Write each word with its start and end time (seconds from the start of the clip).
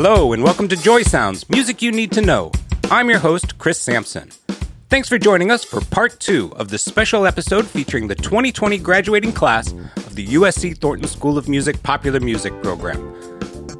Hello, 0.00 0.32
and 0.32 0.44
welcome 0.44 0.68
to 0.68 0.76
Joy 0.76 1.02
Sounds 1.02 1.50
Music 1.50 1.82
You 1.82 1.90
Need 1.90 2.12
to 2.12 2.20
Know. 2.20 2.52
I'm 2.88 3.10
your 3.10 3.18
host, 3.18 3.58
Chris 3.58 3.80
Sampson. 3.80 4.30
Thanks 4.88 5.08
for 5.08 5.18
joining 5.18 5.50
us 5.50 5.64
for 5.64 5.80
part 5.80 6.20
two 6.20 6.52
of 6.54 6.68
this 6.68 6.84
special 6.84 7.26
episode 7.26 7.66
featuring 7.66 8.06
the 8.06 8.14
2020 8.14 8.78
graduating 8.78 9.32
class 9.32 9.72
of 9.72 10.14
the 10.14 10.24
USC 10.24 10.78
Thornton 10.78 11.08
School 11.08 11.36
of 11.36 11.48
Music 11.48 11.82
Popular 11.82 12.20
Music 12.20 12.52
Program. 12.62 12.96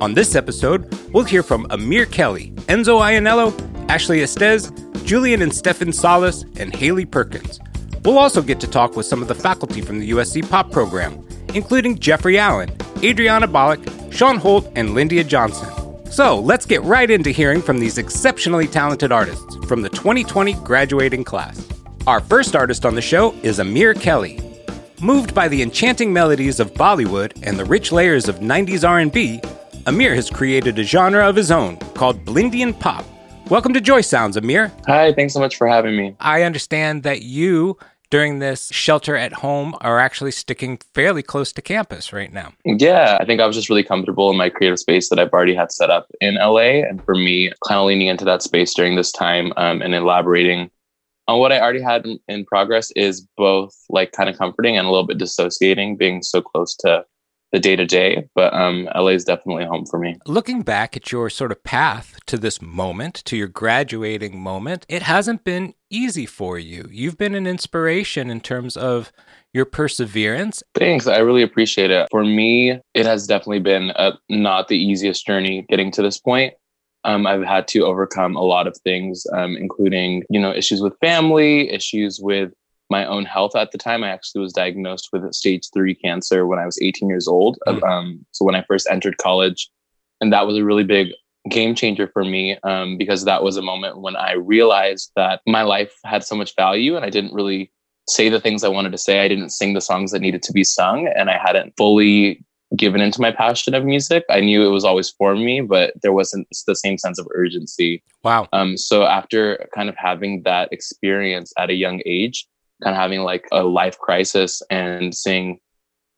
On 0.01 0.13
this 0.13 0.35
episode, 0.35 0.93
we'll 1.13 1.23
hear 1.23 1.45
from 1.45 1.69
Amir 1.71 2.05
Kelly, 2.05 2.51
Enzo 2.67 3.01
Iannello, 3.01 3.55
Ashley 3.89 4.21
Estes, 4.21 4.73
Julian 5.05 5.41
and 5.41 5.55
Stefan 5.55 5.93
Salas, 5.93 6.45
and 6.57 6.75
Haley 6.75 7.05
Perkins. 7.05 7.61
We'll 8.05 8.19
also 8.19 8.43
get 8.43 8.59
to 8.59 8.67
talk 8.67 8.97
with 8.97 9.07
some 9.07 9.23
of 9.23 9.29
the 9.29 9.37
faculty 9.37 9.83
from 9.83 10.01
the 10.01 10.11
USC 10.11 10.51
Pop 10.51 10.73
program, 10.73 11.25
including 11.55 11.97
Jeffrey 12.01 12.41
Allen, 12.41 12.77
Adriana 13.05 13.47
Bollock, 13.47 14.13
Sean 14.13 14.39
Holt, 14.39 14.69
and 14.75 14.89
Lyndia 14.89 15.25
Johnson. 15.25 15.78
So 16.11 16.41
let's 16.41 16.65
get 16.65 16.83
right 16.83 17.11
into 17.11 17.31
hearing 17.31 17.61
from 17.61 17.79
these 17.79 17.99
exceptionally 17.99 18.67
talented 18.67 19.13
artists 19.13 19.57
from 19.67 19.83
the 19.83 19.91
2020 19.91 20.55
graduating 20.55 21.23
class. 21.23 21.69
Our 22.07 22.21
first 22.21 22.57
artist 22.57 22.87
on 22.87 22.95
the 22.95 23.03
show 23.03 23.35
is 23.43 23.59
Amir 23.59 23.93
Kelly. 23.95 24.41
Moved 25.03 25.35
by 25.35 25.49
the 25.49 25.63
enchanting 25.63 26.13
melodies 26.13 26.61
of 26.61 26.73
Bollywood 26.75 27.39
and 27.47 27.59
the 27.59 27.65
rich 27.65 27.93
layers 27.93 28.27
of 28.27 28.37
90s 28.37 28.89
R&B, 28.89 29.41
Amir 29.87 30.15
has 30.15 30.31
created 30.31 30.79
a 30.79 30.83
genre 30.83 31.29
of 31.29 31.37
his 31.37 31.51
own 31.51 31.77
called 31.95 32.25
Blindian 32.25 32.79
Pop. 32.81 33.05
Welcome 33.51 33.75
to 33.75 33.81
Joy 33.81 34.01
Sounds, 34.01 34.37
Amir. 34.37 34.73
Hi, 34.87 35.13
thanks 35.13 35.35
so 35.35 35.41
much 35.41 35.57
for 35.57 35.69
having 35.69 35.95
me. 35.97 36.17
I 36.21 36.43
understand 36.43 37.03
that 37.05 37.23
you 37.23 37.79
during 38.11 38.39
this 38.39 38.69
shelter 38.73 39.17
at 39.17 39.35
home 39.35 39.75
are 39.81 39.99
actually 39.99 40.31
sticking 40.31 40.79
fairly 40.95 41.23
close 41.23 41.53
to 41.53 41.63
campus 41.63 42.13
right 42.13 42.33
now. 42.33 42.53
Yeah, 42.65 43.19
I 43.21 43.25
think 43.25 43.41
I 43.41 43.47
was 43.47 43.57
just 43.57 43.69
really 43.69 43.83
comfortable 43.83 44.31
in 44.31 44.37
my 44.37 44.49
creative 44.49 44.79
space 44.79 45.09
that 45.11 45.19
I've 45.19 45.33
already 45.33 45.55
had 45.55 45.73
set 45.73 45.91
up 45.91 46.07
in 46.21 46.37
LA. 46.37 46.83
And 46.89 47.05
for 47.05 47.15
me, 47.15 47.53
kind 47.67 47.79
of 47.79 47.87
leaning 47.87 48.07
into 48.09 48.25
that 48.25 48.43
space 48.43 48.75
during 48.75 48.97
this 48.97 49.13
time 49.13 49.53
um, 49.57 49.83
and 49.83 49.95
elaborating 49.95 50.71
on 51.27 51.39
what 51.39 51.53
I 51.53 51.61
already 51.61 51.83
had 51.83 52.07
in, 52.07 52.19
in 52.29 52.45
progress 52.47 52.91
is 52.93 53.27
both 53.37 53.75
like 53.91 54.13
kind 54.13 54.31
of 54.31 54.39
comforting 54.39 54.79
and 54.79 54.87
a 54.87 54.91
little 54.91 55.07
bit 55.07 55.19
dissociating 55.19 55.97
being 55.97 56.23
so 56.23 56.41
close 56.41 56.75
to 56.77 57.05
the 57.53 57.59
day 57.59 57.77
to 57.77 57.87
day, 57.87 58.29
but 58.35 58.53
um, 58.53 58.89
LA 58.95 59.09
is 59.09 59.25
definitely 59.25 59.65
home 59.65 59.87
for 59.87 59.99
me. 59.99 60.17
Looking 60.27 60.63
back 60.63 60.97
at 60.97 61.11
your 61.11 61.31
sort 61.31 61.51
of 61.51 61.65
path 61.65 62.19
to 62.27 62.37
this 62.37 62.61
moment, 62.61 63.23
to 63.25 63.37
your 63.37 63.49
graduating 63.49 64.39
moment, 64.39 64.85
it 64.89 65.03
hasn't 65.03 65.45
been 65.45 65.75
easy 65.91 66.27
for 66.27 66.59
you. 66.59 66.89
You've 66.91 67.17
been 67.17 67.35
an 67.35 67.47
inspiration 67.47 68.31
in 68.31 68.41
terms 68.41 68.77
of 68.77 69.11
your 69.55 69.65
perseverance. 69.65 70.63
Thanks. 70.75 71.07
I 71.07 71.19
really 71.19 71.43
appreciate 71.43 71.91
it. 71.91 72.09
For 72.11 72.25
me, 72.25 72.79
it 72.95 73.07
has 73.07 73.27
definitely 73.27 73.61
been 73.61 73.93
a, 73.97 74.13
not 74.29 74.69
the 74.69 74.77
easiest 74.77 75.27
journey 75.27 75.65
getting 75.69 75.91
to 75.93 76.03
this 76.03 76.19
point. 76.19 76.55
Um, 77.05 77.27
I've 77.27 77.45
had 77.45 77.69
to 77.69 77.85
overcome 77.87 78.37
a 78.37 78.43
lot 78.43 78.67
of 78.67 78.77
things, 78.79 79.25
um, 79.33 79.57
including, 79.57 80.25
you 80.29 80.41
know, 80.41 80.53
issues 80.53 80.83
with 80.83 80.99
family, 81.01 81.71
issues 81.71 82.21
with 82.21 82.53
my 82.91 83.05
own 83.05 83.25
health 83.25 83.55
at 83.57 83.73
the 83.73 83.79
time. 83.79 84.05
I 84.05 84.11
actually 84.11 84.43
was 84.43 84.53
diagnosed 84.53 85.09
with 85.13 85.33
stage 85.33 85.69
three 85.73 85.95
cancer 85.95 86.47
when 86.47 86.59
I 86.59 86.67
was 86.67 86.81
18 86.81 87.09
years 87.09 87.29
old. 87.29 87.59
Mm. 87.67 87.83
Um, 87.83 88.27
so 88.33 88.45
when 88.45 88.55
I 88.55 88.65
first 88.69 88.89
entered 88.91 89.19
college, 89.19 89.71
and 90.21 90.33
that 90.33 90.47
was 90.47 90.57
a 90.57 90.65
really 90.65 90.85
big 90.85 91.09
game 91.49 91.75
changer 91.75 92.09
for 92.13 92.25
me 92.25 92.59
um, 92.65 92.99
because 92.99 93.25
that 93.25 93.43
was 93.43 93.57
a 93.57 93.63
moment 93.63 94.01
when 94.01 94.17
I 94.17 94.33
realized 94.33 95.13
that 95.17 95.41
my 95.47 95.63
life 95.63 95.95
had 96.05 96.25
so 96.25 96.35
much 96.35 96.55
value 96.57 96.97
and 96.97 97.05
I 97.05 97.11
didn't 97.11 97.33
really 97.33 97.71
say 98.09 98.29
the 98.29 98.41
things 98.41 98.65
I 98.65 98.69
wanted 98.69 98.93
to 98.93 98.99
say. 98.99 99.21
I 99.21 99.29
didn't 99.29 99.51
sing 99.51 99.75
the 99.75 99.81
songs 99.81 100.13
that 100.13 100.21
needed 100.21 100.43
to 100.43 100.53
be 100.53 100.65
sung, 100.65 101.07
and 101.15 101.31
I 101.31 101.39
hadn't 101.39 101.75
fully 101.77 102.45
given 102.77 103.01
into 103.01 103.21
my 103.21 103.33
passion 103.33 103.75
of 103.75 103.85
music. 103.85 104.25
I 104.31 104.41
knew 104.41 104.67
it 104.67 104.71
was 104.71 104.85
always 104.85 105.11
for 105.11 105.35
me, 105.35 105.61
but 105.61 105.95
there 106.03 106.13
wasn't 106.13 106.47
the 106.67 106.77
same 106.77 106.99
sense 106.99 107.19
of 107.19 107.27
urgency. 107.35 108.03
Wow. 108.25 108.49
Um, 108.53 108.77
so 108.77 109.05
after 109.05 109.69
kind 109.75 109.89
of 109.89 109.97
having 109.97 110.43
that 110.43 110.71
experience 110.73 111.53
at 111.57 111.71
a 111.71 111.75
young 111.75 112.03
age, 112.05 112.47
kind 112.83 112.97
of 112.97 113.01
having 113.01 113.23
like 113.23 113.47
a 113.53 113.63
life 113.63 113.99
crisis 113.99 114.63
and 114.71 115.15
saying, 115.15 115.59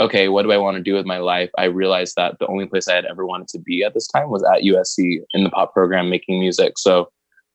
okay, 0.01 0.29
what 0.29 0.43
do 0.43 0.53
I 0.53 0.57
want 0.57 0.77
to 0.77 0.83
do 0.83 0.95
with 0.95 1.07
my 1.07 1.19
life? 1.19 1.51
I 1.59 1.65
realized 1.65 2.15
that 2.17 2.39
the 2.39 2.47
only 2.47 2.67
place 2.67 2.89
I 2.89 2.95
had 2.95 3.05
ever 3.05 3.27
wanted 3.27 3.49
to 3.49 3.59
be 3.59 3.85
at 3.85 3.93
this 3.95 4.09
time 4.09 4.31
was 4.31 4.43
at 4.43 4.63
USC 4.63 5.21
in 5.35 5.45
the 5.45 5.51
pop 5.51 5.75
program 5.75 6.09
making 6.09 6.41
music. 6.41 6.79
So 6.79 7.11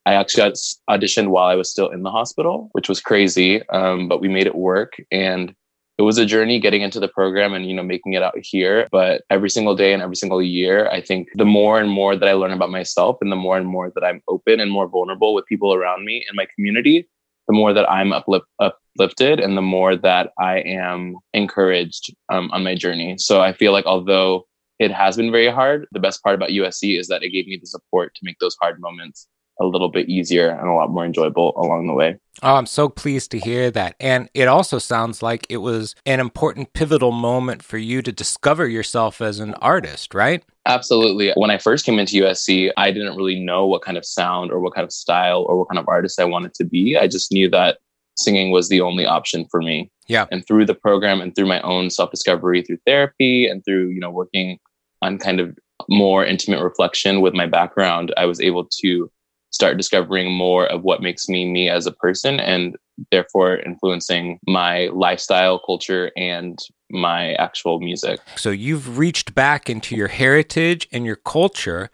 I 0.06 0.14
actually 0.14 0.54
auditioned 0.90 1.30
while 1.30 1.48
I 1.48 1.56
was 1.56 1.72
still 1.72 1.90
in 1.90 2.04
the 2.04 2.12
hospital, 2.12 2.70
which 2.74 2.88
was 2.88 3.02
crazy, 3.02 3.68
um, 3.70 4.08
but 4.08 4.22
we 4.22 4.28
made 4.28 4.46
it 4.46 4.56
work. 4.56 4.94
And 5.12 5.56
it 5.98 6.02
was 6.02 6.18
a 6.18 6.26
journey 6.26 6.60
getting 6.60 6.82
into 6.82 7.00
the 7.00 7.08
program 7.08 7.54
and 7.54 7.66
you 7.66 7.74
know 7.74 7.84
making 7.84 8.14
it 8.14 8.22
out 8.22 8.36
here 8.38 8.88
but 8.92 9.24
every 9.30 9.50
single 9.50 9.76
day 9.76 9.94
and 9.94 10.02
every 10.04 10.16
single 10.16 10.42
year 10.42 10.90
i 10.90 11.02
think 11.02 11.30
the 11.36 11.46
more 11.46 11.80
and 11.80 11.90
more 11.90 12.16
that 12.16 12.28
i 12.28 12.34
learn 12.34 12.52
about 12.52 12.70
myself 12.70 13.18
and 13.22 13.32
the 13.32 13.36
more 13.36 13.58
and 13.58 13.68
more 13.68 13.92
that 13.96 14.04
i'm 14.04 14.22
open 14.28 14.60
and 14.60 14.72
more 14.72 14.88
vulnerable 14.88 15.34
with 15.34 15.46
people 15.46 15.74
around 15.74 16.06
me 16.06 16.26
in 16.30 16.36
my 16.36 16.46
community 16.54 17.08
the 17.48 17.54
more 17.54 17.74
that 17.74 17.90
i'm 17.90 18.14
uplift, 18.14 18.46
uplifted 18.60 19.40
and 19.40 19.58
the 19.58 19.62
more 19.62 19.96
that 19.96 20.32
i 20.40 20.60
am 20.60 21.16
encouraged 21.34 22.14
um, 22.30 22.50
on 22.52 22.64
my 22.64 22.76
journey. 22.76 23.16
So 23.18 23.42
i 23.42 23.54
feel 23.54 23.72
like 23.72 23.86
although 23.86 24.46
it 24.80 24.92
has 24.92 25.16
been 25.18 25.32
very 25.32 25.50
hard 25.50 25.88
the 25.92 26.00
best 26.00 26.22
part 26.24 26.36
about 26.36 26.50
usc 26.50 27.00
is 27.00 27.08
that 27.08 27.24
it 27.24 27.30
gave 27.30 27.48
me 27.48 27.58
the 27.60 27.68
support 27.68 28.14
to 28.16 28.22
make 28.24 28.38
those 28.40 28.58
hard 28.62 28.80
moments 28.80 29.28
a 29.60 29.66
little 29.66 29.90
bit 29.90 30.10
easier 30.10 30.50
and 30.50 30.68
a 30.68 30.74
lot 30.74 30.90
more 30.90 31.06
enjoyable 31.06 31.54
along 31.58 31.88
the 31.88 31.94
way. 31.94 32.18
Oh, 32.44 32.56
I'm 32.56 32.66
so 32.66 32.90
pleased 32.90 33.32
to 33.32 33.40
hear 33.40 33.72
that. 33.72 33.96
And 34.00 34.30
it 34.34 34.48
also 34.48 34.80
sounds 34.80 35.24
like 35.24 35.48
it 35.50 35.58
was 35.58 35.96
an 36.06 36.20
important 36.20 36.74
pivotal 36.74 37.12
moment 37.12 37.64
for 37.64 37.78
you 37.78 38.02
to 38.02 38.12
discover 38.12 38.68
yourself 38.68 39.22
as 39.22 39.40
an 39.40 39.54
artist, 39.56 40.14
right? 40.14 40.44
Absolutely. 40.66 41.32
When 41.36 41.52
I 41.52 41.58
first 41.58 41.86
came 41.86 42.00
into 42.00 42.24
USC, 42.24 42.72
I 42.76 42.92
didn't 42.92 43.16
really 43.16 43.40
know 43.40 43.66
what 43.66 43.82
kind 43.82 43.98
of 43.98 44.06
sound 44.06 44.52
or 44.52 44.60
what 44.60 44.74
kind 44.74 44.84
of 44.84 44.92
style 44.92 45.46
or 45.48 45.58
what 45.58 45.70
kind 45.70 45.80
of 45.80 45.88
artist 45.88 46.20
I 46.20 46.26
wanted 46.26 46.54
to 46.56 46.66
be. 46.66 46.98
I 46.98 47.08
just 47.08 47.32
knew 47.32 47.50
that 47.52 47.78
singing 48.18 48.52
was 48.52 48.68
the 48.68 48.82
only 48.82 49.06
option 49.06 49.46
for 49.50 49.62
me. 49.62 49.90
Yeah. 50.08 50.26
And 50.32 50.46
through 50.46 50.66
the 50.66 50.76
program 50.76 51.22
and 51.22 51.36
through 51.36 51.48
my 51.48 51.62
own 51.62 51.90
self-discovery 51.90 52.64
through 52.64 52.80
therapy 52.86 53.48
and 53.48 53.64
through, 53.64 53.90
you 53.90 54.00
know, 54.00 54.12
working 54.12 54.60
on 55.02 55.18
kind 55.18 55.40
of 55.40 55.58
more 55.90 56.26
intimate 56.26 56.62
reflection 56.62 57.22
with 57.22 57.34
my 57.34 57.46
background, 57.46 58.14
I 58.18 58.26
was 58.26 58.42
able 58.42 58.66
to 58.82 59.12
start 59.56 59.78
discovering 59.78 60.30
more 60.34 60.66
of 60.68 60.84
what 60.84 61.02
makes 61.02 61.30
me 61.30 61.46
me 61.50 61.70
as 61.70 61.86
a 61.88 61.92
person 61.92 62.42
and 62.42 62.76
therefore 63.10 63.58
influencing 63.60 64.38
my 64.46 64.88
lifestyle, 64.88 65.60
culture, 65.60 66.12
and 66.18 66.60
my 66.92 67.34
actual 67.36 67.80
music. 67.80 68.20
So 68.36 68.50
you've 68.52 68.98
reached 68.98 69.34
back 69.34 69.70
into 69.70 69.96
your 69.96 70.10
heritage 70.10 70.90
and 70.92 71.06
your 71.06 71.16
culture 71.16 71.90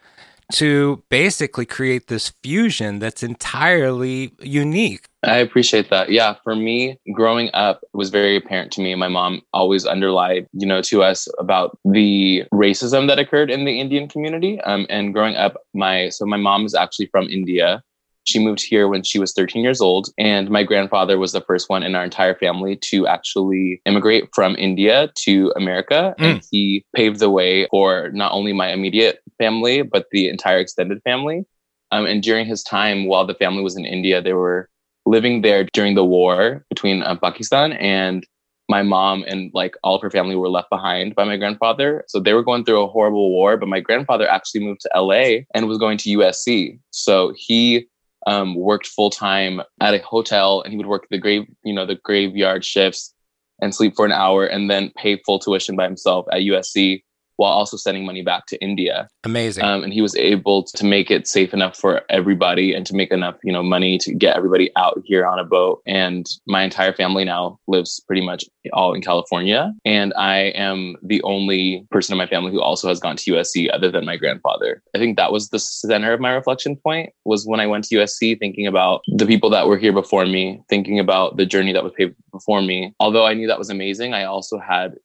to 0.54 1.04
basically 1.10 1.66
create 1.66 2.08
this 2.08 2.34
fusion 2.44 3.00
that's 3.00 3.24
entirely 3.24 4.34
unique. 4.42 5.08
I 5.24 5.38
appreciate 5.38 5.90
that. 5.92 6.10
Yeah, 6.12 6.36
for 6.44 6.56
me, 6.56 6.98
growing 7.14 7.52
up 7.54 7.82
was 7.94 8.10
very 8.10 8.36
apparent 8.36 8.72
to 8.74 8.82
me. 8.82 8.96
My 8.96 9.08
mom 9.08 9.42
always 9.54 9.86
underlined, 9.86 10.48
you 10.54 10.66
know, 10.66 10.82
to 10.84 11.04
us 11.04 11.28
about 11.38 11.78
the 11.86 12.44
racism 12.52 13.08
that 13.08 13.20
occurred 13.20 13.52
in 13.52 13.66
the 13.66 13.80
Indian 13.80 14.08
community. 14.08 14.60
Um, 14.62 14.88
and 14.90 15.14
growing 15.14 15.36
up, 15.36 15.58
my 15.74 16.10
so 16.10 16.26
my 16.26 16.38
mom 16.38 16.66
is 16.66 16.74
actually 16.74 17.08
from 17.08 17.28
India. 17.30 17.84
She 18.24 18.40
moved 18.40 18.62
here 18.62 18.88
when 18.88 19.04
she 19.04 19.20
was 19.20 19.34
13 19.34 19.64
years 19.64 19.82
old, 19.82 20.10
and 20.18 20.50
my 20.50 20.64
grandfather 20.64 21.18
was 21.18 21.32
the 21.32 21.42
first 21.42 21.70
one 21.70 21.84
in 21.84 21.96
our 21.96 22.04
entire 22.04 22.36
family 22.36 22.76
to 22.78 23.08
actually 23.08 23.82
immigrate 23.86 24.30
from 24.34 24.56
India 24.58 25.12
to 25.24 25.52
America. 25.56 26.16
Mm. 26.20 26.26
And 26.26 26.42
he 26.52 26.86
paved 26.96 27.20
the 27.20 27.30
way 27.30 27.68
for 27.72 28.10
not 28.14 28.32
only 28.32 28.54
my 28.54 28.72
immediate 28.72 29.20
family, 29.38 29.82
but 29.82 30.06
the 30.12 30.30
entire 30.30 30.60
extended 30.60 31.02
family. 31.04 31.46
Um, 31.92 32.06
and 32.06 32.24
during 32.24 32.46
his 32.46 32.64
time, 32.64 33.06
while 33.06 33.26
the 33.26 33.34
family 33.36 33.64
was 33.64 33.76
in 33.76 33.86
India, 33.86 34.22
they 34.22 34.34
were 34.34 34.70
living 35.06 35.42
there 35.42 35.66
during 35.74 35.96
the 35.96 36.06
war 36.06 36.66
between 36.70 37.02
uh, 37.02 37.16
Pakistan 37.16 37.74
and 37.74 38.26
my 38.70 38.82
mom 38.82 39.26
and 39.28 39.52
like 39.54 39.76
all 39.84 39.96
of 39.96 40.02
her 40.02 40.10
family 40.10 40.36
were 40.36 40.48
left 40.48 40.70
behind 40.70 41.14
by 41.14 41.26
my 41.26 41.36
grandfather. 41.36 42.06
So 42.08 42.20
they 42.20 42.34
were 42.34 42.44
going 42.44 42.64
through 42.64 42.82
a 42.82 42.88
horrible 42.88 43.30
war, 43.30 43.58
but 43.58 43.68
my 43.68 43.82
grandfather 43.82 44.28
actually 44.28 44.64
moved 44.64 44.82
to 44.82 44.90
LA 44.96 45.44
and 45.54 45.68
was 45.68 45.78
going 45.78 45.98
to 46.00 46.18
USC. 46.18 46.80
So 46.92 47.34
he 47.36 47.88
um, 48.28 48.56
worked 48.56 48.88
full 48.88 49.10
time 49.10 49.62
at 49.80 49.94
a 49.94 50.00
hotel 50.00 50.62
and 50.62 50.72
he 50.72 50.78
would 50.78 50.88
work 50.88 51.08
the 51.10 51.18
grave, 51.18 51.46
you 51.64 51.74
know, 51.74 51.86
the 51.86 51.96
graveyard 51.96 52.64
shifts 52.64 53.14
and 53.62 53.74
sleep 53.74 53.96
for 53.96 54.06
an 54.06 54.12
hour 54.12 54.46
and 54.46 54.70
then 54.70 54.92
pay 54.96 55.18
full 55.26 55.40
tuition 55.40 55.76
by 55.76 55.84
himself 55.84 56.26
at 56.32 56.42
USC 56.42 57.04
while 57.38 57.52
also 57.52 57.78
sending 57.78 58.06
money 58.06 58.22
back 58.22 58.46
to 58.48 58.62
India. 58.62 59.08
Amazing. 59.24 59.64
Um, 59.64 59.84
and 59.84 59.94
he 59.94 60.02
was 60.02 60.16
able 60.16 60.64
to 60.64 60.86
make 60.86 61.10
it 61.10 61.28
safe 61.28 61.54
enough 61.54 61.78
for 61.78 62.02
everybody 62.10 62.74
and 62.74 62.86
to 62.86 62.96
make 62.96 63.12
enough, 63.12 63.36
you 63.44 63.52
know, 63.52 63.64
money 63.64 63.98
to 64.00 64.14
get 64.14 64.36
everybody 64.36 64.72
out 64.76 65.02
here 65.06 65.26
on 65.26 65.40
a 65.40 65.44
boat. 65.44 65.82
And 65.86 66.26
my 66.48 66.64
entire 66.64 66.94
family 66.94 67.26
now 67.26 67.60
lives 67.68 68.00
pretty 68.06 68.26
much 68.26 68.46
all 68.74 68.94
in 68.94 69.02
California. 69.02 69.74
And 69.86 70.14
I 70.16 70.52
am 70.56 70.96
the 71.02 71.22
only 71.24 71.86
person 71.92 72.14
in 72.14 72.18
my 72.18 72.28
family 72.28 72.52
who 72.52 72.62
also 72.62 72.88
has 72.88 73.00
gone 73.00 73.16
to 73.18 73.32
USC 73.32 73.70
other 73.74 73.92
than 73.92 74.06
my 74.06 74.18
grandfather. 74.18 74.84
I 74.96 75.00
think 75.00 75.18
that 75.18 75.32
was 75.32 75.50
the 75.50 75.60
center 75.60 76.14
of 76.14 76.20
my 76.20 76.32
reflection 76.32 76.76
point 76.76 77.12
was 77.26 77.46
when 77.46 77.60
I 77.60 77.68
went 77.68 77.86
to 77.86 77.96
USC 77.96 78.38
thinking 78.40 78.68
about 78.68 79.02
the 79.08 79.26
people 79.26 79.50
that 79.52 79.68
were 79.68 79.78
here 79.78 79.94
before 79.94 80.26
me, 80.26 80.62
thinking 80.70 81.00
about 81.00 81.38
the 81.38 81.46
journey 81.46 81.74
that 81.74 81.84
was 81.84 81.94
paved 81.98 82.16
before 82.32 82.62
me. 82.62 82.94
Although 83.00 83.26
I 83.26 83.34
knew 83.34 83.48
that 83.48 83.60
was 83.60 83.70
amazing, 83.70 84.14
I 84.14 84.24
also 84.24 84.60
had 84.60 84.96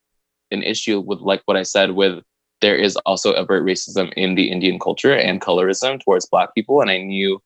an 0.51 0.63
issue 0.63 1.01
with 1.01 1.21
like 1.21 1.43
what 1.47 1.57
I 1.57 1.63
said 1.63 1.93
with 1.93 2.23
there 2.61 2.77
is 2.77 2.97
also 3.05 3.35
overt 3.35 3.65
racism 3.65 4.13
in 4.15 4.35
the 4.35 4.51
Indian 4.51 4.79
culture 4.79 5.15
and 5.15 5.41
colorism 5.41 6.01
towards 6.03 6.27
Black 6.27 6.55
people. 6.55 6.81
And 6.81 6.91
I 6.91 6.99
knew 6.99 7.41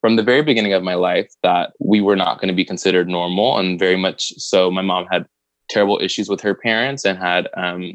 from 0.00 0.16
the 0.16 0.22
very 0.22 0.42
beginning 0.42 0.72
of 0.72 0.82
my 0.82 0.94
life 0.94 1.30
that 1.42 1.72
we 1.80 2.00
were 2.00 2.16
not 2.16 2.40
going 2.40 2.48
to 2.48 2.54
be 2.54 2.64
considered 2.64 3.08
normal. 3.08 3.58
And 3.58 3.78
very 3.78 3.96
much 3.96 4.32
so, 4.38 4.70
my 4.70 4.82
mom 4.82 5.06
had 5.10 5.26
terrible 5.68 5.98
issues 6.00 6.28
with 6.28 6.40
her 6.40 6.54
parents 6.54 7.04
and 7.04 7.18
had 7.18 7.48
um, 7.56 7.94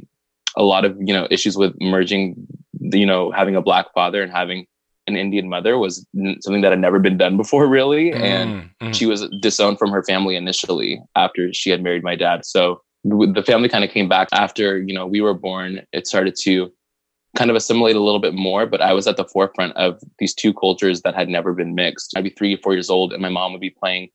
a 0.55 0.63
lot 0.63 0.85
of, 0.85 0.97
you 0.99 1.13
know, 1.13 1.27
issues 1.31 1.57
with 1.57 1.73
merging, 1.79 2.35
you 2.79 3.05
know, 3.05 3.31
having 3.31 3.55
a 3.55 3.61
Black 3.61 3.91
father 3.93 4.21
and 4.21 4.31
having 4.31 4.65
an 5.07 5.15
Indian 5.15 5.49
mother 5.49 5.77
was 5.77 6.05
something 6.41 6.61
that 6.61 6.71
had 6.71 6.79
never 6.79 6.99
been 6.99 7.17
done 7.17 7.35
before, 7.35 7.67
really. 7.67 8.11
Mm, 8.11 8.21
and 8.21 8.69
mm. 8.81 8.95
she 8.95 9.05
was 9.05 9.27
disowned 9.41 9.79
from 9.79 9.89
her 9.89 10.03
family 10.03 10.35
initially 10.35 11.01
after 11.15 11.51
she 11.51 11.71
had 11.71 11.81
married 11.81 12.03
my 12.03 12.15
dad. 12.15 12.45
So 12.45 12.81
the 13.03 13.43
family 13.45 13.69
kind 13.69 13.83
of 13.83 13.91
came 13.91 14.09
back 14.09 14.27
after 14.33 14.77
you 14.79 14.93
know 14.93 15.07
we 15.07 15.21
were 15.21 15.33
born. 15.33 15.81
It 15.91 16.07
started 16.07 16.35
to 16.41 16.71
kind 17.37 17.49
of 17.49 17.55
assimilate 17.55 17.95
a 17.95 18.01
little 18.01 18.19
bit 18.19 18.33
more 18.33 18.65
but 18.65 18.81
i 18.81 18.91
was 18.91 19.07
at 19.07 19.17
the 19.17 19.25
forefront 19.25 19.75
of 19.75 20.01
these 20.17 20.33
two 20.33 20.53
cultures 20.53 21.01
that 21.01 21.15
had 21.15 21.29
never 21.29 21.53
been 21.53 21.75
mixed. 21.75 22.13
I'd 22.15 22.23
be 22.23 22.31
three 22.31 22.55
or 22.55 22.57
four 22.57 22.73
years 22.73 22.89
old 22.89 23.13
and 23.13 23.21
my 23.21 23.29
mom 23.29 23.51
would 23.51 23.61
be 23.61 23.69
playing 23.69 24.09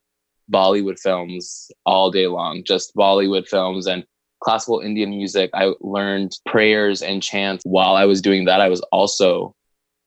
bollywood 0.51 0.99
films 0.99 1.71
all 1.85 2.11
day 2.11 2.27
long 2.27 2.63
just 2.63 2.95
bollywood 2.95 3.47
films 3.47 3.87
and 3.87 4.05
classical 4.43 4.79
indian 4.79 5.11
music. 5.11 5.49
I 5.53 5.73
learned 5.81 6.33
prayers 6.45 7.01
and 7.01 7.23
chants. 7.23 7.63
While 7.65 7.95
i 7.95 8.05
was 8.05 8.21
doing 8.21 8.45
that 8.45 8.61
i 8.61 8.69
was 8.69 8.81
also 8.91 9.55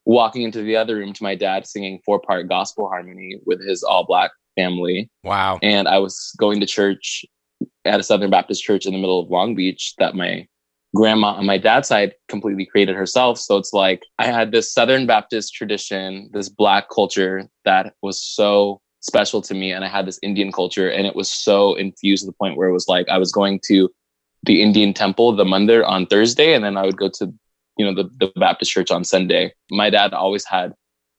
walking 0.05 0.43
into 0.43 0.63
the 0.63 0.77
other 0.77 0.97
room 0.97 1.13
to 1.13 1.23
my 1.23 1.35
dad 1.35 1.67
singing 1.67 2.01
four 2.05 2.21
part 2.21 2.49
gospel 2.49 2.89
harmony 2.89 3.39
with 3.47 3.67
his 3.67 3.83
all 3.83 4.05
black 4.05 4.31
family. 4.55 5.11
Wow. 5.25 5.59
And 5.63 5.89
i 5.89 5.99
was 5.99 6.33
going 6.39 6.61
to 6.61 6.67
church 6.67 7.25
at 7.89 8.01
a 8.01 8.03
Southern 8.03 8.31
Baptist 8.31 8.63
church 8.63 8.87
in 8.87 8.93
the 8.93 8.99
middle 8.99 9.21
of 9.21 9.31
Long 9.31 9.55
Beach 9.55 9.95
that 9.99 10.15
my 10.15 10.47
grandma 10.95 11.35
on 11.35 11.47
my 11.47 11.59
dad's 11.59 11.89
side 11.89 12.15
completely 12.29 12.67
created 12.67 12.97
herself. 12.97 13.39
So 13.39 13.57
it's 13.57 13.73
like 13.73 14.03
I 14.19 14.27
had 14.27 14.53
this 14.53 14.73
Southern 14.73 15.07
Baptist 15.07 15.55
tradition, 15.55 16.31
this 16.33 16.49
black 16.49 16.89
culture 16.91 17.49
that 17.65 17.95
was 18.03 18.21
so 18.23 18.81
special 19.01 19.43
to 19.43 19.55
me. 19.55 19.73
And 19.73 19.85
I 19.85 19.89
had 19.89 20.07
this 20.07 20.19
Indian 20.23 20.51
culture 20.53 20.91
and 20.91 21.07
it 21.07 21.15
was 21.15 21.31
so 21.31 21.75
infused 21.75 22.23
to 22.23 22.27
the 22.27 22.33
point 22.33 22.57
where 22.57 22.69
it 22.69 22.73
was 22.73 22.89
like 22.89 23.09
I 23.09 23.19
was 23.19 23.33
going 23.33 23.61
to 23.67 23.91
the 24.45 24.63
Indian 24.63 24.95
temple, 24.95 25.35
the 25.35 25.45
mandir 25.45 25.87
on 25.87 26.07
Thursday, 26.07 26.55
and 26.55 26.65
then 26.65 26.77
I 26.77 26.83
would 26.83 26.97
go 26.97 27.09
to, 27.09 27.33
you 27.77 27.85
know, 27.85 27.95
the, 27.95 28.09
the 28.19 28.33
Baptist 28.39 28.71
church 28.71 28.91
on 28.91 29.05
Sunday. 29.05 29.53
My 29.71 29.91
dad 29.91 30.15
always 30.15 30.45
had 30.45 30.73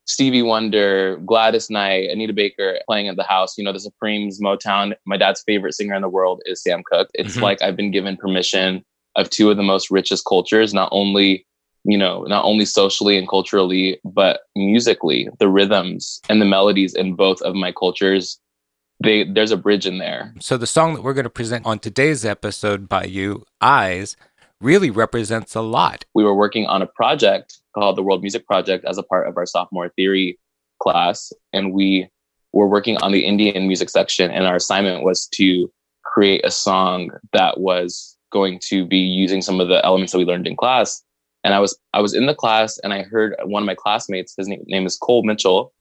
Stevie 0.09 0.41
Wonder, 0.41 1.17
Gladys 1.17 1.69
Knight, 1.69 2.09
Anita 2.09 2.33
Baker 2.33 2.79
playing 2.87 3.07
at 3.07 3.15
the 3.15 3.23
house, 3.23 3.55
you 3.59 3.63
know, 3.63 3.71
the 3.71 3.79
Supremes, 3.79 4.41
Motown. 4.41 4.95
My 5.05 5.17
dad's 5.17 5.43
favorite 5.43 5.75
singer 5.75 5.93
in 5.93 6.01
the 6.01 6.09
world 6.09 6.41
is 6.45 6.63
Sam 6.63 6.81
Cooke. 6.83 7.09
It's 7.13 7.33
mm-hmm. 7.33 7.43
like 7.43 7.61
I've 7.61 7.75
been 7.75 7.91
given 7.91 8.17
permission 8.17 8.83
of 9.15 9.29
two 9.29 9.51
of 9.51 9.57
the 9.57 9.63
most 9.63 9.91
richest 9.91 10.25
cultures, 10.25 10.73
not 10.73 10.89
only, 10.91 11.45
you 11.83 11.95
know, 11.95 12.23
not 12.23 12.43
only 12.43 12.65
socially 12.65 13.19
and 13.19 13.29
culturally, 13.29 13.99
but 14.03 14.41
musically, 14.55 15.29
the 15.37 15.47
rhythms 15.47 16.21
and 16.27 16.41
the 16.41 16.45
melodies 16.45 16.95
in 16.95 17.13
both 17.13 17.39
of 17.43 17.53
my 17.53 17.71
cultures. 17.71 18.39
They, 19.03 19.25
there's 19.25 19.51
a 19.51 19.57
bridge 19.57 19.85
in 19.85 19.99
there. 19.99 20.33
So 20.39 20.57
the 20.57 20.65
song 20.65 20.95
that 20.95 21.03
we're 21.03 21.13
going 21.13 21.23
to 21.25 21.29
present 21.29 21.67
on 21.67 21.77
today's 21.77 22.25
episode 22.25 22.89
by 22.89 23.03
you, 23.03 23.45
Eyes, 23.61 24.17
really 24.59 24.89
represents 24.89 25.53
a 25.53 25.61
lot. 25.61 26.05
We 26.15 26.23
were 26.23 26.35
working 26.35 26.65
on 26.65 26.81
a 26.81 26.87
project 26.87 27.59
called 27.79 27.95
the 27.95 28.03
World 28.03 28.21
Music 28.21 28.45
Project 28.45 28.85
as 28.85 28.97
a 28.97 29.03
part 29.03 29.27
of 29.27 29.37
our 29.37 29.45
sophomore 29.45 29.89
theory 29.89 30.37
class. 30.79 31.31
And 31.53 31.73
we 31.73 32.09
were 32.51 32.67
working 32.67 32.97
on 32.97 33.11
the 33.11 33.25
Indian 33.25 33.67
music 33.67 33.89
section. 33.89 34.31
And 34.31 34.45
our 34.45 34.57
assignment 34.57 35.03
was 35.03 35.27
to 35.35 35.71
create 36.03 36.45
a 36.45 36.51
song 36.51 37.11
that 37.31 37.59
was 37.59 38.17
going 38.31 38.59
to 38.69 38.85
be 38.85 38.97
using 38.97 39.41
some 39.41 39.59
of 39.59 39.69
the 39.69 39.83
elements 39.85 40.11
that 40.11 40.17
we 40.17 40.25
learned 40.25 40.47
in 40.47 40.55
class. 40.55 41.03
And 41.43 41.53
I 41.53 41.59
was 41.59 41.77
I 41.93 42.01
was 42.01 42.13
in 42.13 42.25
the 42.25 42.35
class 42.35 42.77
and 42.79 42.93
I 42.93 43.03
heard 43.03 43.35
one 43.43 43.63
of 43.63 43.67
my 43.67 43.75
classmates, 43.75 44.35
his 44.35 44.47
name, 44.47 44.63
name 44.67 44.85
is 44.85 44.97
Cole 44.97 45.23
Mitchell, 45.23 45.71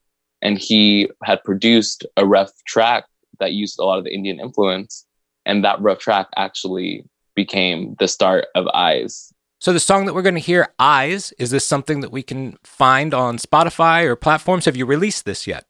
and 0.41 0.57
he 0.57 1.09
had 1.23 1.43
produced 1.43 2.05
a 2.15 2.25
rough 2.25 2.51
track 2.65 3.05
that 3.39 3.53
used 3.53 3.77
a 3.79 3.83
lot 3.83 3.97
of 3.97 4.05
the 4.05 4.13
Indian 4.13 4.39
influence. 4.39 5.05
And 5.45 5.65
that 5.65 5.81
rough 5.81 5.99
track 5.99 6.27
actually 6.37 7.05
became 7.35 7.95
the 7.99 8.07
start 8.07 8.45
of 8.55 8.67
Eyes. 8.67 9.33
So 9.59 9.73
the 9.73 9.79
song 9.79 10.05
that 10.05 10.13
we're 10.13 10.21
going 10.21 10.35
to 10.35 10.39
hear, 10.39 10.73
Eyes, 10.79 11.33
is 11.37 11.51
this 11.51 11.65
something 11.65 11.99
that 11.99 12.13
we 12.13 12.23
can 12.23 12.57
find 12.63 13.13
on 13.13 13.37
Spotify 13.37 14.05
or 14.05 14.15
platforms? 14.15 14.63
Have 14.63 14.77
you 14.77 14.85
released 14.85 15.25
this 15.25 15.45
yet? 15.45 15.65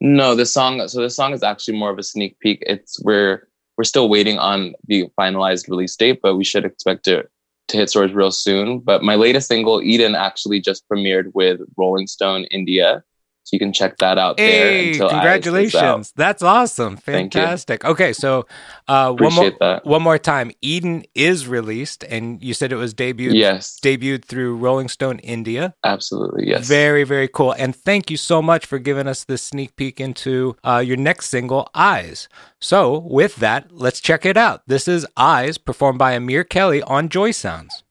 No, 0.00 0.34
the 0.34 0.46
song. 0.46 0.88
So 0.88 1.02
the 1.02 1.10
song 1.10 1.34
is 1.34 1.42
actually 1.42 1.76
more 1.76 1.90
of 1.90 1.98
a 1.98 2.02
sneak 2.02 2.38
peek. 2.40 2.62
It's 2.66 2.98
we're 3.04 3.46
we're 3.76 3.84
still 3.84 4.08
waiting 4.08 4.38
on 4.38 4.74
the 4.86 5.08
finalized 5.18 5.68
release 5.68 5.94
date, 5.94 6.20
but 6.22 6.36
we 6.36 6.44
should 6.44 6.64
expect 6.64 7.06
it 7.06 7.30
to 7.68 7.76
hit 7.76 7.90
stores 7.90 8.12
real 8.12 8.30
soon. 8.30 8.80
But 8.80 9.02
my 9.02 9.14
latest 9.14 9.48
single, 9.48 9.82
Eden, 9.82 10.14
actually 10.14 10.60
just 10.60 10.88
premiered 10.88 11.32
with 11.34 11.60
Rolling 11.76 12.06
Stone 12.06 12.44
India. 12.44 13.04
So 13.44 13.54
you 13.54 13.58
can 13.58 13.72
check 13.72 13.96
that 13.98 14.18
out 14.18 14.38
hey, 14.38 14.92
there. 14.92 15.08
congratulations! 15.08 16.12
That's 16.14 16.42
awesome, 16.42 16.96
fantastic. 16.96 17.84
Okay, 17.84 18.12
so 18.12 18.46
uh, 18.86 19.12
one 19.12 19.34
more 19.34 19.52
that. 19.58 19.84
one 19.84 20.02
more 20.02 20.18
time. 20.18 20.52
Eden 20.60 21.04
is 21.14 21.48
released, 21.48 22.04
and 22.04 22.42
you 22.44 22.54
said 22.54 22.70
it 22.70 22.76
was 22.76 22.94
debuted. 22.94 23.34
Yes, 23.34 23.78
debuted 23.82 24.24
through 24.24 24.56
Rolling 24.56 24.88
Stone 24.88 25.18
India. 25.20 25.74
Absolutely, 25.84 26.48
yes. 26.48 26.68
Very, 26.68 27.02
very 27.02 27.28
cool. 27.28 27.52
And 27.52 27.74
thank 27.74 28.10
you 28.10 28.16
so 28.16 28.40
much 28.40 28.66
for 28.66 28.78
giving 28.78 29.08
us 29.08 29.24
this 29.24 29.42
sneak 29.42 29.74
peek 29.76 30.00
into 30.00 30.56
uh, 30.62 30.78
your 30.84 30.96
next 30.96 31.28
single, 31.30 31.68
Eyes. 31.74 32.28
So 32.60 32.98
with 32.98 33.36
that, 33.36 33.72
let's 33.72 34.00
check 34.00 34.24
it 34.24 34.36
out. 34.36 34.62
This 34.66 34.86
is 34.86 35.06
Eyes, 35.16 35.58
performed 35.58 35.98
by 35.98 36.12
Amir 36.12 36.44
Kelly 36.44 36.82
on 36.82 37.08
Joy 37.08 37.30
Sounds. 37.30 37.82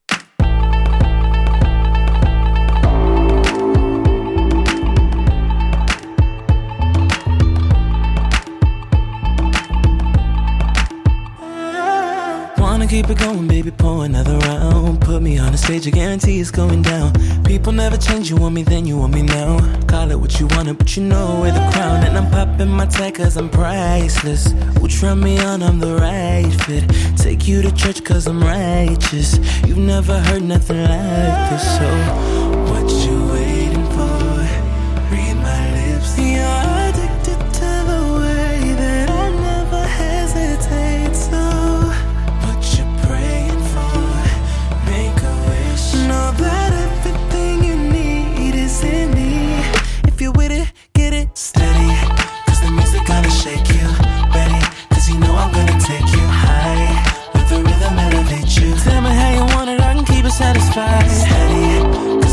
Keep 12.90 13.08
it 13.08 13.20
going, 13.20 13.48
baby, 13.48 13.70
pour 13.70 14.04
another 14.04 14.38
round. 14.40 15.00
Put 15.02 15.22
me 15.22 15.38
on 15.38 15.52
the 15.52 15.58
stage, 15.58 15.88
I 15.88 15.92
guarantee 15.92 16.40
it's 16.40 16.50
going 16.50 16.82
down. 16.82 17.14
People 17.44 17.72
never 17.72 17.98
change, 17.98 18.32
you 18.32 18.36
want 18.36 18.56
me 18.56 18.64
then, 18.64 18.88
you 18.88 18.98
want 18.98 19.14
me 19.14 19.22
now. 19.22 19.60
Call 19.86 20.10
it 20.10 20.20
what 20.20 20.40
you 20.40 20.48
want 20.48 20.70
it, 20.70 20.78
but 20.78 20.98
you 20.98 21.04
know 21.04 21.42
where 21.42 21.52
the 21.52 21.60
crown. 21.72 22.04
And 22.04 22.18
I'm 22.18 22.32
popping 22.32 22.70
my 22.70 22.88
tag 22.88 23.16
cause 23.16 23.38
I'm 23.38 23.50
priceless. 23.50 24.52
Who 24.80 24.88
try 24.88 25.14
me 25.14 25.40
on, 25.40 25.62
I'm 25.62 25.80
the 25.80 25.96
right 25.98 26.52
fit. 26.64 26.84
Take 27.16 27.48
you 27.48 27.62
to 27.62 27.72
church 27.72 28.04
cause 28.04 28.26
I'm 28.26 28.42
righteous. 28.42 29.38
You've 29.68 29.78
never 29.78 30.20
heard 30.20 30.42
nothing 30.42 30.82
like 30.82 31.52
this, 31.52 31.78
so 31.78 32.59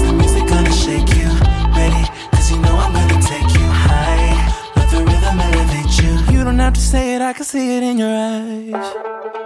the 0.06 0.12
music 0.12 0.46
gonna 0.48 0.72
shake 0.72 1.14
you. 1.16 1.26
You 2.48 2.62
know 2.62 2.76
I'm 2.76 2.92
gonna 2.92 3.20
take 3.20 3.42
you 3.58 3.66
high. 3.66 4.72
Let 4.76 4.88
the 4.90 4.98
rhythm 4.98 5.40
elevate 5.40 5.98
you. 6.00 6.38
You 6.38 6.44
don't 6.44 6.60
have 6.60 6.74
to 6.74 6.80
say 6.80 7.16
it, 7.16 7.20
I 7.20 7.32
can 7.32 7.44
see 7.44 7.76
it 7.76 7.82
in 7.82 7.98
your 7.98 8.08
eyes. 8.08 9.45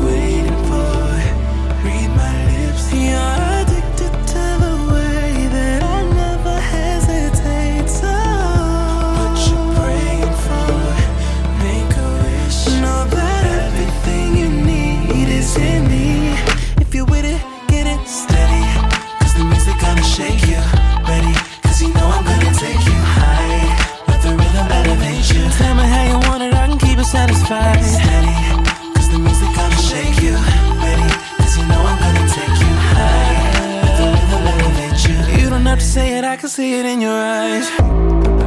say 35.91 36.17
it, 36.17 36.23
I 36.23 36.37
can 36.37 36.47
see 36.47 36.79
it 36.79 36.85
in 36.85 37.01
your 37.01 37.11
eyes. 37.11 38.40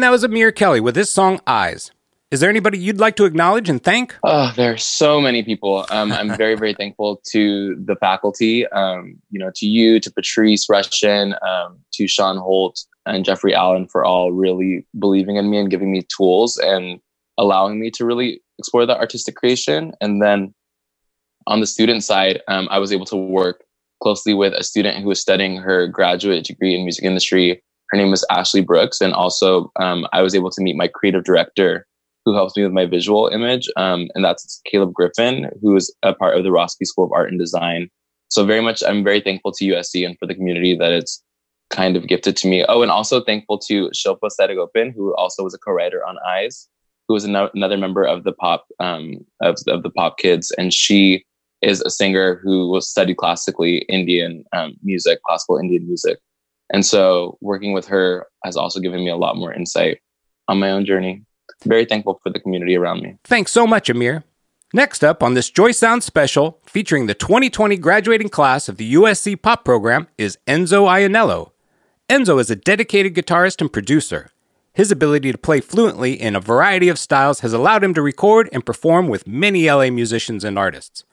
And 0.00 0.04
that 0.04 0.12
was 0.12 0.24
Amir 0.24 0.50
Kelly 0.50 0.80
with 0.80 0.96
his 0.96 1.10
song 1.10 1.42
Eyes. 1.46 1.90
Is 2.30 2.40
there 2.40 2.48
anybody 2.48 2.78
you'd 2.78 2.98
like 2.98 3.16
to 3.16 3.26
acknowledge 3.26 3.68
and 3.68 3.84
thank? 3.84 4.16
Oh, 4.24 4.50
there 4.56 4.72
are 4.72 4.78
so 4.78 5.20
many 5.20 5.42
people. 5.42 5.84
Um, 5.90 6.10
I'm 6.10 6.34
very, 6.38 6.54
very 6.54 6.72
thankful 6.72 7.20
to 7.32 7.76
the 7.84 7.94
faculty, 7.96 8.66
um, 8.68 9.18
you 9.30 9.38
know, 9.38 9.50
to 9.56 9.66
you, 9.66 10.00
to 10.00 10.10
Patrice 10.10 10.68
Rushen, 10.68 11.34
um, 11.46 11.80
to 11.92 12.08
Sean 12.08 12.38
Holt 12.38 12.82
and 13.04 13.26
Jeffrey 13.26 13.54
Allen 13.54 13.88
for 13.88 14.02
all 14.02 14.32
really 14.32 14.86
believing 14.98 15.36
in 15.36 15.50
me 15.50 15.58
and 15.58 15.70
giving 15.70 15.92
me 15.92 16.00
tools 16.16 16.56
and 16.56 16.98
allowing 17.36 17.78
me 17.78 17.90
to 17.90 18.06
really 18.06 18.40
explore 18.58 18.86
that 18.86 19.00
artistic 19.00 19.36
creation. 19.36 19.92
And 20.00 20.22
then 20.22 20.54
on 21.46 21.60
the 21.60 21.66
student 21.66 22.04
side, 22.04 22.40
um, 22.48 22.68
I 22.70 22.78
was 22.78 22.90
able 22.90 23.04
to 23.04 23.16
work 23.16 23.64
closely 24.02 24.32
with 24.32 24.54
a 24.54 24.64
student 24.64 24.96
who 25.02 25.08
was 25.08 25.20
studying 25.20 25.58
her 25.58 25.86
graduate 25.86 26.46
degree 26.46 26.74
in 26.74 26.84
music 26.84 27.04
industry. 27.04 27.62
Her 27.90 27.98
name 27.98 28.12
is 28.12 28.24
Ashley 28.30 28.60
Brooks. 28.60 29.00
And 29.00 29.12
also, 29.12 29.70
um, 29.80 30.06
I 30.12 30.22
was 30.22 30.34
able 30.34 30.50
to 30.50 30.62
meet 30.62 30.76
my 30.76 30.88
creative 30.88 31.24
director 31.24 31.86
who 32.24 32.34
helps 32.34 32.56
me 32.56 32.62
with 32.62 32.72
my 32.72 32.86
visual 32.86 33.28
image. 33.28 33.68
Um, 33.76 34.08
and 34.14 34.24
that's 34.24 34.60
Caleb 34.66 34.92
Griffin, 34.92 35.50
who 35.62 35.74
is 35.76 35.94
a 36.02 36.14
part 36.14 36.36
of 36.36 36.44
the 36.44 36.50
Roski 36.50 36.84
School 36.84 37.04
of 37.04 37.12
Art 37.12 37.30
and 37.30 37.38
Design. 37.38 37.88
So 38.28 38.44
very 38.44 38.60
much, 38.60 38.82
I'm 38.86 39.02
very 39.02 39.20
thankful 39.20 39.52
to 39.52 39.64
USC 39.64 40.06
and 40.06 40.16
for 40.18 40.26
the 40.26 40.34
community 40.34 40.76
that 40.76 40.92
it's 40.92 41.22
kind 41.70 41.96
of 41.96 42.06
gifted 42.06 42.36
to 42.36 42.48
me. 42.48 42.64
Oh, 42.68 42.82
and 42.82 42.90
also 42.90 43.22
thankful 43.22 43.58
to 43.60 43.90
Shilpa 43.90 44.28
Setagopin, 44.38 44.92
who 44.94 45.14
also 45.16 45.42
was 45.42 45.54
a 45.54 45.58
co-writer 45.58 46.04
on 46.06 46.18
Eyes, 46.26 46.68
who 47.08 47.14
was 47.14 47.24
another 47.24 47.76
member 47.76 48.04
of 48.04 48.24
the 48.24 48.32
pop 48.32 48.66
um, 48.78 49.24
of, 49.40 49.56
of 49.68 49.82
the 49.82 49.90
Pop 49.90 50.18
Kids, 50.18 50.52
and 50.58 50.72
she 50.72 51.24
is 51.62 51.80
a 51.82 51.90
singer 51.90 52.40
who 52.42 52.70
was 52.70 52.88
studied 52.88 53.16
classically 53.16 53.78
Indian 53.88 54.44
um, 54.52 54.74
music, 54.82 55.20
classical 55.22 55.58
Indian 55.58 55.86
music. 55.86 56.18
And 56.72 56.86
so 56.86 57.36
working 57.40 57.72
with 57.72 57.86
her 57.88 58.26
has 58.44 58.56
also 58.56 58.80
given 58.80 59.00
me 59.00 59.10
a 59.10 59.16
lot 59.16 59.36
more 59.36 59.52
insight 59.52 60.00
on 60.48 60.58
my 60.58 60.70
own 60.70 60.84
journey 60.86 61.24
very 61.64 61.84
thankful 61.84 62.20
for 62.22 62.30
the 62.30 62.40
community 62.40 62.76
around 62.76 63.02
me. 63.02 63.16
Thanks 63.24 63.52
so 63.52 63.66
much, 63.66 63.90
Amir. 63.90 64.24
Next 64.72 65.02
up 65.02 65.22
on 65.22 65.34
this 65.34 65.50
Joy 65.50 65.72
Sound 65.72 66.02
special, 66.04 66.60
featuring 66.64 67.06
the 67.06 67.14
2020 67.14 67.76
graduating 67.76 68.28
class 68.28 68.68
of 68.68 68.76
the 68.76 68.94
USC 68.94 69.40
Pop 69.40 69.64
program, 69.64 70.06
is 70.16 70.38
Enzo 70.46 70.86
Iannello. 70.86 71.50
Enzo 72.08 72.40
is 72.40 72.50
a 72.50 72.56
dedicated 72.56 73.14
guitarist 73.14 73.60
and 73.60 73.72
producer. 73.72 74.30
His 74.72 74.92
ability 74.92 75.32
to 75.32 75.38
play 75.38 75.60
fluently 75.60 76.20
in 76.20 76.36
a 76.36 76.40
variety 76.40 76.88
of 76.88 76.98
styles 76.98 77.40
has 77.40 77.52
allowed 77.52 77.82
him 77.82 77.94
to 77.94 78.02
record 78.02 78.48
and 78.52 78.64
perform 78.64 79.08
with 79.08 79.26
many 79.26 79.68
LA 79.68 79.90
musicians 79.90 80.44
and 80.44 80.56
artists. 80.56 81.04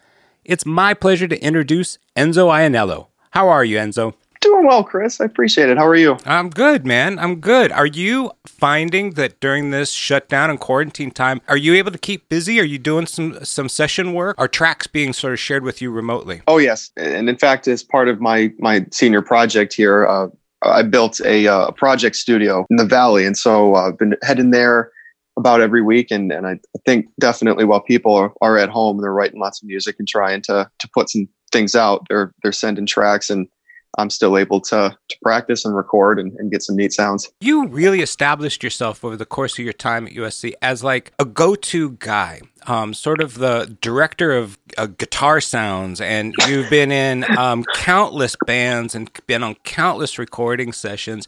It's 0.45 0.65
my 0.65 0.93
pleasure 0.93 1.27
to 1.27 1.43
introduce 1.43 1.97
Enzo 2.15 2.49
Iannello. 2.49 3.07
How 3.31 3.49
are 3.49 3.65
you, 3.65 3.77
Enzo? 3.77 4.13
Doing 4.41 4.65
well, 4.65 4.83
Chris. 4.83 5.19
I 5.19 5.25
appreciate 5.25 5.69
it. 5.69 5.77
How 5.77 5.87
are 5.87 5.95
you? 5.95 6.17
I'm 6.25 6.49
good, 6.49 6.85
man. 6.85 7.17
I'm 7.19 7.39
good. 7.39 7.71
Are 7.71 7.85
you 7.85 8.31
finding 8.45 9.11
that 9.11 9.39
during 9.39 9.71
this 9.71 9.91
shutdown 9.91 10.49
and 10.49 10.59
quarantine 10.59 11.11
time, 11.11 11.41
are 11.47 11.57
you 11.57 11.73
able 11.75 11.91
to 11.91 11.97
keep 11.97 12.29
busy? 12.29 12.59
Are 12.59 12.63
you 12.63 12.77
doing 12.77 13.05
some 13.05 13.43
some 13.43 13.69
session 13.69 14.13
work? 14.13 14.35
Are 14.39 14.47
tracks 14.47 14.87
being 14.87 15.13
sort 15.13 15.33
of 15.33 15.39
shared 15.39 15.63
with 15.63 15.81
you 15.81 15.91
remotely? 15.91 16.41
Oh 16.47 16.57
yes, 16.57 16.91
and 16.97 17.29
in 17.29 17.37
fact, 17.37 17.67
as 17.67 17.83
part 17.83 18.07
of 18.07 18.21
my 18.21 18.51
my 18.59 18.85
senior 18.91 19.21
project 19.21 19.73
here, 19.73 20.05
uh, 20.05 20.27
I 20.61 20.83
built 20.83 21.19
a, 21.21 21.47
uh, 21.47 21.71
project 21.71 22.15
studio 22.15 22.65
in 22.69 22.77
the 22.77 22.85
valley, 22.85 23.25
and 23.25 23.37
so 23.37 23.75
uh, 23.75 23.89
I've 23.89 23.97
been 23.97 24.15
heading 24.23 24.51
there 24.51 24.91
about 25.37 25.61
every 25.61 25.81
week. 25.81 26.11
And, 26.11 26.31
and 26.31 26.47
I 26.47 26.59
think 26.85 27.07
definitely 27.19 27.63
while 27.63 27.79
people 27.79 28.15
are, 28.15 28.33
are 28.41 28.57
at 28.57 28.69
home, 28.69 28.99
they're 28.99 29.13
writing 29.13 29.39
lots 29.39 29.61
of 29.61 29.67
music 29.67 29.95
and 29.99 30.07
trying 30.07 30.41
to 30.43 30.69
to 30.79 30.89
put 30.93 31.09
some 31.09 31.29
things 31.51 31.75
out. 31.75 32.05
They're 32.09 32.33
they're 32.43 32.51
sending 32.51 32.85
tracks 32.85 33.29
and 33.29 33.47
I'm 33.97 34.09
still 34.09 34.37
able 34.37 34.61
to 34.61 34.97
to 35.09 35.17
practice 35.23 35.65
and 35.65 35.75
record 35.75 36.19
and, 36.19 36.33
and, 36.37 36.51
get 36.51 36.61
some 36.61 36.75
neat 36.75 36.93
sounds. 36.93 37.31
You 37.41 37.67
really 37.67 38.01
established 38.01 38.63
yourself 38.63 39.03
over 39.03 39.15
the 39.15 39.25
course 39.25 39.53
of 39.57 39.63
your 39.63 39.73
time 39.73 40.07
at 40.07 40.13
USC 40.13 40.53
as 40.61 40.83
like 40.83 41.11
a 41.19 41.25
go-to 41.25 41.91
guy, 41.99 42.41
um, 42.65 42.93
sort 42.93 43.21
of 43.21 43.35
the 43.35 43.77
director 43.81 44.31
of 44.31 44.57
uh, 44.77 44.87
guitar 44.87 45.39
sounds, 45.39 46.01
and 46.01 46.33
you've 46.47 46.69
been 46.69 46.91
in 46.91 47.25
um, 47.37 47.63
countless 47.75 48.35
bands 48.45 48.95
and 48.95 49.09
been 49.27 49.43
on 49.43 49.55
countless 49.63 50.17
recording 50.17 50.73
sessions, 50.73 51.27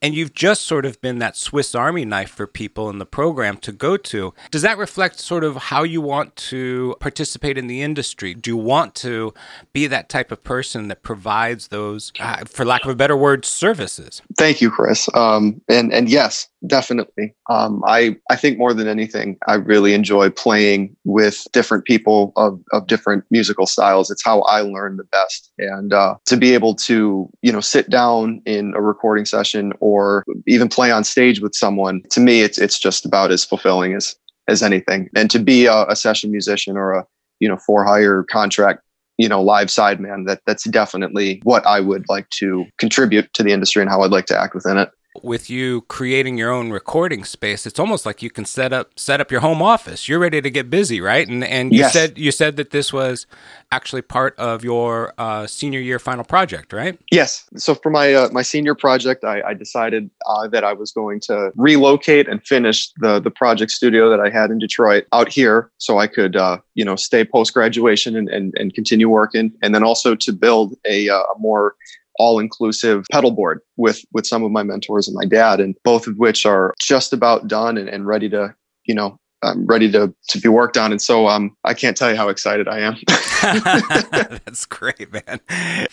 and 0.00 0.14
you've 0.14 0.34
just 0.34 0.62
sort 0.62 0.84
of 0.84 1.00
been 1.00 1.18
that 1.18 1.36
Swiss 1.36 1.74
Army 1.74 2.04
knife 2.04 2.30
for 2.30 2.46
people 2.46 2.88
in 2.90 2.98
the 2.98 3.06
program 3.06 3.56
to 3.58 3.72
go 3.72 3.96
to. 3.96 4.34
Does 4.50 4.62
that 4.62 4.78
reflect 4.78 5.18
sort 5.18 5.44
of 5.44 5.56
how 5.56 5.82
you 5.82 6.00
want 6.00 6.36
to 6.36 6.96
participate 7.00 7.58
in 7.58 7.66
the 7.66 7.82
industry? 7.82 8.34
Do 8.34 8.50
you 8.50 8.56
want 8.56 8.94
to 8.96 9.34
be 9.72 9.86
that 9.86 10.08
type 10.08 10.30
of 10.32 10.42
person 10.44 10.88
that 10.88 11.02
provides 11.02 11.68
those, 11.68 12.12
uh, 12.20 12.44
for 12.44 12.64
lack 12.64 12.84
of 12.84 12.90
a 12.90 12.94
better 12.94 13.16
word, 13.16 13.44
services? 13.44 14.22
Thank 14.36 14.60
you, 14.60 14.70
Chris. 14.70 15.08
Um, 15.14 15.60
and 15.68 15.92
and 15.92 16.08
yes, 16.08 16.48
definitely. 16.66 17.34
Um, 17.48 17.82
I 17.86 18.16
I 18.30 18.36
think 18.36 18.58
more 18.58 18.74
than 18.74 18.88
anything, 18.88 19.38
I 19.46 19.54
really 19.54 19.94
enjoy 19.94 20.30
playing 20.30 20.96
with 21.04 21.46
different 21.52 21.84
people 21.84 22.32
of 22.36 22.60
of 22.72 22.86
different 22.86 23.24
musical 23.30 23.66
styles. 23.66 24.10
It's 24.10 24.24
how 24.24 24.42
I 24.42 24.60
learn 24.60 24.96
the 24.96 25.04
best, 25.04 25.52
and 25.58 25.92
uh, 25.92 26.16
to 26.26 26.36
be 26.36 26.54
able 26.54 26.74
to 26.76 27.28
you 27.42 27.52
know 27.52 27.60
sit 27.60 27.90
down 27.90 28.42
in 28.46 28.74
a 28.74 28.80
recording 28.80 29.24
session 29.24 29.72
or 29.80 30.24
even 30.46 30.68
play 30.68 30.90
on 30.90 31.04
stage 31.04 31.40
with 31.40 31.54
someone, 31.54 32.02
to 32.10 32.20
me, 32.20 32.42
it's 32.42 32.58
it's 32.58 32.78
just 32.78 33.04
about 33.04 33.30
as 33.30 33.44
fulfilling 33.44 33.94
as 33.94 34.16
as 34.48 34.62
anything. 34.62 35.08
And 35.14 35.30
to 35.30 35.38
be 35.38 35.66
a, 35.66 35.86
a 35.86 35.96
session 35.96 36.30
musician 36.30 36.76
or 36.76 36.92
a 36.92 37.06
you 37.40 37.48
know 37.48 37.56
for 37.56 37.84
hire 37.84 38.24
contract 38.24 38.82
you 39.18 39.28
know 39.28 39.42
live 39.42 39.68
sideman 39.68 40.26
that 40.26 40.40
that's 40.46 40.64
definitely 40.64 41.40
what 41.42 41.66
i 41.66 41.80
would 41.80 42.04
like 42.08 42.28
to 42.30 42.64
contribute 42.78 43.30
to 43.34 43.42
the 43.42 43.52
industry 43.52 43.82
and 43.82 43.90
how 43.90 44.00
i'd 44.02 44.10
like 44.10 44.26
to 44.26 44.40
act 44.40 44.54
within 44.54 44.78
it 44.78 44.90
with 45.22 45.50
you 45.50 45.80
creating 45.82 46.38
your 46.38 46.52
own 46.52 46.70
recording 46.70 47.24
space 47.24 47.66
it's 47.66 47.80
almost 47.80 48.06
like 48.06 48.22
you 48.22 48.30
can 48.30 48.44
set 48.44 48.72
up 48.72 48.96
set 48.96 49.20
up 49.20 49.30
your 49.30 49.40
home 49.40 49.60
office. 49.62 50.08
You're 50.08 50.18
ready 50.18 50.40
to 50.40 50.50
get 50.50 50.70
busy 50.70 51.00
right? 51.00 51.26
And 51.26 51.42
and 51.42 51.72
you 51.72 51.80
Yes. 51.80 51.92
said 51.92 52.18
you 52.18 52.30
said 52.30 52.56
that 52.56 52.70
this 52.70 52.92
was 52.92 53.26
actually 53.72 54.02
part 54.02 54.36
of 54.38 54.64
your 54.64 55.12
uh, 55.18 55.46
senior 55.46 55.80
year 55.80 55.98
final 55.98 56.24
project 56.24 56.72
right? 56.72 56.98
Yes. 57.10 57.46
So 57.56 57.74
for 57.74 57.90
my 57.90 58.14
uh, 58.14 58.28
my 58.32 58.42
senior 58.42 58.74
project 58.74 59.24
i, 59.24 59.40
I 59.42 59.54
decided 59.54 60.10
uh, 60.26 60.46
that 60.48 60.62
i 60.64 60.72
was 60.72 60.92
going 60.92 61.20
to 61.20 61.50
relocate 61.56 62.28
and 62.28 62.42
finish 62.46 62.90
the 62.98 63.18
the 63.20 63.30
project 63.30 63.70
studio 63.72 64.08
that 64.10 64.20
i 64.20 64.30
had 64.30 64.50
in 64.50 64.58
detroit 64.58 65.06
out 65.12 65.28
here 65.28 65.70
so 65.78 65.98
i 65.98 66.06
could 66.06 66.36
uh, 66.36 66.58
you 66.74 66.84
know 66.84 66.96
stay 66.96 67.24
post 67.24 67.54
graduation 67.54 68.14
and, 68.14 68.28
and 68.28 68.54
and 68.58 68.74
continue 68.74 69.08
working 69.08 69.52
and 69.62 69.74
then 69.74 69.82
also 69.82 70.14
to 70.14 70.32
build 70.32 70.76
a, 70.86 71.08
uh, 71.08 71.18
a 71.18 71.38
more 71.38 71.74
all-inclusive 72.18 73.04
pedal 73.10 73.30
board 73.30 73.60
with 73.76 74.04
with 74.12 74.26
some 74.26 74.42
of 74.42 74.50
my 74.50 74.62
mentors 74.62 75.06
and 75.08 75.14
my 75.14 75.24
dad 75.24 75.60
and 75.60 75.76
both 75.84 76.06
of 76.06 76.16
which 76.16 76.44
are 76.44 76.74
just 76.80 77.12
about 77.12 77.48
done 77.48 77.76
and, 77.78 77.88
and 77.88 78.06
ready 78.06 78.28
to 78.28 78.54
you 78.84 78.94
know 78.94 79.18
um, 79.42 79.66
ready 79.66 79.90
to 79.92 80.12
to 80.30 80.40
be 80.40 80.48
worked 80.48 80.76
on. 80.76 80.90
And 80.90 81.00
so 81.00 81.28
um 81.28 81.56
i 81.64 81.74
can't 81.74 81.96
tell 81.96 82.10
you 82.10 82.16
how 82.16 82.28
excited 82.28 82.68
i 82.68 82.80
am. 82.80 82.96
That's 84.44 84.66
great 84.66 85.12
man. 85.12 85.40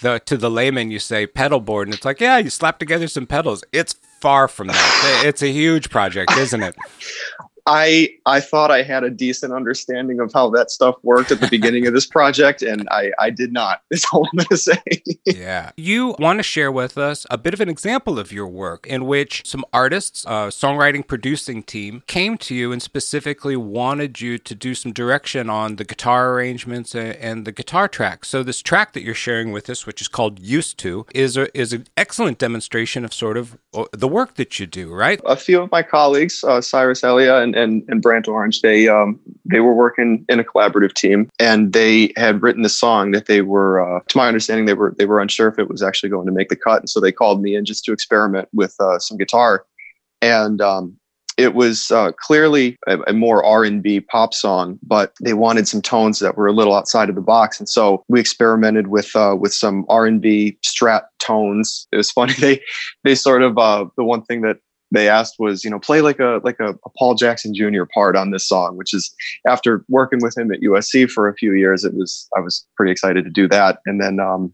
The, 0.01 0.21
to 0.25 0.37
the 0.37 0.49
layman 0.49 0.89
you 0.89 0.99
say 0.99 1.27
pedal 1.27 1.59
board 1.59 1.87
and 1.87 1.95
it's 1.95 2.05
like 2.05 2.19
yeah 2.19 2.37
you 2.37 2.49
slap 2.49 2.79
together 2.79 3.07
some 3.07 3.27
pedals. 3.27 3.63
It's 3.71 3.93
far 4.19 4.47
from 4.47 4.67
that. 4.67 5.23
It's 5.25 5.43
a 5.43 5.51
huge 5.51 5.89
project 5.89 6.31
isn't 6.37 6.63
it 6.63 6.75
I 7.67 8.09
I 8.25 8.39
thought 8.39 8.69
I 8.69 8.83
had 8.83 9.03
a 9.03 9.09
decent 9.09 9.51
understanding 9.51 10.19
of 10.19 10.31
how 10.33 10.49
that 10.51 10.69
stuff 10.69 10.95
worked 11.01 11.31
at 11.31 11.39
the 11.39 11.47
beginning 11.47 11.87
of 11.87 11.93
this 11.93 12.05
project, 12.05 12.61
and 12.61 12.87
I 12.91 13.11
I 13.19 13.29
did 13.29 13.51
not. 13.51 13.81
Is 13.91 14.05
all 14.13 14.27
I'm 14.31 14.37
going 14.37 14.47
to 14.49 14.57
say. 14.57 14.81
yeah, 15.25 15.71
you 15.77 16.15
want 16.19 16.39
to 16.39 16.43
share 16.43 16.71
with 16.71 16.97
us 16.97 17.25
a 17.29 17.37
bit 17.37 17.53
of 17.53 17.61
an 17.61 17.69
example 17.69 18.19
of 18.19 18.31
your 18.31 18.47
work 18.47 18.85
in 18.87 19.05
which 19.05 19.43
some 19.45 19.63
artists, 19.73 20.25
a 20.25 20.49
songwriting 20.49 21.05
producing 21.07 21.63
team, 21.63 22.03
came 22.07 22.37
to 22.39 22.53
you 22.53 22.71
and 22.71 22.81
specifically 22.81 23.55
wanted 23.55 24.21
you 24.21 24.37
to 24.37 24.53
do 24.53 24.75
some 24.75 24.91
direction 24.91 25.49
on 25.49 25.77
the 25.77 25.85
guitar 25.85 26.33
arrangements 26.33 26.93
and 26.93 27.45
the 27.45 27.51
guitar 27.51 27.87
tracks. 27.87 28.27
So 28.27 28.43
this 28.43 28.61
track 28.61 28.93
that 28.93 29.03
you're 29.03 29.15
sharing 29.15 29.51
with 29.51 29.69
us, 29.69 29.85
which 29.85 30.01
is 30.01 30.07
called 30.07 30.39
"Used 30.39 30.77
to," 30.79 31.05
is 31.15 31.37
a, 31.37 31.55
is 31.57 31.73
an 31.73 31.87
excellent 31.97 32.37
demonstration 32.37 33.05
of 33.05 33.13
sort 33.13 33.37
of 33.37 33.57
uh, 33.73 33.85
the 33.91 34.07
work 34.07 34.35
that 34.35 34.59
you 34.59 34.67
do. 34.67 34.93
Right? 34.93 35.19
A 35.25 35.35
few 35.35 35.61
of 35.61 35.71
my 35.71 35.81
colleagues, 35.81 36.43
uh, 36.43 36.61
Cyrus 36.61 37.03
Elia 37.03 37.37
and, 37.37 37.54
and 37.55 37.83
and 37.87 38.01
Brant 38.01 38.27
Orange, 38.27 38.61
they 38.61 38.87
um 38.87 39.19
they 39.45 39.59
were 39.59 39.73
working 39.73 40.25
in 40.29 40.39
a 40.39 40.43
collaborative 40.43 40.93
team, 40.93 41.29
and 41.39 41.73
they 41.73 42.13
had 42.15 42.41
written 42.41 42.61
the 42.61 42.69
song 42.69 43.11
that 43.11 43.25
they 43.27 43.41
were, 43.41 43.79
uh, 43.79 44.01
to 44.07 44.17
my 44.17 44.27
understanding, 44.27 44.65
they 44.65 44.73
were 44.73 44.93
they 44.97 45.05
were 45.05 45.19
unsure 45.19 45.47
if 45.47 45.59
it 45.59 45.69
was 45.69 45.81
actually 45.81 46.09
going 46.09 46.25
to 46.25 46.31
make 46.31 46.49
the 46.49 46.55
cut, 46.55 46.81
and 46.81 46.89
so 46.89 46.99
they 46.99 47.11
called 47.11 47.41
me 47.41 47.55
in 47.55 47.65
just 47.65 47.83
to 47.85 47.93
experiment 47.93 48.47
with 48.53 48.75
uh, 48.79 48.99
some 48.99 49.17
guitar, 49.17 49.65
and 50.21 50.61
um, 50.61 50.97
it 51.37 51.53
was 51.53 51.91
uh, 51.91 52.11
clearly 52.13 52.77
a, 52.87 52.97
a, 53.07 53.13
more 53.13 53.43
r&b 53.43 53.99
pop 53.99 54.33
song 54.33 54.79
but 54.83 55.13
they 55.21 55.33
wanted 55.33 55.67
some 55.67 55.81
tones 55.81 56.19
that 56.19 56.37
were 56.37 56.47
a 56.47 56.53
little 56.53 56.73
outside 56.73 57.09
of 57.09 57.15
the 57.15 57.21
box 57.21 57.59
and 57.59 57.67
so 57.67 58.05
we 58.07 58.21
experimented 58.21 58.87
with 58.87 59.13
uh, 59.17 59.35
with 59.37 59.53
some 59.53 59.85
r&b 59.89 60.57
strat 60.65 61.03
tones. 61.25 61.87
It 61.91 61.97
was 61.97 62.11
funny 62.11 62.33
they 62.39 62.61
they 63.03 63.15
sort 63.15 63.41
of 63.41 63.57
uh, 63.57 63.85
the 63.97 64.03
one 64.03 64.23
thing 64.23 64.41
that 64.41 64.57
they 64.91 65.09
asked 65.09 65.35
was 65.39 65.63
you 65.63 65.69
know 65.69 65.79
play 65.79 66.01
like 66.01 66.19
a 66.19 66.39
like 66.43 66.59
a, 66.59 66.69
a, 66.69 66.89
paul 66.97 67.15
jackson 67.15 67.53
jr 67.53 67.83
part 67.93 68.15
on 68.15 68.31
this 68.31 68.47
song 68.47 68.77
which 68.77 68.93
is 68.93 69.13
after 69.47 69.83
working 69.89 70.19
with 70.21 70.37
him 70.37 70.51
at 70.51 70.61
usc 70.61 71.09
for 71.09 71.27
a 71.27 71.33
few 71.33 71.53
years 71.53 71.83
it 71.83 71.93
was 71.93 72.27
i 72.37 72.39
was 72.39 72.65
pretty 72.75 72.91
excited 72.91 73.25
to 73.25 73.31
do 73.31 73.47
that. 73.49 73.79
And 73.85 74.01
then 74.01 74.19
um, 74.19 74.53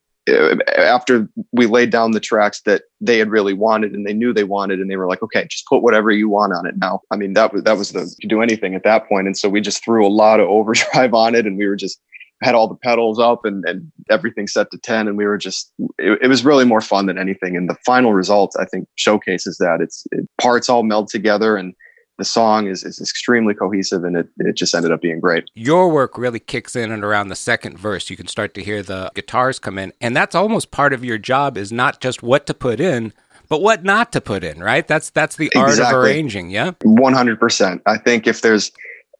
after 0.77 1.27
we 1.51 1.65
laid 1.65 1.89
down 1.89 2.11
the 2.11 2.19
tracks 2.19 2.61
that 2.61 2.83
they 2.99 3.17
had 3.17 3.29
really 3.29 3.53
wanted 3.53 3.93
and 3.93 4.05
they 4.05 4.13
knew 4.13 4.33
they 4.33 4.43
wanted 4.43 4.79
and 4.79 4.89
they 4.89 4.95
were 4.95 5.07
like 5.07 5.21
okay 5.23 5.47
just 5.49 5.65
put 5.67 5.81
whatever 5.81 6.11
you 6.11 6.29
want 6.29 6.53
on 6.53 6.65
it 6.65 6.75
now. 6.77 7.01
I 7.11 7.17
mean 7.17 7.33
that 7.33 7.53
was 7.53 7.63
that 7.63 7.77
was 7.77 7.91
the 7.91 8.13
you 8.19 8.29
do 8.29 8.41
anything 8.41 8.75
at 8.75 8.83
that 8.83 9.07
point. 9.07 9.27
And 9.27 9.37
so 9.37 9.49
we 9.49 9.61
just 9.61 9.83
threw 9.83 10.05
a 10.05 10.09
lot 10.09 10.39
of 10.39 10.47
overdrive 10.57 11.13
on 11.13 11.35
it 11.35 11.45
and 11.45 11.57
we 11.57 11.67
were 11.67 11.75
just 11.75 11.99
had 12.41 12.55
all 12.55 12.67
the 12.67 12.75
pedals 12.75 13.19
up 13.19 13.45
and, 13.45 13.63
and 13.65 13.91
everything 14.09 14.47
set 14.47 14.71
to 14.71 14.77
10 14.77 15.07
and 15.07 15.17
we 15.17 15.25
were 15.25 15.37
just 15.37 15.71
it, 15.97 16.19
it 16.21 16.27
was 16.27 16.43
really 16.43 16.65
more 16.65 16.81
fun 16.81 17.05
than 17.05 17.17
anything 17.17 17.55
and 17.55 17.69
the 17.69 17.77
final 17.85 18.13
result 18.13 18.55
i 18.59 18.65
think 18.65 18.87
showcases 18.95 19.57
that 19.57 19.79
it's 19.81 20.05
it, 20.11 20.27
parts 20.39 20.69
all 20.69 20.83
meld 20.83 21.07
together 21.07 21.55
and 21.55 21.73
the 22.21 22.25
song 22.25 22.67
is, 22.67 22.83
is 22.83 23.01
extremely 23.01 23.55
cohesive 23.55 24.03
and 24.03 24.15
it, 24.15 24.27
it 24.37 24.55
just 24.55 24.75
ended 24.75 24.91
up 24.91 25.01
being 25.01 25.19
great. 25.19 25.45
Your 25.55 25.89
work 25.89 26.19
really 26.19 26.39
kicks 26.39 26.75
in 26.75 26.91
and 26.91 27.03
around 27.03 27.29
the 27.29 27.35
second 27.35 27.79
verse. 27.79 28.11
You 28.11 28.17
can 28.17 28.27
start 28.27 28.53
to 28.53 28.63
hear 28.63 28.83
the 28.83 29.09
guitars 29.15 29.57
come 29.57 29.79
in. 29.79 29.91
And 29.99 30.15
that's 30.15 30.35
almost 30.35 30.69
part 30.69 30.93
of 30.93 31.03
your 31.03 31.17
job 31.17 31.57
is 31.57 31.71
not 31.71 31.99
just 31.99 32.21
what 32.21 32.45
to 32.45 32.53
put 32.53 32.79
in, 32.79 33.11
but 33.49 33.63
what 33.63 33.83
not 33.83 34.11
to 34.11 34.21
put 34.21 34.43
in, 34.43 34.59
right? 34.59 34.87
That's 34.87 35.09
that's 35.09 35.35
the 35.35 35.51
art 35.55 35.69
exactly. 35.69 35.97
of 35.97 36.03
arranging, 36.03 36.51
yeah? 36.51 36.71
100%. 36.83 37.81
I 37.87 37.97
think 37.97 38.27
if 38.27 38.41
there's 38.41 38.71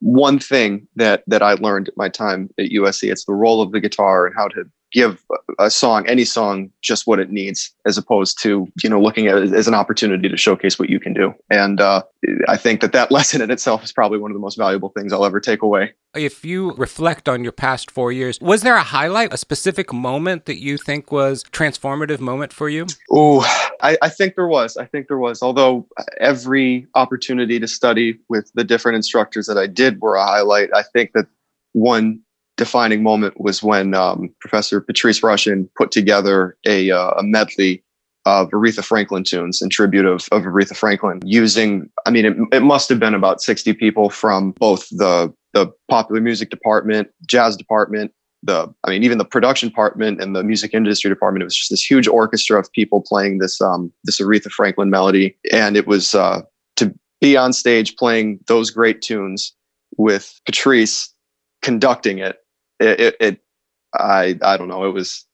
one 0.02 0.40
thing 0.40 0.88
that 0.96 1.24
that 1.28 1.42
I 1.42 1.54
learned 1.54 1.88
at 1.88 1.98
my 1.98 2.10
time 2.10 2.50
at 2.60 2.72
USC, 2.72 3.12
it's 3.12 3.26
the 3.26 3.34
role 3.34 3.62
of 3.62 3.72
the 3.72 3.80
guitar 3.80 4.26
and 4.26 4.36
how 4.36 4.48
to 4.50 4.66
give 4.92 5.24
a 5.60 5.70
song, 5.70 6.08
any 6.08 6.26
song, 6.26 6.72
just 6.82 7.08
what 7.08 7.20
it 7.20 7.32
needs, 7.32 7.74
as 7.86 7.98
opposed 7.98 8.42
to 8.42 8.68
you 8.84 8.90
know 8.90 9.02
looking 9.02 9.28
at 9.28 9.38
it 9.38 9.54
as 9.54 9.68
an 9.68 9.74
opportunity 9.74 10.30
to 10.30 10.38
showcase 10.38 10.78
what 10.78 10.90
you 10.90 11.00
can 11.00 11.14
do. 11.14 11.34
And 11.50 11.80
uh, 11.80 12.04
I 12.48 12.58
think 12.58 12.82
that 12.82 12.92
that 12.94 13.12
lesson 13.12 13.42
in 13.42 13.52
itself 13.52 13.84
is 13.84 13.92
probably 13.92 14.20
one 14.20 14.32
of 14.32 14.36
the 14.36 14.42
most 14.42 14.58
valuable 14.58 14.90
things 14.90 15.14
I'll 15.14 15.26
ever 15.26 15.40
take 15.40 15.62
away. 15.62 15.94
If 16.14 16.44
you 16.44 16.74
reflect 16.74 17.30
on 17.30 17.44
your 17.44 17.54
past 17.54 17.90
four 17.90 18.12
years, 18.12 18.40
was 18.42 18.64
there 18.64 18.76
a 18.76 18.84
highlight, 18.84 19.34
a 19.34 19.38
specific 19.38 19.94
moment 19.94 20.46
that 20.46 20.60
you 20.60 20.78
think 20.78 21.12
was 21.12 21.44
transformative 21.46 22.20
moment 22.20 22.52
for 22.52 22.68
you? 22.68 22.86
Oh, 23.10 23.42
I, 23.82 23.98
I 24.02 24.10
think 24.10 24.36
there 24.36 24.48
was. 24.48 24.76
I 24.76 24.86
think 24.86 25.08
there 25.08 25.18
was. 25.18 25.42
Although 25.42 25.88
every 26.20 26.88
opportunity 26.96 27.60
to 27.60 27.68
study 27.68 28.20
with 28.28 28.52
the 28.56 28.64
different 28.64 28.98
instructors 28.98 29.48
that 29.48 29.58
I 29.58 29.68
did 29.68 30.02
were 30.02 30.16
a 30.16 30.26
highlight. 30.26 30.70
I 30.76 30.84
think 30.84 31.12
that 31.14 31.28
one 31.74 32.22
defining 32.58 33.04
moment 33.04 33.40
was 33.40 33.64
when 33.64 33.94
um, 33.94 34.34
Professor 34.40 34.82
Patrice 34.82 35.22
Rushen 35.22 35.70
put 35.76 35.92
together 35.92 36.58
a, 36.66 36.92
uh, 36.92 37.12
a 37.12 37.24
medley 37.24 37.84
of 38.26 38.50
Aretha 38.52 38.84
Franklin 38.84 39.24
tunes 39.24 39.62
in 39.62 39.70
tribute 39.70 40.06
of, 40.06 40.28
of 40.32 40.44
Aretha 40.44 40.76
Franklin 40.76 41.22
using, 41.26 41.90
I 42.06 42.12
mean, 42.12 42.26
it, 42.26 42.38
it 42.52 42.62
must 42.62 42.90
have 42.90 43.00
been 43.00 43.16
about 43.16 43.42
60 43.42 43.74
people 43.74 44.10
from 44.10 44.52
both 44.52 44.88
the, 44.90 45.34
the 45.54 45.72
popular 45.90 46.22
music 46.22 46.50
department, 46.50 47.10
jazz 47.28 47.58
department, 47.58 48.14
the, 48.44 48.72
I 48.84 48.92
mean, 48.92 49.04
even 49.04 49.18
the 49.18 49.26
production 49.26 49.70
department 49.70 50.22
and 50.22 50.36
the 50.36 50.44
music 50.44 50.74
industry 50.74 51.10
department. 51.10 51.42
It 51.42 51.46
was 51.46 51.56
just 51.56 51.72
this 51.72 51.84
huge 51.84 52.08
orchestra 52.08 52.60
of 52.60 52.72
people 52.72 53.02
playing 53.02 53.40
this, 53.40 53.60
um, 53.60 53.92
this 54.04 54.22
Aretha 54.22 54.52
Franklin 54.52 54.90
melody. 54.90 55.36
And 55.52 55.76
it 55.76 55.88
was, 55.88 56.14
uh, 56.14 56.42
to 56.76 56.94
be 57.22 57.38
on 57.38 57.54
stage 57.54 57.96
playing 57.96 58.40
those 58.48 58.70
great 58.70 59.02
tunes 59.02 59.56
with 59.98 60.40
Patrice 60.46 61.12
conducting 61.62 62.20
it 62.20 62.38
it, 62.82 63.00
it, 63.00 63.16
it 63.20 63.42
I 63.94 64.38
I 64.42 64.58
don't 64.58 64.68
know. 64.68 64.86
It 64.86 64.94
was 64.94 65.26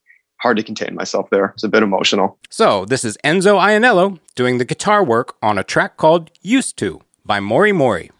hard 0.41 0.57
to 0.57 0.63
contain 0.63 0.93
myself 0.95 1.29
there. 1.31 1.45
It's 1.55 1.63
a 1.63 1.69
bit 1.69 1.83
emotional. 1.83 2.37
So 2.49 2.85
this 2.85 3.03
is 3.03 3.17
Enzo 3.23 3.59
Iannello 3.59 4.19
doing 4.35 4.57
the 4.57 4.65
guitar 4.65 5.03
work 5.03 5.35
on 5.41 5.57
a 5.57 5.63
track 5.63 5.97
called 5.97 6.31
"Used 6.41 6.77
to" 6.77 7.01
by 7.25 7.39
Mori 7.39 7.71
Mori. 7.71 8.11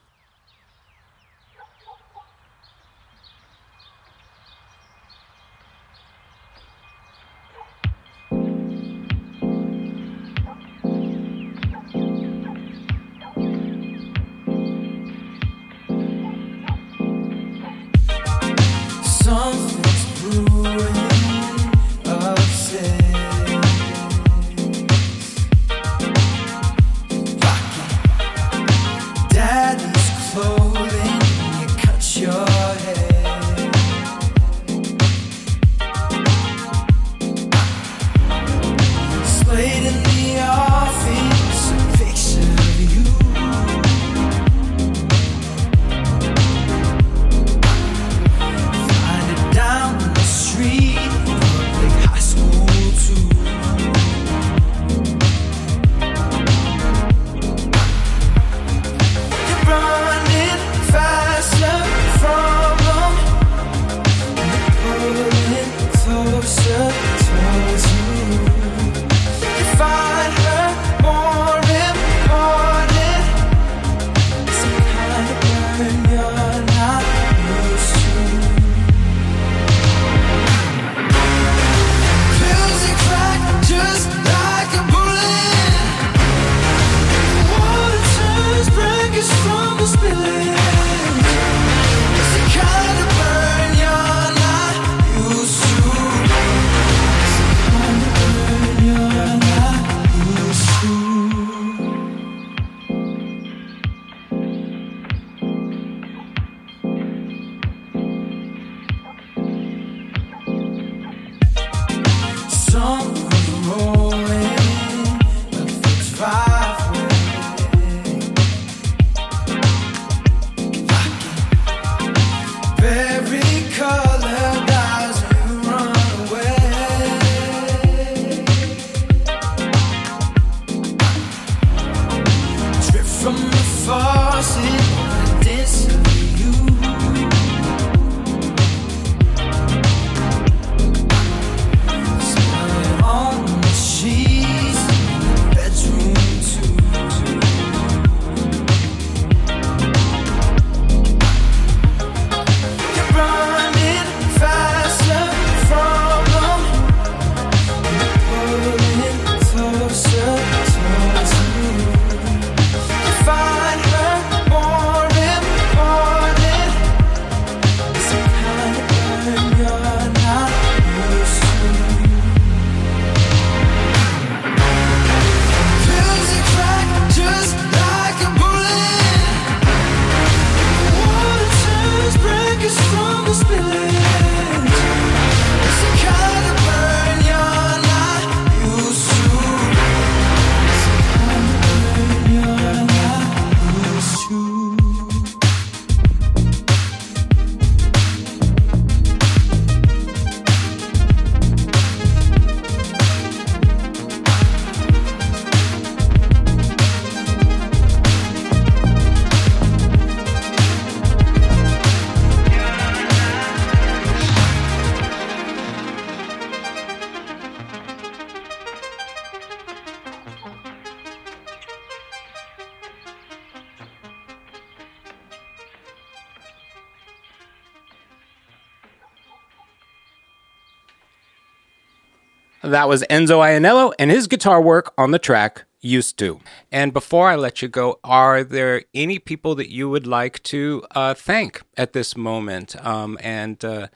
That 232.78 232.88
was 232.88 233.02
Enzo 233.10 233.40
Iannello 233.40 233.92
and 233.98 234.12
his 234.12 234.28
guitar 234.28 234.62
work 234.62 234.94
on 235.00 235.10
the 235.10 235.18
track 235.18 235.66
Used 235.82 236.20
to. 236.20 236.40
And 236.72 236.94
before 236.94 237.28
I 237.28 237.36
let 237.36 237.64
you 237.64 237.68
go, 237.68 238.00
are 238.04 238.44
there 238.44 238.84
any 238.94 239.18
people 239.18 239.56
that 239.56 239.72
you 239.72 239.90
would 239.90 240.06
like 240.06 240.44
to 240.44 240.84
uh, 240.92 241.16
thank 241.16 241.64
at 241.76 241.94
this 241.94 242.16
moment 242.16 242.76
um, 242.86 243.18
and 243.20 243.66
uh, 243.66 243.88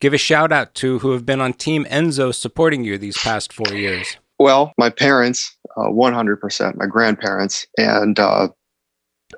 give 0.00 0.12
a 0.12 0.18
shout 0.18 0.52
out 0.52 0.74
to 0.74 0.98
who 0.98 1.12
have 1.12 1.24
been 1.24 1.40
on 1.40 1.54
Team 1.54 1.86
Enzo 1.86 2.34
supporting 2.34 2.84
you 2.84 2.98
these 2.98 3.16
past 3.16 3.54
four 3.54 3.72
years? 3.72 4.18
Well, 4.38 4.74
my 4.76 4.90
parents, 4.90 5.56
uh, 5.78 5.84
100%, 5.84 6.76
my 6.76 6.84
grandparents, 6.84 7.66
and 7.78 8.18
uh, 8.20 8.48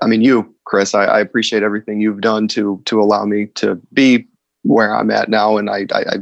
I 0.01 0.07
mean, 0.07 0.23
you, 0.23 0.53
Chris, 0.65 0.93
I, 0.93 1.05
I, 1.05 1.19
appreciate 1.21 1.63
everything 1.63 2.01
you've 2.01 2.19
done 2.19 2.49
to 2.49 2.81
to 2.83 2.99
allow 2.99 3.23
me 3.23 3.45
to 3.55 3.79
be 3.93 4.27
where 4.63 4.93
I'm 4.93 5.09
at 5.09 5.29
now, 5.29 5.55
and 5.55 5.69
I, 5.69 5.85
I, 5.93 5.99
I 5.99 6.15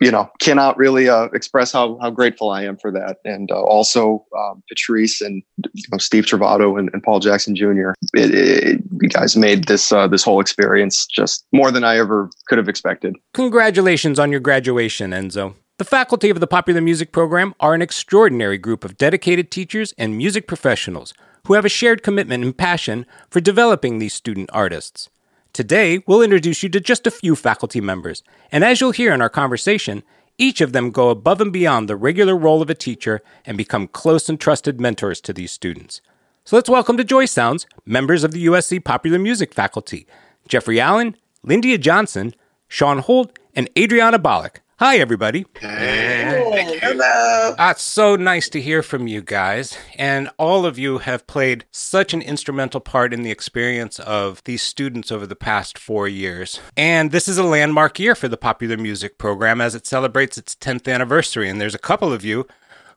you 0.00 0.10
know, 0.10 0.30
cannot 0.40 0.76
really 0.76 1.08
uh, 1.08 1.24
express 1.32 1.72
how 1.72 1.98
how 2.00 2.10
grateful 2.10 2.50
I 2.50 2.64
am 2.64 2.76
for 2.76 2.90
that. 2.92 3.18
And 3.24 3.50
uh, 3.50 3.62
also 3.62 4.24
um, 4.36 4.62
Patrice 4.68 5.20
and 5.20 5.42
you 5.72 5.82
know, 5.90 5.98
Steve 5.98 6.24
Trovato 6.24 6.78
and, 6.78 6.90
and, 6.92 7.02
Paul 7.02 7.20
Jackson 7.20 7.54
Jr. 7.54 7.90
It, 8.14 8.34
it, 8.34 8.80
you 9.00 9.08
guys 9.08 9.36
made 9.36 9.64
this 9.64 9.92
uh, 9.92 10.08
this 10.08 10.22
whole 10.22 10.40
experience 10.40 11.06
just 11.06 11.46
more 11.52 11.70
than 11.70 11.84
I 11.84 11.98
ever 11.98 12.30
could 12.48 12.58
have 12.58 12.68
expected. 12.68 13.16
Congratulations 13.34 14.18
on 14.18 14.30
your 14.30 14.40
graduation, 14.40 15.10
Enzo. 15.10 15.54
The 15.78 15.84
faculty 15.84 16.30
of 16.30 16.40
the 16.40 16.46
Popular 16.46 16.80
Music 16.80 17.12
Program 17.12 17.54
are 17.60 17.74
an 17.74 17.82
extraordinary 17.82 18.56
group 18.56 18.82
of 18.82 18.96
dedicated 18.96 19.50
teachers 19.50 19.92
and 19.98 20.16
music 20.16 20.46
professionals 20.46 21.12
who 21.46 21.54
have 21.54 21.66
a 21.66 21.68
shared 21.68 22.02
commitment 22.02 22.42
and 22.42 22.56
passion 22.56 23.04
for 23.28 23.40
developing 23.40 23.98
these 23.98 24.14
student 24.14 24.48
artists. 24.52 25.10
Today, 25.56 26.02
we'll 26.06 26.20
introduce 26.20 26.62
you 26.62 26.68
to 26.68 26.80
just 26.80 27.06
a 27.06 27.10
few 27.10 27.34
faculty 27.34 27.80
members, 27.80 28.22
and 28.52 28.62
as 28.62 28.78
you'll 28.78 28.90
hear 28.90 29.14
in 29.14 29.22
our 29.22 29.30
conversation, 29.30 30.02
each 30.36 30.60
of 30.60 30.74
them 30.74 30.90
go 30.90 31.08
above 31.08 31.40
and 31.40 31.50
beyond 31.50 31.88
the 31.88 31.96
regular 31.96 32.36
role 32.36 32.60
of 32.60 32.68
a 32.68 32.74
teacher 32.74 33.22
and 33.46 33.56
become 33.56 33.88
close 33.88 34.28
and 34.28 34.38
trusted 34.38 34.82
mentors 34.82 35.18
to 35.22 35.32
these 35.32 35.50
students. 35.50 36.02
So 36.44 36.56
let's 36.56 36.68
welcome 36.68 36.98
to 36.98 37.04
Joy 37.04 37.24
Sounds 37.24 37.66
members 37.86 38.22
of 38.22 38.32
the 38.32 38.44
USC 38.44 38.84
Popular 38.84 39.18
Music 39.18 39.54
faculty 39.54 40.06
Jeffrey 40.46 40.78
Allen, 40.78 41.16
Lyndia 41.42 41.80
Johnson, 41.80 42.34
Sean 42.68 42.98
Holt, 42.98 43.38
and 43.54 43.70
Adriana 43.78 44.18
Bollock. 44.18 44.56
Hi, 44.78 44.98
everybody. 44.98 45.46
Hey. 45.58 46.78
Hello. 46.82 47.54
Ah, 47.58 47.70
it's 47.70 47.80
so 47.80 48.14
nice 48.14 48.50
to 48.50 48.60
hear 48.60 48.82
from 48.82 49.06
you 49.08 49.22
guys. 49.22 49.78
And 49.94 50.28
all 50.36 50.66
of 50.66 50.78
you 50.78 50.98
have 50.98 51.26
played 51.26 51.64
such 51.70 52.12
an 52.12 52.20
instrumental 52.20 52.80
part 52.80 53.14
in 53.14 53.22
the 53.22 53.30
experience 53.30 53.98
of 53.98 54.44
these 54.44 54.60
students 54.60 55.10
over 55.10 55.26
the 55.26 55.34
past 55.34 55.78
four 55.78 56.08
years. 56.08 56.60
And 56.76 57.10
this 57.10 57.26
is 57.26 57.38
a 57.38 57.42
landmark 57.42 57.98
year 57.98 58.14
for 58.14 58.28
the 58.28 58.36
popular 58.36 58.76
music 58.76 59.16
program 59.16 59.62
as 59.62 59.74
it 59.74 59.86
celebrates 59.86 60.36
its 60.36 60.54
10th 60.54 60.92
anniversary. 60.92 61.48
And 61.48 61.58
there's 61.58 61.74
a 61.74 61.78
couple 61.78 62.12
of 62.12 62.22
you 62.22 62.46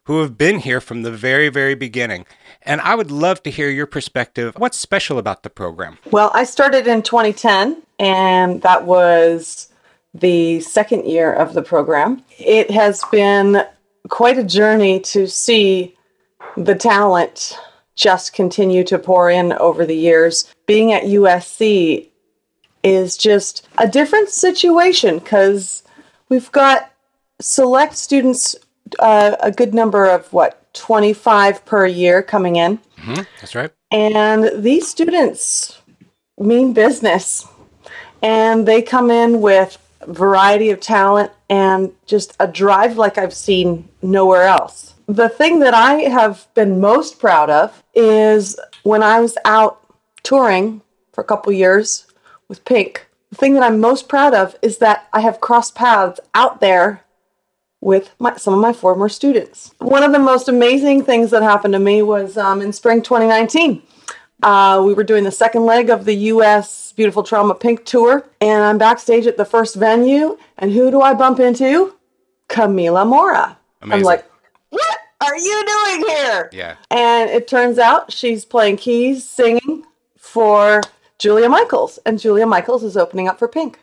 who 0.04 0.20
have 0.20 0.36
been 0.36 0.58
here 0.58 0.82
from 0.82 1.00
the 1.00 1.10
very, 1.10 1.48
very 1.48 1.74
beginning. 1.74 2.26
And 2.60 2.82
I 2.82 2.94
would 2.94 3.10
love 3.10 3.42
to 3.44 3.50
hear 3.50 3.70
your 3.70 3.86
perspective. 3.86 4.52
What's 4.58 4.78
special 4.78 5.16
about 5.16 5.44
the 5.44 5.50
program? 5.50 5.96
Well, 6.10 6.30
I 6.34 6.44
started 6.44 6.86
in 6.86 7.00
2010, 7.00 7.82
and 7.98 8.60
that 8.60 8.84
was 8.84 9.69
the 10.14 10.60
second 10.60 11.06
year 11.06 11.32
of 11.32 11.54
the 11.54 11.62
program. 11.62 12.22
It 12.38 12.70
has 12.70 13.04
been 13.10 13.64
quite 14.08 14.38
a 14.38 14.44
journey 14.44 15.00
to 15.00 15.26
see 15.26 15.96
the 16.56 16.74
talent 16.74 17.58
just 17.94 18.32
continue 18.32 18.82
to 18.84 18.98
pour 18.98 19.30
in 19.30 19.52
over 19.54 19.84
the 19.84 19.96
years. 19.96 20.52
Being 20.66 20.92
at 20.92 21.04
USC 21.04 22.08
is 22.82 23.16
just 23.16 23.68
a 23.78 23.86
different 23.86 24.30
situation 24.30 25.18
because 25.18 25.82
we've 26.28 26.50
got 26.50 26.90
select 27.40 27.94
students, 27.96 28.56
uh, 28.98 29.36
a 29.40 29.52
good 29.52 29.74
number 29.74 30.06
of 30.06 30.32
what, 30.32 30.56
25 30.74 31.64
per 31.64 31.86
year 31.86 32.22
coming 32.22 32.56
in. 32.56 32.78
Mm-hmm. 32.96 33.22
That's 33.40 33.54
right. 33.54 33.70
And 33.90 34.62
these 34.62 34.88
students 34.88 35.80
mean 36.38 36.72
business. 36.72 37.46
And 38.22 38.66
they 38.66 38.82
come 38.82 39.10
in 39.10 39.40
with 39.40 39.78
variety 40.06 40.70
of 40.70 40.80
talent 40.80 41.32
and 41.48 41.92
just 42.06 42.36
a 42.40 42.46
drive 42.46 42.96
like 42.96 43.18
I've 43.18 43.34
seen 43.34 43.88
nowhere 44.02 44.44
else. 44.44 44.94
The 45.06 45.28
thing 45.28 45.60
that 45.60 45.74
I 45.74 45.94
have 46.02 46.46
been 46.54 46.80
most 46.80 47.18
proud 47.18 47.50
of 47.50 47.82
is 47.94 48.58
when 48.82 49.02
I 49.02 49.20
was 49.20 49.36
out 49.44 49.80
touring 50.22 50.82
for 51.12 51.20
a 51.20 51.26
couple 51.26 51.52
years 51.52 52.06
with 52.48 52.64
Pink. 52.64 53.06
The 53.30 53.36
thing 53.36 53.54
that 53.54 53.62
I'm 53.62 53.80
most 53.80 54.08
proud 54.08 54.34
of 54.34 54.56
is 54.62 54.78
that 54.78 55.08
I 55.12 55.20
have 55.20 55.40
crossed 55.40 55.74
paths 55.74 56.20
out 56.34 56.60
there 56.60 57.04
with 57.80 58.10
my, 58.18 58.36
some 58.36 58.54
of 58.54 58.60
my 58.60 58.72
former 58.72 59.08
students. 59.08 59.74
One 59.78 60.02
of 60.02 60.12
the 60.12 60.18
most 60.18 60.48
amazing 60.48 61.04
things 61.04 61.30
that 61.30 61.42
happened 61.42 61.72
to 61.74 61.80
me 61.80 62.02
was 62.02 62.36
um, 62.36 62.60
in 62.60 62.72
spring 62.72 63.02
2019. 63.02 63.82
Uh, 64.42 64.82
we 64.84 64.94
were 64.94 65.04
doing 65.04 65.24
the 65.24 65.30
second 65.30 65.64
leg 65.64 65.90
of 65.90 66.04
the 66.04 66.14
U.S. 66.14 66.92
Beautiful 66.92 67.22
Trauma 67.22 67.54
Pink 67.54 67.84
tour, 67.84 68.28
and 68.40 68.62
I'm 68.62 68.78
backstage 68.78 69.26
at 69.26 69.36
the 69.36 69.44
first 69.44 69.74
venue. 69.76 70.38
And 70.58 70.72
who 70.72 70.90
do 70.90 71.00
I 71.00 71.14
bump 71.14 71.40
into? 71.40 71.94
Camila 72.48 73.06
Mora. 73.06 73.58
Amazing. 73.82 74.00
I'm 74.00 74.04
like, 74.04 74.30
what 74.70 74.98
are 75.20 75.36
you 75.36 75.64
doing 75.66 76.08
here? 76.08 76.50
Yeah. 76.52 76.76
And 76.90 77.30
it 77.30 77.48
turns 77.48 77.78
out 77.78 78.12
she's 78.12 78.44
playing 78.44 78.76
keys, 78.76 79.28
singing 79.28 79.84
for 80.18 80.82
Julia 81.18 81.48
Michaels, 81.48 81.98
and 82.06 82.18
Julia 82.18 82.46
Michaels 82.46 82.82
is 82.82 82.96
opening 82.96 83.28
up 83.28 83.38
for 83.38 83.48
Pink. 83.48 83.80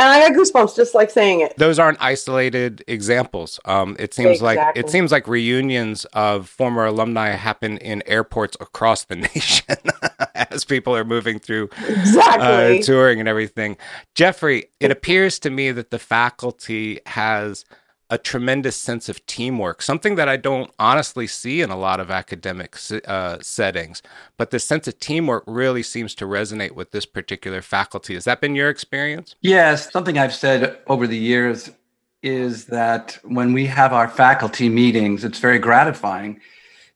And 0.00 0.08
I 0.08 0.26
got 0.26 0.34
goosebumps 0.34 0.76
just 0.76 0.94
like 0.94 1.10
saying 1.10 1.40
it. 1.40 1.58
Those 1.58 1.78
aren't 1.78 2.00
isolated 2.00 2.82
examples. 2.86 3.60
Um, 3.66 3.96
it 3.98 4.14
seems 4.14 4.38
exactly. 4.38 4.64
like 4.64 4.76
it 4.76 4.88
seems 4.88 5.12
like 5.12 5.28
reunions 5.28 6.06
of 6.14 6.48
former 6.48 6.86
alumni 6.86 7.28
happen 7.32 7.76
in 7.76 8.02
airports 8.06 8.56
across 8.60 9.04
the 9.04 9.16
nation 9.34 9.76
as 10.34 10.64
people 10.64 10.96
are 10.96 11.04
moving 11.04 11.38
through 11.38 11.68
exactly. 11.86 12.78
uh, 12.78 12.82
touring 12.82 13.20
and 13.20 13.28
everything. 13.28 13.76
Jeffrey, 14.14 14.70
it 14.80 14.90
appears 14.90 15.38
to 15.40 15.50
me 15.50 15.70
that 15.70 15.90
the 15.90 15.98
faculty 15.98 17.00
has 17.04 17.66
a 18.10 18.18
tremendous 18.18 18.76
sense 18.76 19.08
of 19.08 19.24
teamwork, 19.26 19.80
something 19.80 20.16
that 20.16 20.28
I 20.28 20.36
don't 20.36 20.70
honestly 20.78 21.28
see 21.28 21.62
in 21.62 21.70
a 21.70 21.78
lot 21.78 22.00
of 22.00 22.10
academic 22.10 22.76
uh, 23.06 23.38
settings. 23.40 24.02
But 24.36 24.50
the 24.50 24.58
sense 24.58 24.88
of 24.88 24.98
teamwork 24.98 25.44
really 25.46 25.84
seems 25.84 26.14
to 26.16 26.24
resonate 26.26 26.72
with 26.72 26.90
this 26.90 27.06
particular 27.06 27.62
faculty. 27.62 28.14
Has 28.14 28.24
that 28.24 28.40
been 28.40 28.56
your 28.56 28.68
experience? 28.68 29.36
Yes. 29.40 29.92
Something 29.92 30.18
I've 30.18 30.34
said 30.34 30.78
over 30.88 31.06
the 31.06 31.16
years 31.16 31.70
is 32.22 32.66
that 32.66 33.18
when 33.22 33.52
we 33.52 33.64
have 33.66 33.92
our 33.92 34.08
faculty 34.08 34.68
meetings, 34.68 35.24
it's 35.24 35.38
very 35.38 35.58
gratifying 35.58 36.40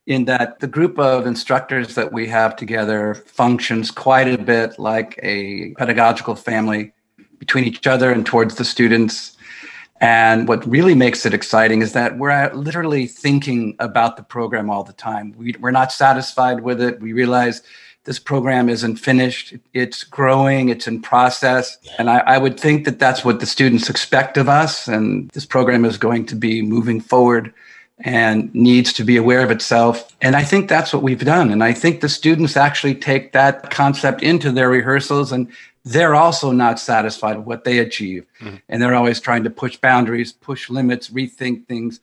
in 0.06 0.24
that 0.26 0.58
the 0.58 0.66
group 0.66 0.98
of 0.98 1.26
instructors 1.26 1.94
that 1.94 2.12
we 2.12 2.26
have 2.26 2.56
together 2.56 3.14
functions 3.14 3.90
quite 3.90 4.28
a 4.28 4.36
bit 4.36 4.78
like 4.78 5.18
a 5.22 5.72
pedagogical 5.78 6.34
family 6.34 6.92
between 7.38 7.64
each 7.64 7.86
other 7.86 8.10
and 8.10 8.26
towards 8.26 8.56
the 8.56 8.64
students 8.64 9.33
and 10.00 10.48
what 10.48 10.66
really 10.66 10.94
makes 10.94 11.24
it 11.24 11.34
exciting 11.34 11.80
is 11.82 11.92
that 11.92 12.18
we're 12.18 12.30
uh, 12.30 12.52
literally 12.54 13.06
thinking 13.06 13.76
about 13.78 14.16
the 14.16 14.22
program 14.22 14.68
all 14.68 14.84
the 14.84 14.92
time. 14.92 15.34
We, 15.36 15.54
are 15.62 15.72
not 15.72 15.92
satisfied 15.92 16.60
with 16.60 16.80
it. 16.80 17.00
We 17.00 17.12
realize 17.12 17.62
this 18.04 18.18
program 18.18 18.68
isn't 18.68 18.96
finished, 18.96 19.54
it's 19.72 20.04
growing, 20.04 20.68
it's 20.68 20.86
in 20.86 21.00
process. 21.00 21.78
And 21.98 22.10
I, 22.10 22.18
I 22.18 22.38
would 22.38 22.60
think 22.60 22.84
that 22.84 22.98
that's 22.98 23.24
what 23.24 23.40
the 23.40 23.46
students 23.46 23.88
expect 23.88 24.36
of 24.36 24.48
us. 24.48 24.88
And 24.88 25.30
this 25.30 25.46
program 25.46 25.86
is 25.86 25.96
going 25.96 26.26
to 26.26 26.36
be 26.36 26.60
moving 26.60 27.00
forward 27.00 27.54
and 28.00 28.54
needs 28.54 28.92
to 28.94 29.04
be 29.04 29.16
aware 29.16 29.42
of 29.42 29.50
itself. 29.50 30.14
And 30.20 30.36
I 30.36 30.42
think 30.42 30.68
that's 30.68 30.92
what 30.92 31.02
we've 31.02 31.24
done. 31.24 31.50
And 31.50 31.64
I 31.64 31.72
think 31.72 32.00
the 32.00 32.08
students 32.08 32.56
actually 32.56 32.96
take 32.96 33.32
that 33.32 33.70
concept 33.70 34.22
into 34.22 34.50
their 34.50 34.68
rehearsals 34.68 35.32
and 35.32 35.48
they're 35.84 36.14
also 36.14 36.50
not 36.50 36.80
satisfied 36.80 37.36
with 37.36 37.46
what 37.46 37.64
they 37.64 37.78
achieve. 37.78 38.26
Mm-hmm. 38.40 38.56
And 38.68 38.82
they're 38.82 38.94
always 38.94 39.20
trying 39.20 39.44
to 39.44 39.50
push 39.50 39.76
boundaries, 39.76 40.32
push 40.32 40.70
limits, 40.70 41.10
rethink 41.10 41.66
things, 41.66 42.00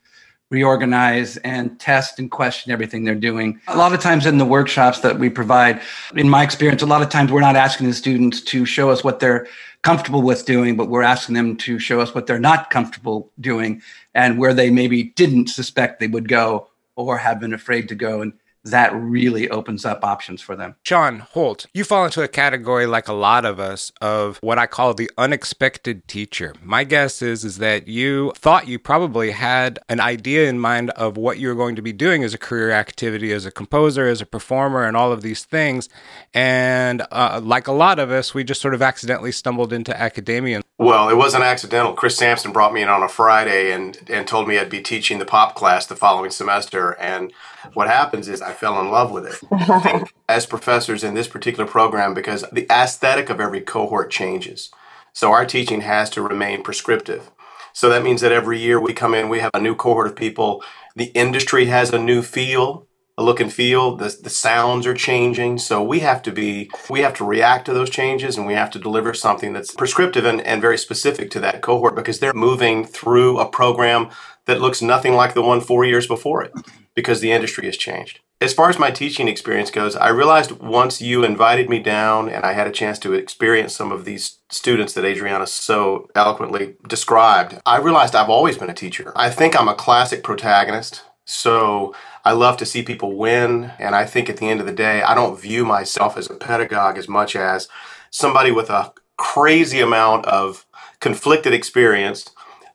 reorganize, 0.50 1.38
and 1.38 1.80
test 1.80 2.18
and 2.18 2.30
question 2.30 2.70
everything 2.70 3.04
they're 3.04 3.14
doing. 3.14 3.60
A 3.68 3.76
lot 3.76 3.92
of 3.92 4.00
times 4.00 4.26
in 4.26 4.38
the 4.38 4.44
workshops 4.44 5.00
that 5.00 5.18
we 5.18 5.30
provide, 5.30 5.80
in 6.14 6.28
my 6.28 6.42
experience, 6.42 6.82
a 6.82 6.86
lot 6.86 7.02
of 7.02 7.08
times 7.08 7.32
we're 7.32 7.40
not 7.40 7.56
asking 7.56 7.88
the 7.88 7.94
students 7.94 8.40
to 8.42 8.66
show 8.66 8.90
us 8.90 9.02
what 9.02 9.18
they're 9.18 9.46
comfortable 9.80 10.22
with 10.22 10.44
doing, 10.44 10.76
but 10.76 10.88
we're 10.88 11.02
asking 11.02 11.34
them 11.34 11.56
to 11.56 11.78
show 11.78 12.00
us 12.00 12.14
what 12.14 12.26
they're 12.26 12.38
not 12.38 12.70
comfortable 12.70 13.30
doing 13.40 13.82
and 14.14 14.38
where 14.38 14.54
they 14.54 14.70
maybe 14.70 15.04
didn't 15.04 15.48
suspect 15.48 15.98
they 15.98 16.06
would 16.06 16.28
go 16.28 16.68
or 16.94 17.16
have 17.16 17.40
been 17.40 17.54
afraid 17.54 17.88
to 17.88 17.94
go. 17.94 18.20
And 18.20 18.34
that 18.64 18.94
really 18.94 19.50
opens 19.50 19.84
up 19.84 20.04
options 20.04 20.40
for 20.40 20.54
them. 20.54 20.76
Sean 20.84 21.20
Holt, 21.20 21.66
you 21.74 21.84
fall 21.84 22.04
into 22.04 22.22
a 22.22 22.28
category 22.28 22.86
like 22.86 23.08
a 23.08 23.12
lot 23.12 23.44
of 23.44 23.58
us 23.58 23.92
of 24.00 24.38
what 24.40 24.58
I 24.58 24.66
call 24.66 24.94
the 24.94 25.10
unexpected 25.18 26.06
teacher. 26.06 26.54
My 26.62 26.84
guess 26.84 27.22
is 27.22 27.44
is 27.44 27.58
that 27.58 27.88
you 27.88 28.32
thought 28.36 28.68
you 28.68 28.78
probably 28.78 29.32
had 29.32 29.78
an 29.88 30.00
idea 30.00 30.48
in 30.48 30.58
mind 30.58 30.90
of 30.90 31.16
what 31.16 31.38
you 31.38 31.48
were 31.48 31.54
going 31.54 31.76
to 31.76 31.82
be 31.82 31.92
doing 31.92 32.22
as 32.22 32.34
a 32.34 32.38
career 32.38 32.70
activity 32.70 33.32
as 33.32 33.44
a 33.44 33.50
composer, 33.50 34.06
as 34.06 34.20
a 34.20 34.26
performer 34.26 34.84
and 34.84 34.96
all 34.96 35.12
of 35.12 35.22
these 35.22 35.44
things. 35.44 35.88
And 36.32 37.02
uh, 37.10 37.40
like 37.42 37.66
a 37.66 37.72
lot 37.72 37.98
of 37.98 38.10
us, 38.10 38.32
we 38.34 38.44
just 38.44 38.60
sort 38.60 38.74
of 38.74 38.82
accidentally 38.82 39.32
stumbled 39.32 39.72
into 39.72 39.98
academia. 39.98 40.62
Well, 40.78 41.08
it 41.08 41.16
wasn't 41.16 41.44
accidental. 41.44 41.92
Chris 41.92 42.16
Sampson 42.16 42.52
brought 42.52 42.72
me 42.72 42.82
in 42.82 42.88
on 42.88 43.02
a 43.02 43.08
Friday 43.08 43.72
and 43.72 43.98
and 44.08 44.26
told 44.26 44.48
me 44.48 44.58
I'd 44.58 44.70
be 44.70 44.80
teaching 44.80 45.18
the 45.18 45.24
pop 45.24 45.54
class 45.54 45.86
the 45.86 45.96
following 45.96 46.30
semester 46.30 46.92
and 47.00 47.32
what 47.74 47.88
happens 47.88 48.28
is 48.28 48.42
I 48.42 48.51
fell 48.52 48.80
in 48.80 48.90
love 48.90 49.10
with 49.10 49.26
it. 49.26 50.08
as 50.28 50.46
professors 50.46 51.04
in 51.04 51.14
this 51.14 51.28
particular 51.28 51.68
program, 51.68 52.14
because 52.14 52.44
the 52.52 52.66
aesthetic 52.70 53.30
of 53.30 53.40
every 53.40 53.60
cohort 53.60 54.10
changes. 54.10 54.70
So 55.12 55.32
our 55.32 55.44
teaching 55.44 55.82
has 55.82 56.08
to 56.10 56.22
remain 56.22 56.62
prescriptive. 56.62 57.30
So 57.72 57.88
that 57.88 58.02
means 58.02 58.20
that 58.20 58.32
every 58.32 58.58
year 58.58 58.80
we 58.80 58.92
come 58.92 59.14
in, 59.14 59.28
we 59.28 59.40
have 59.40 59.50
a 59.54 59.60
new 59.60 59.74
cohort 59.74 60.06
of 60.06 60.16
people. 60.16 60.62
The 60.96 61.06
industry 61.14 61.66
has 61.66 61.90
a 61.90 61.98
new 61.98 62.22
feel, 62.22 62.86
a 63.16 63.22
look 63.22 63.40
and 63.40 63.52
feel. 63.52 63.96
The, 63.96 64.16
the 64.22 64.30
sounds 64.30 64.86
are 64.86 64.94
changing. 64.94 65.58
So 65.58 65.82
we 65.82 66.00
have 66.00 66.22
to 66.22 66.32
be, 66.32 66.70
we 66.90 67.00
have 67.00 67.14
to 67.14 67.24
react 67.24 67.66
to 67.66 67.72
those 67.72 67.90
changes 67.90 68.36
and 68.36 68.46
we 68.46 68.54
have 68.54 68.70
to 68.72 68.78
deliver 68.78 69.14
something 69.14 69.52
that's 69.52 69.74
prescriptive 69.74 70.24
and, 70.24 70.40
and 70.42 70.60
very 70.60 70.78
specific 70.78 71.30
to 71.30 71.40
that 71.40 71.62
cohort 71.62 71.94
because 71.94 72.20
they're 72.20 72.34
moving 72.34 72.84
through 72.84 73.38
a 73.38 73.48
program 73.48 74.10
that 74.46 74.60
looks 74.60 74.82
nothing 74.82 75.14
like 75.14 75.34
the 75.34 75.42
one 75.42 75.60
four 75.60 75.84
years 75.84 76.06
before 76.06 76.42
it 76.42 76.52
because 76.94 77.20
the 77.20 77.32
industry 77.32 77.66
has 77.66 77.76
changed. 77.76 78.20
As 78.40 78.52
far 78.52 78.68
as 78.68 78.78
my 78.78 78.90
teaching 78.90 79.28
experience 79.28 79.70
goes, 79.70 79.94
I 79.94 80.08
realized 80.08 80.50
once 80.50 81.00
you 81.00 81.22
invited 81.22 81.70
me 81.70 81.78
down 81.78 82.28
and 82.28 82.44
I 82.44 82.54
had 82.54 82.66
a 82.66 82.72
chance 82.72 82.98
to 83.00 83.12
experience 83.12 83.72
some 83.72 83.92
of 83.92 84.04
these 84.04 84.38
students 84.50 84.94
that 84.94 85.04
Adriana 85.04 85.46
so 85.46 86.10
eloquently 86.16 86.74
described, 86.88 87.60
I 87.64 87.78
realized 87.78 88.16
I've 88.16 88.28
always 88.28 88.58
been 88.58 88.68
a 88.68 88.74
teacher. 88.74 89.12
I 89.14 89.30
think 89.30 89.54
I'm 89.54 89.68
a 89.68 89.76
classic 89.76 90.24
protagonist. 90.24 91.02
So 91.24 91.94
I 92.24 92.32
love 92.32 92.56
to 92.56 92.66
see 92.66 92.82
people 92.82 93.16
win. 93.16 93.72
And 93.78 93.94
I 93.94 94.04
think 94.04 94.28
at 94.28 94.38
the 94.38 94.48
end 94.48 94.58
of 94.58 94.66
the 94.66 94.72
day, 94.72 95.02
I 95.02 95.14
don't 95.14 95.40
view 95.40 95.64
myself 95.64 96.16
as 96.16 96.28
a 96.28 96.34
pedagogue 96.34 96.98
as 96.98 97.08
much 97.08 97.36
as 97.36 97.68
somebody 98.10 98.50
with 98.50 98.70
a 98.70 98.92
crazy 99.16 99.80
amount 99.80 100.26
of 100.26 100.66
conflicted 100.98 101.52
experience 101.52 102.28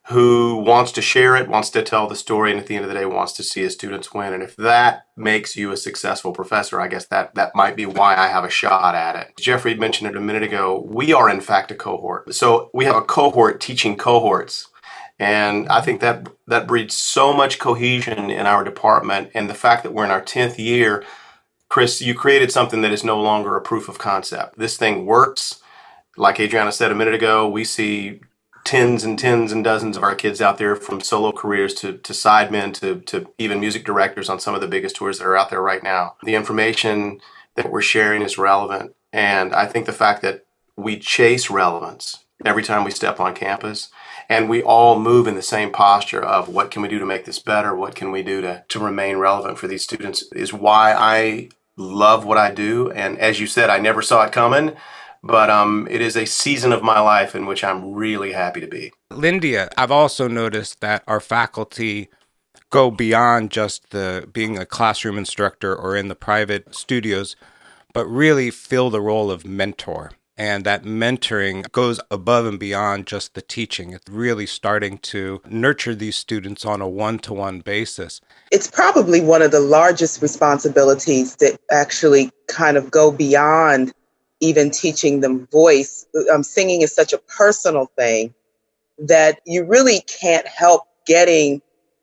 who 0.10 0.56
wants 0.58 0.94
to 0.94 1.02
share 1.02 1.36
it, 1.36 1.50
wants 1.50 1.70
to 1.70 1.84
tell 1.84 2.08
the 2.08 2.16
story, 2.16 2.50
and 2.50 2.60
at 2.60 2.68
the 2.68 2.76
end 2.76 2.86
of 2.86 2.90
the 2.90 2.98
day 2.98 3.06
wants 3.06 3.34
to 3.34 3.44
see 3.44 3.62
his 3.62 3.74
students 3.74 4.14
win. 4.14 4.34
And 4.34 4.42
if 4.42 4.56
that 4.56 5.06
makes 5.18 5.58
you 5.58 5.72
a 5.72 5.78
successful 5.78 6.32
professor, 6.32 6.80
I 6.80 6.88
guess 6.88 7.08
that 7.08 7.36
that 7.36 7.54
might 7.54 7.76
be 7.76 7.86
why 7.86 8.16
I 8.16 8.28
have 8.28 8.46
a 8.46 8.50
shot 8.50 8.96
at 8.96 9.18
it. 9.18 9.34
Jeffrey 9.38 9.76
mentioned 9.76 10.10
it 10.10 10.16
a 10.16 10.22
minute 10.22 10.44
ago. 10.44 10.82
We 10.88 11.12
are 11.12 11.30
in 11.30 11.42
fact 11.42 11.72
a 11.72 11.76
cohort. 11.76 12.34
So 12.34 12.70
we 12.74 12.86
have 12.86 12.96
a 12.96 13.02
cohort 13.02 13.60
teaching 13.60 13.98
cohorts. 13.98 14.70
And 15.20 15.68
I 15.68 15.82
think 15.82 16.00
that 16.00 16.30
that 16.46 16.68
breeds 16.68 16.96
so 16.96 17.34
much 17.34 17.60
cohesion 17.60 18.30
in 18.30 18.46
our 18.46 18.64
department. 18.64 19.32
And 19.34 19.50
the 19.50 19.56
fact 19.56 19.84
that 19.84 19.94
we're 19.94 20.06
in 20.06 20.12
our 20.12 20.22
10th 20.22 20.58
year, 20.58 21.04
Chris, 21.68 22.02
you 22.02 22.16
created 22.16 22.50
something 22.50 22.82
that 22.82 22.94
is 22.94 23.04
no 23.04 23.20
longer 23.20 23.58
a 23.58 23.62
proof 23.62 23.90
of 23.90 23.98
concept. 23.98 24.58
This 24.58 24.78
thing 24.78 25.06
works. 25.06 25.62
Like 26.16 26.40
Adriana 26.40 26.72
said 26.72 26.92
a 26.92 26.96
minute 26.96 27.14
ago, 27.14 27.50
we 27.50 27.66
see 27.66 28.22
tens 28.68 29.06
and 29.06 29.18
tens 29.18 29.54
and 29.54 29.64
dozens 29.64 29.96
of 29.96 30.04
our 30.04 30.14
kids 30.14 30.42
out 30.42 30.58
there 30.58 30.76
from 30.76 31.00
solo 31.00 31.32
careers 31.32 31.74
to, 31.74 31.94
to 32.00 32.12
sidemen 32.12 32.74
to, 32.74 33.00
to 33.00 33.32
even 33.38 33.62
music 33.62 33.86
directors 33.86 34.28
on 34.28 34.42
some 34.42 34.54
of 34.54 34.60
the 34.60 34.68
biggest 34.68 34.98
tours 34.98 35.18
that 35.18 35.26
are 35.26 35.38
out 35.38 35.50
there 35.50 35.62
right 35.62 35.82
now. 35.82 36.18
The 36.22 36.36
information 36.36 37.22
that 37.56 37.72
we're 37.72 37.82
sharing 37.82 38.22
is 38.22 38.38
relevant. 38.38 38.94
And 39.14 39.56
I 39.56 39.68
think 39.68 39.86
the 39.86 39.94
fact 39.94 40.22
that 40.24 40.46
we 40.76 41.00
chase 41.00 41.50
relevance 41.50 42.26
every 42.44 42.62
time 42.62 42.84
we 42.84 42.92
step 42.92 43.22
on 43.22 43.34
campus 43.34 43.90
and 44.28 44.50
we 44.50 44.62
all 44.62 45.00
move 45.00 45.28
in 45.28 45.36
the 45.36 45.42
same 45.42 45.72
posture 45.72 46.22
of 46.22 46.50
what 46.50 46.70
can 46.70 46.82
we 46.82 46.90
do 46.90 47.00
to 47.00 47.06
make 47.06 47.24
this 47.24 47.40
better? 47.40 47.74
What 47.74 47.96
can 47.96 48.12
we 48.12 48.22
do 48.22 48.42
to, 48.42 48.66
to 48.68 48.80
remain 48.80 49.16
relevant 49.16 49.58
for 49.58 49.70
these 49.70 49.86
students 49.86 50.24
is 50.34 50.52
why 50.52 50.94
I 50.94 51.48
love 51.78 52.26
what 52.26 52.38
I 52.38 52.52
do. 52.52 52.92
And 52.92 53.18
as 53.18 53.40
you 53.40 53.48
said, 53.48 53.70
I 53.70 53.80
never 53.80 54.02
saw 54.02 54.26
it 54.26 54.34
coming 54.34 54.76
but 55.28 55.50
um, 55.50 55.88
it 55.92 56.02
is 56.02 56.16
a 56.16 56.26
season 56.26 56.72
of 56.72 56.82
my 56.82 57.00
life 57.00 57.36
in 57.36 57.46
which 57.46 57.64
I'm 57.64 57.94
really 57.94 58.32
happy 58.32 58.62
to 58.62 58.68
be. 58.68 58.92
Lyndia, 59.12 59.70
I've 59.78 59.92
also 59.92 60.28
noticed 60.28 60.80
that 60.82 61.04
our 61.08 61.20
faculty 61.20 62.10
go 62.70 62.90
beyond 62.90 63.52
just 63.52 63.92
the 63.92 64.28
being 64.32 64.58
a 64.58 64.66
classroom 64.66 65.18
instructor 65.18 65.76
or 65.76 65.96
in 65.96 66.08
the 66.08 66.16
private 66.16 66.74
studios, 66.74 67.36
but 67.94 68.06
really 68.08 68.50
fill 68.52 68.90
the 68.90 69.02
role 69.02 69.30
of 69.30 69.46
mentor. 69.46 70.12
And 70.40 70.66
that 70.66 70.84
mentoring 70.84 71.72
goes 71.72 72.00
above 72.12 72.46
and 72.46 72.60
beyond 72.60 73.08
just 73.08 73.34
the 73.34 73.42
teaching. 73.42 73.92
It's 73.92 74.08
really 74.08 74.46
starting 74.46 75.00
to 75.00 75.42
nurture 75.50 75.96
these 75.96 76.16
students 76.16 76.64
on 76.64 76.80
a 76.80 76.88
one 76.88 77.18
to 77.20 77.34
one 77.34 77.62
basis. 77.62 78.22
It's 78.52 78.70
probably 78.70 79.20
one 79.20 79.42
of 79.42 79.50
the 79.50 79.60
largest 79.60 80.22
responsibilities 80.22 81.38
that 81.38 81.60
actually 81.72 82.30
kind 82.48 82.78
of 82.78 82.92
go 82.92 83.12
beyond 83.12 83.94
even 84.40 84.70
teaching 84.70 85.22
them 85.22 85.48
voice. 85.48 86.06
Um, 86.32 86.44
singing 86.44 86.82
is 86.82 86.94
such 86.94 87.14
a 87.14 87.18
personal 87.18 87.88
thing 87.98 88.34
that 89.00 89.40
you 89.46 89.64
really 89.64 90.02
can't 90.02 90.48
help 90.48 90.84
getting 91.06 91.62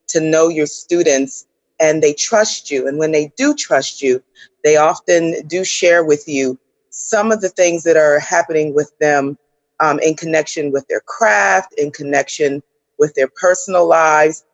to 0.08 0.20
know 0.20 0.48
your 0.48 0.66
students 0.66 1.46
and 1.80 2.02
they 2.02 2.12
trust 2.12 2.70
you. 2.70 2.86
And 2.86 2.98
when 2.98 3.12
they 3.12 3.32
do 3.36 3.54
trust 3.54 4.02
you, 4.02 4.22
they 4.62 4.76
often 4.76 5.46
do 5.46 5.64
share 5.64 6.04
with 6.04 6.28
you 6.28 6.58
some 6.90 7.32
of 7.32 7.40
the 7.40 7.48
things 7.48 7.82
that 7.82 7.96
are 7.96 8.20
happening 8.20 8.74
with 8.74 8.96
them 8.98 9.36
um, 9.80 9.98
in 9.98 10.14
connection 10.14 10.70
with 10.70 10.86
their 10.88 11.00
craft, 11.00 11.74
in 11.76 11.90
connection 11.90 12.62
with 12.98 13.14
their 13.14 13.28
personal 13.28 13.86
lives. 13.86 14.44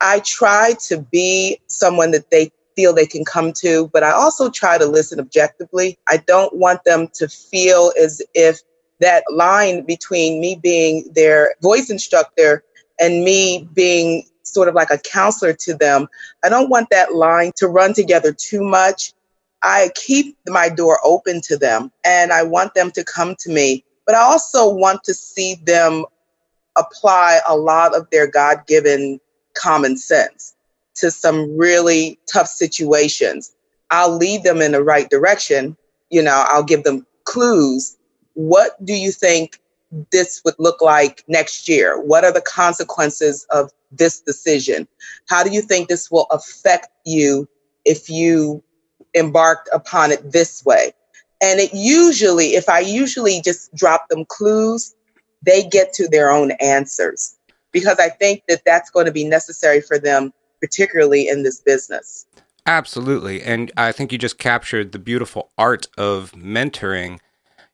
I 0.00 0.20
try 0.20 0.74
to 0.88 0.98
be 0.98 1.60
someone 1.66 2.12
that 2.12 2.30
they 2.30 2.50
feel 2.76 2.92
they 2.92 3.06
can 3.06 3.24
come 3.24 3.52
to, 3.54 3.88
but 3.92 4.02
I 4.02 4.10
also 4.10 4.50
try 4.50 4.78
to 4.78 4.86
listen 4.86 5.20
objectively. 5.20 5.98
I 6.08 6.18
don't 6.18 6.56
want 6.56 6.84
them 6.84 7.08
to 7.14 7.28
feel 7.28 7.92
as 8.00 8.22
if 8.34 8.60
that 9.00 9.24
line 9.32 9.84
between 9.84 10.40
me 10.40 10.58
being 10.62 11.10
their 11.14 11.54
voice 11.62 11.90
instructor 11.90 12.62
and 13.00 13.24
me 13.24 13.68
being 13.72 14.24
sort 14.42 14.68
of 14.68 14.74
like 14.74 14.90
a 14.90 14.98
counselor 14.98 15.52
to 15.52 15.74
them, 15.74 16.08
I 16.44 16.48
don't 16.48 16.70
want 16.70 16.90
that 16.90 17.14
line 17.14 17.52
to 17.56 17.68
run 17.68 17.94
together 17.94 18.32
too 18.32 18.62
much. 18.62 19.12
I 19.62 19.90
keep 19.94 20.36
my 20.48 20.68
door 20.68 20.98
open 21.04 21.40
to 21.42 21.56
them 21.56 21.92
and 22.04 22.32
I 22.32 22.42
want 22.42 22.74
them 22.74 22.90
to 22.92 23.04
come 23.04 23.36
to 23.40 23.50
me, 23.50 23.84
but 24.06 24.14
I 24.14 24.20
also 24.20 24.72
want 24.72 25.04
to 25.04 25.14
see 25.14 25.56
them 25.64 26.04
apply 26.76 27.40
a 27.46 27.56
lot 27.56 27.94
of 27.94 28.08
their 28.10 28.26
God 28.26 28.66
given 28.66 29.20
common 29.54 29.96
sense 29.96 30.54
to 30.96 31.10
some 31.10 31.56
really 31.56 32.18
tough 32.32 32.48
situations. 32.48 33.52
I'll 33.90 34.16
lead 34.16 34.44
them 34.44 34.60
in 34.60 34.72
the 34.72 34.82
right 34.82 35.08
direction. 35.10 35.76
You 36.10 36.22
know, 36.22 36.44
I'll 36.48 36.64
give 36.64 36.84
them 36.84 37.06
clues. 37.24 37.96
What 38.34 38.84
do 38.84 38.94
you 38.94 39.12
think 39.12 39.60
this 40.12 40.40
would 40.44 40.54
look 40.58 40.80
like 40.80 41.24
next 41.28 41.68
year? 41.68 42.00
What 42.00 42.24
are 42.24 42.32
the 42.32 42.40
consequences 42.40 43.46
of 43.50 43.70
this 43.90 44.20
decision? 44.20 44.86
How 45.28 45.42
do 45.42 45.50
you 45.50 45.62
think 45.62 45.88
this 45.88 46.10
will 46.10 46.26
affect 46.30 46.88
you 47.04 47.48
if 47.84 48.08
you 48.08 48.62
embarked 49.14 49.68
upon 49.72 50.12
it 50.12 50.32
this 50.32 50.64
way? 50.64 50.92
And 51.42 51.58
it 51.58 51.72
usually, 51.72 52.54
if 52.54 52.68
I 52.68 52.80
usually 52.80 53.40
just 53.40 53.74
drop 53.74 54.08
them 54.08 54.24
clues, 54.26 54.94
they 55.42 55.64
get 55.64 55.92
to 55.94 56.06
their 56.06 56.30
own 56.30 56.52
answers 56.60 57.36
because 57.72 57.98
I 57.98 58.08
think 58.08 58.42
that 58.48 58.62
that's 58.64 58.90
going 58.90 59.06
to 59.06 59.12
be 59.12 59.24
necessary 59.24 59.80
for 59.80 59.98
them 59.98 60.32
particularly 60.60 61.28
in 61.28 61.42
this 61.42 61.60
business. 61.60 62.26
Absolutely. 62.66 63.42
And 63.42 63.72
I 63.76 63.92
think 63.92 64.12
you 64.12 64.18
just 64.18 64.38
captured 64.38 64.92
the 64.92 64.98
beautiful 64.98 65.50
art 65.58 65.88
of 65.96 66.32
mentoring 66.32 67.18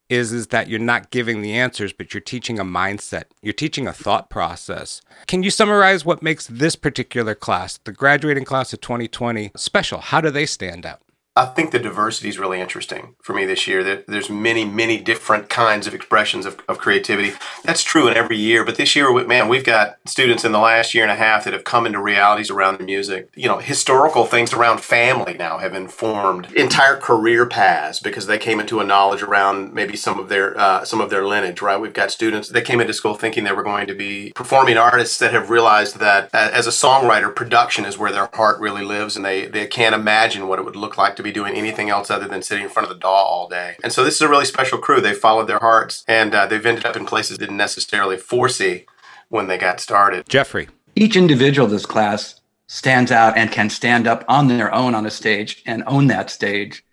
is 0.09 0.33
is 0.33 0.49
that 0.49 0.69
you're 0.69 0.79
not 0.79 1.11
giving 1.11 1.43
the 1.43 1.53
answers 1.53 1.93
but 1.93 2.15
you're 2.15 2.21
teaching 2.21 2.59
a 2.59 2.65
mindset. 2.65 3.25
You're 3.43 3.53
teaching 3.53 3.89
a 3.89 3.93
thought 3.93 4.31
process. 4.31 5.01
Can 5.27 5.43
you 5.43 5.51
summarize 5.51 6.05
what 6.05 6.23
makes 6.23 6.47
this 6.47 6.77
particular 6.77 7.35
class, 7.35 7.79
the 7.79 7.93
graduating 7.93 8.45
class 8.45 8.73
of 8.73 8.81
2020, 8.81 9.51
special? 9.57 9.99
How 10.01 10.21
do 10.21 10.31
they 10.31 10.47
stand 10.47 10.87
out? 10.87 11.01
I 11.37 11.45
think 11.45 11.71
the 11.71 11.79
diversity 11.79 12.31
is 12.31 12.39
really 12.39 12.63
interesting 12.63 13.15
for 13.21 13.35
me 13.35 13.45
this 13.45 13.67
year. 13.67 13.85
There, 13.85 14.03
there's 14.09 14.31
many, 14.31 14.65
many 14.65 14.97
different 14.97 15.51
kinds 15.51 15.87
of 15.87 15.93
expressions 15.93 16.47
of, 16.47 16.59
of 16.67 16.79
creativity. 16.79 17.33
That's 17.63 17.83
true 17.83 18.09
in 18.09 18.17
every 18.17 18.39
year, 18.39 18.65
but 18.65 18.77
this 18.77 18.97
year, 18.97 19.13
man, 19.27 19.47
we've 19.49 19.65
got 19.65 19.99
students 20.07 20.47
in 20.47 20.53
the 20.53 20.59
last 20.59 20.95
year 20.95 21.03
and 21.03 21.13
a 21.13 21.17
half 21.17 21.45
that 21.45 21.53
have 21.53 21.65
come 21.65 21.85
into 21.85 22.01
realities 22.01 22.51
around 22.51 22.79
the 22.79 22.85
music. 22.85 23.29
You 23.37 23.49
know, 23.49 23.59
historical 23.59 24.25
things 24.25 24.55
around 24.55 24.81
family 24.81 25.35
now 25.35 25.59
have 25.59 25.75
informed 25.75 26.51
entire 26.55 26.97
career 26.97 27.45
paths 27.45 28.01
because 28.01 28.27
they 28.27 28.39
came 28.39 28.59
into 28.59 28.81
a 28.81 28.85
knowledge 28.85 29.21
around 29.21 29.75
maybe 29.75 29.95
some 29.95 30.19
of 30.19 30.31
their 30.31 30.59
uh, 30.59 30.87
some 30.87 31.03
of 31.03 31.11
their 31.11 31.27
lineage. 31.27 31.61
Right? 31.61 31.77
We've 31.77 31.93
got 31.93 32.11
students 32.11 32.49
that 32.49 32.65
came 32.65 32.81
into 32.81 32.95
school 32.95 33.15
thinking 33.15 33.45
they 33.45 33.53
were 33.53 33.63
going 33.63 33.89
to 33.89 33.95
be 33.95 34.33
performing 34.35 34.79
artists 34.79 35.19
that 35.19 35.35
have 35.35 35.51
realized 35.51 35.99
that 35.99 36.31
uh, 36.33 36.51
as 36.55 36.67
a 36.67 36.71
songwriter, 36.71 37.35
production 37.35 37.85
is 37.85 37.99
where 37.99 38.13
their 38.13 38.31
heart 38.33 38.59
really 38.59 38.83
lives, 38.83 39.17
and 39.17 39.25
they 39.25 39.45
they 39.45 39.67
can't 39.67 39.95
imagine 39.95 40.49
what 40.49 40.59
it 40.59 40.65
would 40.65 40.77
look 40.77 40.97
like 40.97 41.15
to 41.17 41.26
be 41.27 41.33
doing 41.33 41.55
anything 41.57 41.91
else 41.91 42.11
other 42.11 42.29
than 42.29 42.43
sitting 42.43 42.65
in 42.65 42.71
front 42.71 42.89
of 42.89 42.95
the 42.95 43.01
DAW 43.01 43.09
all 43.09 43.49
day. 43.49 43.77
And 43.83 43.93
so 43.93 44.05
this 44.05 44.15
is 44.15 44.21
a 44.21 44.29
really 44.29 44.45
special 44.45 44.79
crew. 44.79 45.01
They 45.01 45.15
followed 45.15 45.47
their 45.47 45.59
hearts 45.59 46.05
and 46.09 46.35
uh, 46.35 46.47
they've 46.47 46.65
ended 46.65 46.87
up 46.87 46.97
in 46.97 47.07
places 47.07 47.39
they 47.39 47.45
didn't 47.45 47.57
necessarily 47.57 48.17
foresee 48.17 48.87
when 49.29 49.49
they 49.49 49.59
got 49.59 49.81
started. 49.81 50.29
Jeffrey. 50.29 50.69
Each 50.95 51.17
individual 51.17 51.67
of 51.67 51.73
this 51.73 51.87
class 51.87 52.41
stands 52.69 53.13
out 53.13 53.37
and 53.37 53.53
can 53.53 53.71
stand 53.71 54.07
up 54.07 54.25
on 54.29 54.49
their 54.49 54.73
own 54.75 54.95
on 54.95 55.07
a 55.07 55.11
stage 55.11 55.63
and 55.67 55.83
own 55.87 56.07
that 56.09 56.31
stage 56.31 56.85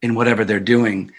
in 0.00 0.14
whatever 0.14 0.44
they're 0.44 0.60
doing. 0.60 1.10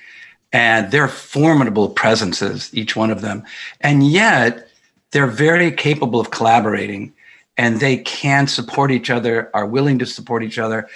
And 0.51 0.91
they're 0.91 1.07
formidable 1.07 1.89
presences, 1.89 2.73
each 2.73 2.95
one 2.95 3.11
of 3.11 3.21
them. 3.21 3.43
And 3.81 4.07
yet, 4.07 4.67
they're 5.11 5.27
very 5.27 5.71
capable 5.71 6.19
of 6.19 6.31
collaborating 6.31 7.13
and 7.57 7.81
they 7.81 7.97
can 7.97 8.47
support 8.47 8.89
each 8.89 9.09
other, 9.09 9.51
are 9.53 9.65
willing 9.65 9.99
to 9.99 10.05
support 10.05 10.43
each 10.43 10.57
other, 10.57 10.87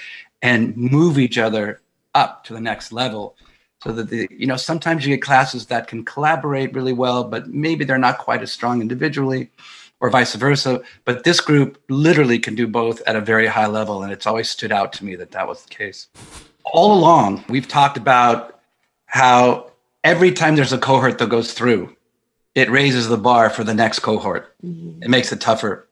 and 0.44 0.78
move 0.78 1.18
each 1.18 1.40
other 1.40 1.82
up 2.14 2.44
to 2.44 2.54
the 2.54 2.62
next 2.62 2.92
level 2.92 3.36
so 3.84 3.92
that 3.92 4.10
the 4.10 4.28
you 4.30 4.46
know 4.46 4.58
sometimes 4.58 5.06
you 5.06 5.16
get 5.16 5.24
classes 5.24 5.66
that 5.66 5.88
can 5.88 6.06
collaborate 6.06 6.74
really 6.76 6.94
well 6.94 7.24
but 7.24 7.48
maybe 7.48 7.84
they're 7.84 7.98
not 7.98 8.20
quite 8.20 8.44
as 8.44 8.52
strong 8.52 8.82
individually 8.82 9.50
or 10.00 10.10
vice 10.10 10.36
versa. 10.36 10.82
But 11.06 11.24
this 11.24 11.40
group 11.40 11.82
literally 11.90 12.38
can 12.38 12.56
do 12.56 12.68
both 12.68 13.02
at 13.08 13.16
a 13.16 13.22
very 13.22 13.48
high 13.48 13.68
level 13.68 14.04
and 14.04 14.12
it's 14.12 14.28
always 14.28 14.50
stood 14.50 14.72
out 14.72 14.92
to 14.94 15.06
me 15.06 15.16
that 15.16 15.32
that 15.32 15.48
was 15.48 15.64
the 15.64 15.70
case. 15.70 16.10
All 16.66 16.94
along 16.94 17.46
we've 17.50 17.68
talked 17.68 17.98
about 17.98 18.60
how 19.06 19.72
every 20.04 20.32
time 20.32 20.56
there's 20.56 20.74
a 20.74 20.78
cohort 20.78 21.18
that 21.18 21.30
goes 21.30 21.54
through 21.54 21.96
it 22.54 22.70
raises 22.70 23.08
the 23.08 23.18
bar 23.18 23.50
for 23.50 23.64
the 23.64 23.74
next 23.74 24.00
cohort. 24.00 24.54
Mm-hmm. 24.64 25.04
it 25.04 25.10
makes 25.10 25.32
it 25.32 25.42
tougher 25.42 25.88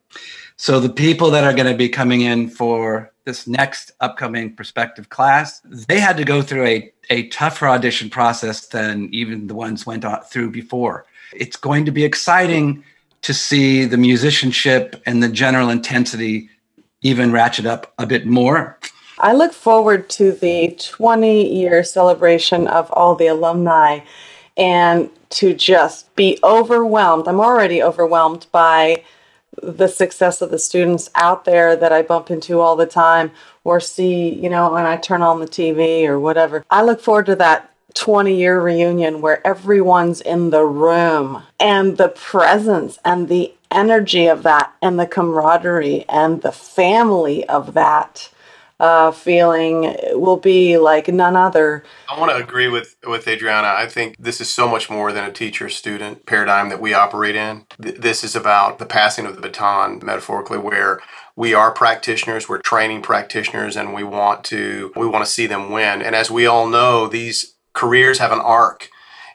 so 0.61 0.79
the 0.79 0.89
people 0.89 1.31
that 1.31 1.43
are 1.43 1.53
going 1.53 1.65
to 1.65 1.75
be 1.75 1.89
coming 1.89 2.21
in 2.21 2.47
for 2.47 3.11
this 3.25 3.47
next 3.47 3.93
upcoming 3.99 4.55
prospective 4.55 5.09
class, 5.09 5.59
they 5.61 5.99
had 5.99 6.17
to 6.17 6.23
go 6.23 6.43
through 6.43 6.67
a, 6.67 6.93
a 7.09 7.29
tougher 7.29 7.67
audition 7.67 8.11
process 8.11 8.67
than 8.67 9.09
even 9.11 9.47
the 9.47 9.55
ones 9.55 9.87
went 9.87 10.05
through 10.29 10.51
before. 10.51 11.07
It's 11.33 11.57
going 11.57 11.85
to 11.85 11.91
be 11.91 12.03
exciting 12.03 12.83
to 13.23 13.33
see 13.33 13.85
the 13.85 13.97
musicianship 13.97 15.01
and 15.07 15.23
the 15.23 15.29
general 15.29 15.71
intensity 15.71 16.47
even 17.01 17.31
ratchet 17.31 17.65
up 17.65 17.91
a 17.97 18.05
bit 18.05 18.27
more. 18.27 18.77
I 19.17 19.33
look 19.33 19.53
forward 19.53 20.11
to 20.11 20.31
the 20.31 20.77
20 20.79 21.55
year 21.55 21.83
celebration 21.83 22.67
of 22.67 22.91
all 22.91 23.15
the 23.15 23.25
alumni 23.25 24.01
and 24.57 25.09
to 25.31 25.55
just 25.55 26.15
be 26.15 26.37
overwhelmed. 26.43 27.27
I'm 27.27 27.39
already 27.39 27.81
overwhelmed 27.81 28.45
by 28.51 29.03
the 29.61 29.87
success 29.87 30.41
of 30.41 30.51
the 30.51 30.59
students 30.59 31.09
out 31.15 31.45
there 31.45 31.75
that 31.75 31.91
I 31.91 32.01
bump 32.01 32.31
into 32.31 32.59
all 32.59 32.75
the 32.75 32.85
time 32.85 33.31
or 33.63 33.79
see, 33.79 34.29
you 34.29 34.49
know, 34.49 34.71
when 34.71 34.85
I 34.85 34.97
turn 34.97 35.21
on 35.21 35.39
the 35.39 35.47
TV 35.47 36.05
or 36.07 36.19
whatever. 36.19 36.65
I 36.69 36.83
look 36.83 37.01
forward 37.01 37.25
to 37.27 37.35
that 37.35 37.71
20 37.93 38.35
year 38.35 38.61
reunion 38.61 39.21
where 39.21 39.45
everyone's 39.45 40.21
in 40.21 40.49
the 40.49 40.63
room 40.63 41.43
and 41.59 41.97
the 41.97 42.09
presence 42.09 42.97
and 43.03 43.27
the 43.27 43.53
energy 43.69 44.27
of 44.27 44.43
that 44.43 44.73
and 44.81 44.99
the 44.99 45.07
camaraderie 45.07 46.05
and 46.09 46.41
the 46.41 46.51
family 46.51 47.47
of 47.47 47.73
that 47.73 48.29
uh, 48.81 49.11
feeling 49.11 49.95
will 50.13 50.37
be 50.37 50.75
like 50.79 51.07
none 51.07 51.35
other. 51.35 51.83
I 52.09 52.19
want 52.19 52.31
to 52.31 52.43
agree 52.43 52.67
with 52.67 52.95
with 53.05 53.27
Adriana. 53.27 53.67
I 53.67 53.85
think 53.85 54.15
this 54.17 54.41
is 54.41 54.49
so 54.49 54.67
much 54.67 54.89
more 54.89 55.11
than 55.11 55.23
a 55.23 55.31
teacher 55.31 55.69
student 55.69 56.25
paradigm 56.25 56.69
that 56.69 56.81
we 56.81 56.95
operate 56.95 57.35
in. 57.35 57.67
Th- 57.79 57.95
this 57.95 58.23
is 58.23 58.35
about 58.35 58.79
the 58.79 58.87
passing 58.87 59.27
of 59.27 59.35
the 59.35 59.41
baton, 59.41 60.01
metaphorically, 60.03 60.57
where 60.57 60.99
we 61.35 61.53
are 61.53 61.71
practitioners, 61.71 62.49
we're 62.49 62.57
training 62.57 63.03
practitioners, 63.03 63.77
and 63.77 63.93
we 63.93 64.03
want 64.03 64.43
to 64.45 64.91
we 64.95 65.05
want 65.05 65.23
to 65.23 65.31
see 65.31 65.45
them 65.45 65.69
win. 65.69 66.01
And 66.01 66.15
as 66.15 66.31
we 66.31 66.47
all 66.47 66.67
know, 66.67 67.07
these 67.07 67.53
careers 67.73 68.17
have 68.17 68.31
an 68.31 68.39
arc, 68.39 68.89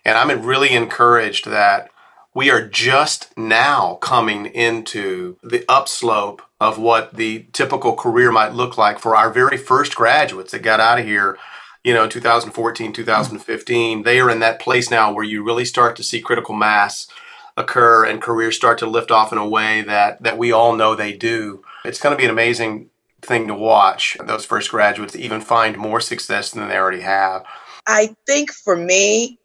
and 0.04 0.18
I'm 0.18 0.44
really 0.44 0.72
encouraged 0.72 1.46
that 1.46 1.88
we 2.34 2.50
are 2.50 2.66
just 2.66 3.32
now 3.38 3.94
coming 4.02 4.46
into 4.46 5.36
the 5.44 5.64
upslope 5.68 6.42
of 6.60 6.78
what 6.78 7.14
the 7.14 7.46
typical 7.52 7.94
career 7.94 8.32
might 8.32 8.52
look 8.52 8.78
like 8.78 8.98
for 8.98 9.14
our 9.14 9.30
very 9.30 9.56
first 9.56 9.94
graduates 9.94 10.52
that 10.52 10.62
got 10.62 10.80
out 10.80 10.98
of 10.98 11.04
here 11.04 11.38
you 11.84 11.92
know 11.92 12.08
2014 12.08 12.92
2015 12.92 14.02
they 14.02 14.18
are 14.18 14.30
in 14.30 14.40
that 14.40 14.60
place 14.60 14.90
now 14.90 15.12
where 15.12 15.24
you 15.24 15.44
really 15.44 15.64
start 15.64 15.94
to 15.96 16.02
see 16.02 16.20
critical 16.20 16.54
mass 16.54 17.08
occur 17.56 18.04
and 18.04 18.20
careers 18.20 18.56
start 18.56 18.78
to 18.78 18.86
lift 18.86 19.10
off 19.10 19.32
in 19.32 19.38
a 19.38 19.48
way 19.48 19.82
that 19.82 20.22
that 20.22 20.38
we 20.38 20.52
all 20.52 20.76
know 20.76 20.94
they 20.94 21.12
do. 21.12 21.64
It's 21.84 22.00
going 22.00 22.14
to 22.14 22.18
be 22.18 22.24
an 22.24 22.30
amazing 22.30 22.90
thing 23.22 23.46
to 23.48 23.54
watch 23.54 24.16
those 24.22 24.44
first 24.44 24.70
graduates 24.70 25.16
even 25.16 25.40
find 25.40 25.76
more 25.76 26.00
success 26.00 26.50
than 26.50 26.68
they 26.68 26.76
already 26.76 27.00
have. 27.00 27.44
I 27.86 28.14
think 28.26 28.52
for 28.52 28.76
me 28.76 29.38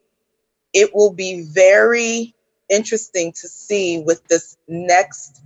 it 0.74 0.94
will 0.94 1.14
be 1.14 1.44
very 1.44 2.36
interesting 2.70 3.32
to 3.34 3.48
see 3.48 4.00
with 4.00 4.26
this 4.28 4.58
next 4.68 5.42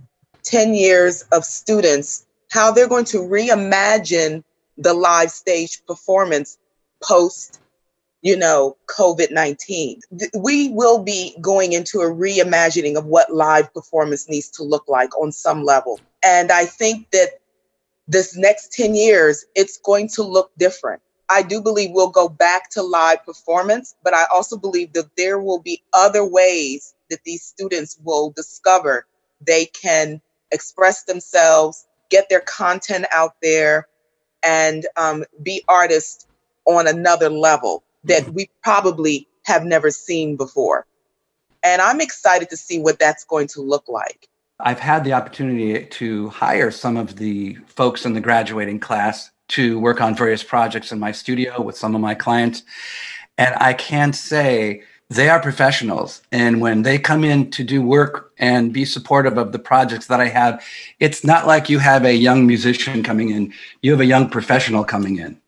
10 0.46 0.74
years 0.74 1.22
of 1.32 1.44
students 1.44 2.26
how 2.50 2.70
they're 2.70 2.88
going 2.88 3.04
to 3.04 3.18
reimagine 3.18 4.42
the 4.78 4.94
live 4.94 5.30
stage 5.30 5.84
performance 5.86 6.58
post 7.02 7.60
you 8.22 8.36
know 8.36 8.76
covid-19 8.86 10.00
we 10.38 10.68
will 10.70 11.02
be 11.02 11.36
going 11.40 11.72
into 11.72 12.00
a 12.00 12.10
reimagining 12.10 12.96
of 12.96 13.04
what 13.04 13.32
live 13.32 13.72
performance 13.74 14.28
needs 14.28 14.48
to 14.48 14.62
look 14.62 14.88
like 14.88 15.16
on 15.18 15.32
some 15.32 15.62
level. 15.62 16.00
And 16.22 16.50
i 16.50 16.64
think 16.64 17.10
that 17.10 17.40
this 18.08 18.36
next 18.36 18.72
10 18.72 18.94
years 18.94 19.44
it's 19.54 19.78
going 19.78 20.08
to 20.10 20.22
look 20.22 20.50
different. 20.58 21.02
I 21.28 21.42
do 21.42 21.60
believe 21.60 21.90
we'll 21.92 22.10
go 22.10 22.28
back 22.28 22.70
to 22.70 22.82
live 22.82 23.24
performance, 23.26 23.96
but 24.04 24.14
I 24.14 24.26
also 24.32 24.56
believe 24.56 24.92
that 24.92 25.10
there 25.16 25.40
will 25.40 25.60
be 25.60 25.82
other 25.92 26.24
ways 26.24 26.94
that 27.10 27.24
these 27.24 27.42
students 27.42 27.98
will 28.04 28.30
discover 28.30 29.06
they 29.44 29.66
can 29.66 30.20
express 30.56 31.04
themselves, 31.04 31.86
get 32.10 32.28
their 32.28 32.40
content 32.40 33.06
out 33.12 33.34
there, 33.40 33.86
and 34.42 34.86
um, 34.96 35.24
be 35.42 35.62
artists 35.68 36.26
on 36.64 36.88
another 36.88 37.30
level 37.30 37.84
that 38.04 38.22
mm-hmm. 38.22 38.34
we 38.34 38.50
probably 38.62 39.28
have 39.44 39.64
never 39.64 39.90
seen 39.90 40.36
before. 40.36 40.86
And 41.62 41.80
I'm 41.80 42.00
excited 42.00 42.50
to 42.50 42.56
see 42.56 42.78
what 42.78 42.98
that's 42.98 43.24
going 43.24 43.48
to 43.48 43.62
look 43.62 43.88
like. 43.88 44.28
I've 44.58 44.80
had 44.80 45.04
the 45.04 45.12
opportunity 45.12 45.84
to 45.84 46.28
hire 46.30 46.70
some 46.70 46.96
of 46.96 47.16
the 47.16 47.58
folks 47.66 48.06
in 48.06 48.14
the 48.14 48.20
graduating 48.20 48.80
class 48.80 49.30
to 49.48 49.78
work 49.78 50.00
on 50.00 50.16
various 50.16 50.42
projects 50.42 50.92
in 50.92 50.98
my 50.98 51.12
studio 51.12 51.60
with 51.60 51.76
some 51.76 51.94
of 51.94 52.00
my 52.00 52.14
clients. 52.14 52.62
And 53.38 53.54
I 53.56 53.74
can 53.74 54.12
say 54.12 54.82
they 55.08 55.28
are 55.28 55.40
professionals. 55.40 56.22
And 56.32 56.60
when 56.60 56.82
they 56.82 56.98
come 56.98 57.22
in 57.24 57.50
to 57.52 57.64
do 57.64 57.82
work 57.82 58.32
and 58.38 58.72
be 58.72 58.84
supportive 58.84 59.38
of 59.38 59.52
the 59.52 59.58
projects 59.58 60.06
that 60.06 60.20
I 60.20 60.28
have, 60.28 60.64
it's 60.98 61.24
not 61.24 61.46
like 61.46 61.68
you 61.68 61.78
have 61.78 62.04
a 62.04 62.14
young 62.14 62.46
musician 62.46 63.02
coming 63.02 63.30
in, 63.30 63.52
you 63.82 63.92
have 63.92 64.00
a 64.00 64.06
young 64.06 64.28
professional 64.28 64.84
coming 64.84 65.18
in. 65.18 65.40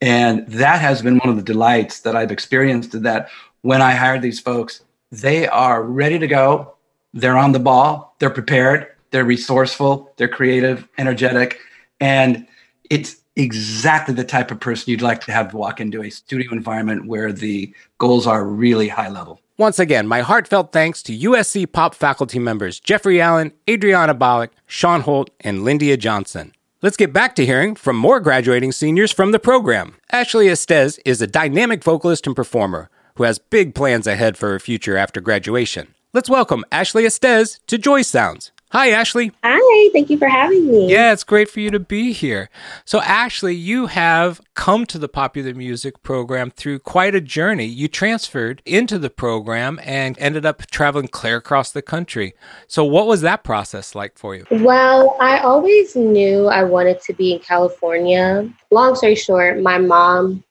And 0.00 0.46
that 0.48 0.80
has 0.80 1.02
been 1.02 1.18
one 1.18 1.30
of 1.30 1.36
the 1.36 1.42
delights 1.42 2.00
that 2.00 2.14
I've 2.14 2.30
experienced 2.30 3.02
that 3.02 3.28
when 3.62 3.82
I 3.82 3.92
hired 3.92 4.22
these 4.22 4.40
folks, 4.40 4.82
they 5.10 5.48
are 5.48 5.82
ready 5.82 6.18
to 6.18 6.26
go. 6.26 6.74
They're 7.14 7.38
on 7.38 7.52
the 7.52 7.58
ball, 7.58 8.14
they're 8.18 8.30
prepared, 8.30 8.88
they're 9.10 9.24
resourceful, 9.24 10.12
they're 10.16 10.28
creative, 10.28 10.86
energetic, 10.98 11.58
and 11.98 12.46
it's 12.90 13.16
exactly 13.36 14.14
the 14.14 14.24
type 14.24 14.50
of 14.50 14.58
person 14.58 14.90
you'd 14.90 15.02
like 15.02 15.20
to 15.22 15.32
have 15.32 15.54
walk 15.54 15.80
into 15.80 16.02
a 16.02 16.10
studio 16.10 16.52
environment 16.52 17.06
where 17.06 17.32
the 17.32 17.72
goals 17.98 18.26
are 18.26 18.44
really 18.44 18.88
high 18.88 19.08
level. 19.08 19.40
Once 19.58 19.78
again, 19.78 20.06
my 20.06 20.20
heartfelt 20.20 20.72
thanks 20.72 21.02
to 21.02 21.16
USC 21.16 21.70
Pop 21.70 21.94
faculty 21.94 22.38
members 22.38 22.80
Jeffrey 22.80 23.20
Allen, 23.20 23.52
Adriana 23.68 24.14
Bollock, 24.14 24.50
Sean 24.66 25.02
Holt, 25.02 25.30
and 25.40 25.60
Lyndia 25.60 25.98
Johnson. 25.98 26.52
Let's 26.82 26.96
get 26.96 27.12
back 27.12 27.34
to 27.36 27.46
hearing 27.46 27.74
from 27.74 27.96
more 27.96 28.20
graduating 28.20 28.72
seniors 28.72 29.12
from 29.12 29.32
the 29.32 29.38
program. 29.38 29.96
Ashley 30.12 30.48
Estes 30.48 30.98
is 31.04 31.22
a 31.22 31.26
dynamic 31.26 31.82
vocalist 31.82 32.26
and 32.26 32.36
performer 32.36 32.90
who 33.16 33.24
has 33.24 33.38
big 33.38 33.74
plans 33.74 34.06
ahead 34.06 34.36
for 34.36 34.50
her 34.50 34.60
future 34.60 34.96
after 34.96 35.20
graduation. 35.20 35.94
Let's 36.12 36.28
welcome 36.30 36.64
Ashley 36.70 37.06
Estes 37.06 37.60
to 37.66 37.78
Joy 37.78 38.02
Sounds. 38.02 38.52
Hi, 38.72 38.90
Ashley. 38.90 39.30
Hi, 39.44 39.90
thank 39.92 40.10
you 40.10 40.18
for 40.18 40.26
having 40.26 40.66
me. 40.66 40.90
Yeah, 40.90 41.12
it's 41.12 41.22
great 41.22 41.48
for 41.48 41.60
you 41.60 41.70
to 41.70 41.78
be 41.78 42.12
here. 42.12 42.50
So, 42.84 43.00
Ashley, 43.00 43.54
you 43.54 43.86
have 43.86 44.40
come 44.54 44.86
to 44.86 44.98
the 44.98 45.08
popular 45.08 45.54
music 45.54 46.02
program 46.02 46.50
through 46.50 46.80
quite 46.80 47.14
a 47.14 47.20
journey. 47.20 47.66
You 47.66 47.86
transferred 47.86 48.62
into 48.66 48.98
the 48.98 49.08
program 49.08 49.78
and 49.84 50.18
ended 50.18 50.44
up 50.44 50.66
traveling 50.66 51.06
clear 51.06 51.36
across 51.36 51.70
the 51.70 51.80
country. 51.80 52.34
So, 52.66 52.84
what 52.84 53.06
was 53.06 53.20
that 53.20 53.44
process 53.44 53.94
like 53.94 54.18
for 54.18 54.34
you? 54.34 54.44
Well, 54.50 55.16
I 55.20 55.38
always 55.38 55.94
knew 55.94 56.48
I 56.48 56.64
wanted 56.64 57.00
to 57.02 57.12
be 57.12 57.34
in 57.34 57.38
California. 57.38 58.52
Long 58.72 58.96
story 58.96 59.14
short, 59.14 59.62
my 59.62 59.78
mom 59.78 60.42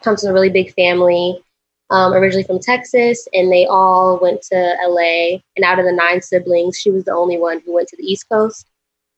comes 0.00 0.20
from 0.20 0.30
a 0.30 0.32
really 0.32 0.50
big 0.50 0.72
family 0.74 1.42
um, 1.90 2.12
originally 2.12 2.44
from 2.44 2.60
Texas, 2.60 3.28
and 3.32 3.52
they 3.52 3.66
all 3.66 4.18
went 4.20 4.42
to 4.42 4.76
LA. 4.86 5.38
And 5.56 5.64
out 5.64 5.78
of 5.78 5.84
the 5.84 5.92
nine 5.92 6.22
siblings, 6.22 6.78
she 6.78 6.90
was 6.90 7.04
the 7.04 7.12
only 7.12 7.38
one 7.38 7.60
who 7.64 7.74
went 7.74 7.88
to 7.88 7.96
the 7.96 8.04
East 8.04 8.28
Coast. 8.28 8.66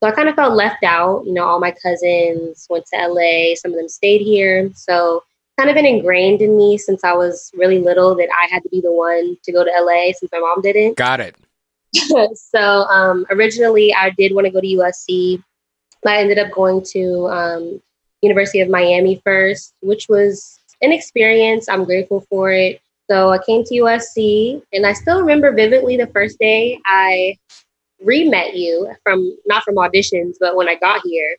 So 0.03 0.09
I 0.09 0.13
kind 0.13 0.29
of 0.29 0.35
felt 0.35 0.55
left 0.55 0.85
out. 0.85 1.25
You 1.25 1.33
know, 1.33 1.45
all 1.45 1.61
my 1.61 1.71
cousins 1.71 2.67
went 2.69 2.87
to 2.87 3.09
LA, 3.09 3.55
some 3.55 3.73
of 3.73 3.79
them 3.79 3.89
stayed 3.89 4.21
here. 4.21 4.71
So 4.75 5.23
kind 5.59 5.71
of 5.71 5.75
been 5.75 5.87
ingrained 5.87 6.43
in 6.43 6.57
me 6.57 6.77
since 6.77 7.03
I 7.03 7.15
was 7.15 7.51
really 7.55 7.79
little 7.79 8.15
that 8.17 8.29
I 8.31 8.47
had 8.53 8.63
to 8.63 8.69
be 8.69 8.81
the 8.81 8.93
one 8.93 9.39
to 9.43 9.53
go 9.53 9.65
to 9.65 9.71
LA 9.71 10.13
since 10.13 10.31
my 10.33 10.39
mom 10.39 10.61
didn't. 10.61 10.97
Got 10.97 11.21
it. 11.21 11.37
so 12.37 12.61
um, 12.61 13.27
originally, 13.31 13.95
I 13.95 14.11
did 14.11 14.35
want 14.35 14.47
to 14.47 14.51
go 14.51 14.61
to 14.61 14.67
USC. 14.67 15.43
But 16.03 16.13
I 16.13 16.19
ended 16.19 16.39
up 16.39 16.53
going 16.53 16.85
to 16.93 17.27
um, 17.29 17.83
University 18.21 18.61
of 18.61 18.69
Miami 18.69 19.21
first, 19.25 19.75
which 19.81 20.09
was 20.09 20.56
an 20.83 20.93
experience. 20.93 21.69
I'm 21.69 21.85
grateful 21.85 22.21
for 22.29 22.53
it. 22.53 22.81
So 23.11 23.31
I 23.31 23.39
came 23.39 23.63
to 23.65 23.75
USC, 23.75 24.63
and 24.73 24.85
I 24.85 24.93
still 24.93 25.21
remember 25.21 25.53
vividly 25.53 25.97
the 25.97 26.09
first 26.09 26.39
day 26.39 26.81
I 26.87 27.37
re 28.03 28.29
met 28.29 28.55
you 28.55 28.93
from 29.03 29.37
not 29.47 29.63
from 29.63 29.77
auditions, 29.77 30.35
but 30.41 30.57
when 30.57 30.69
I 30.69 30.75
got 30.77 31.03
here. 31.05 31.37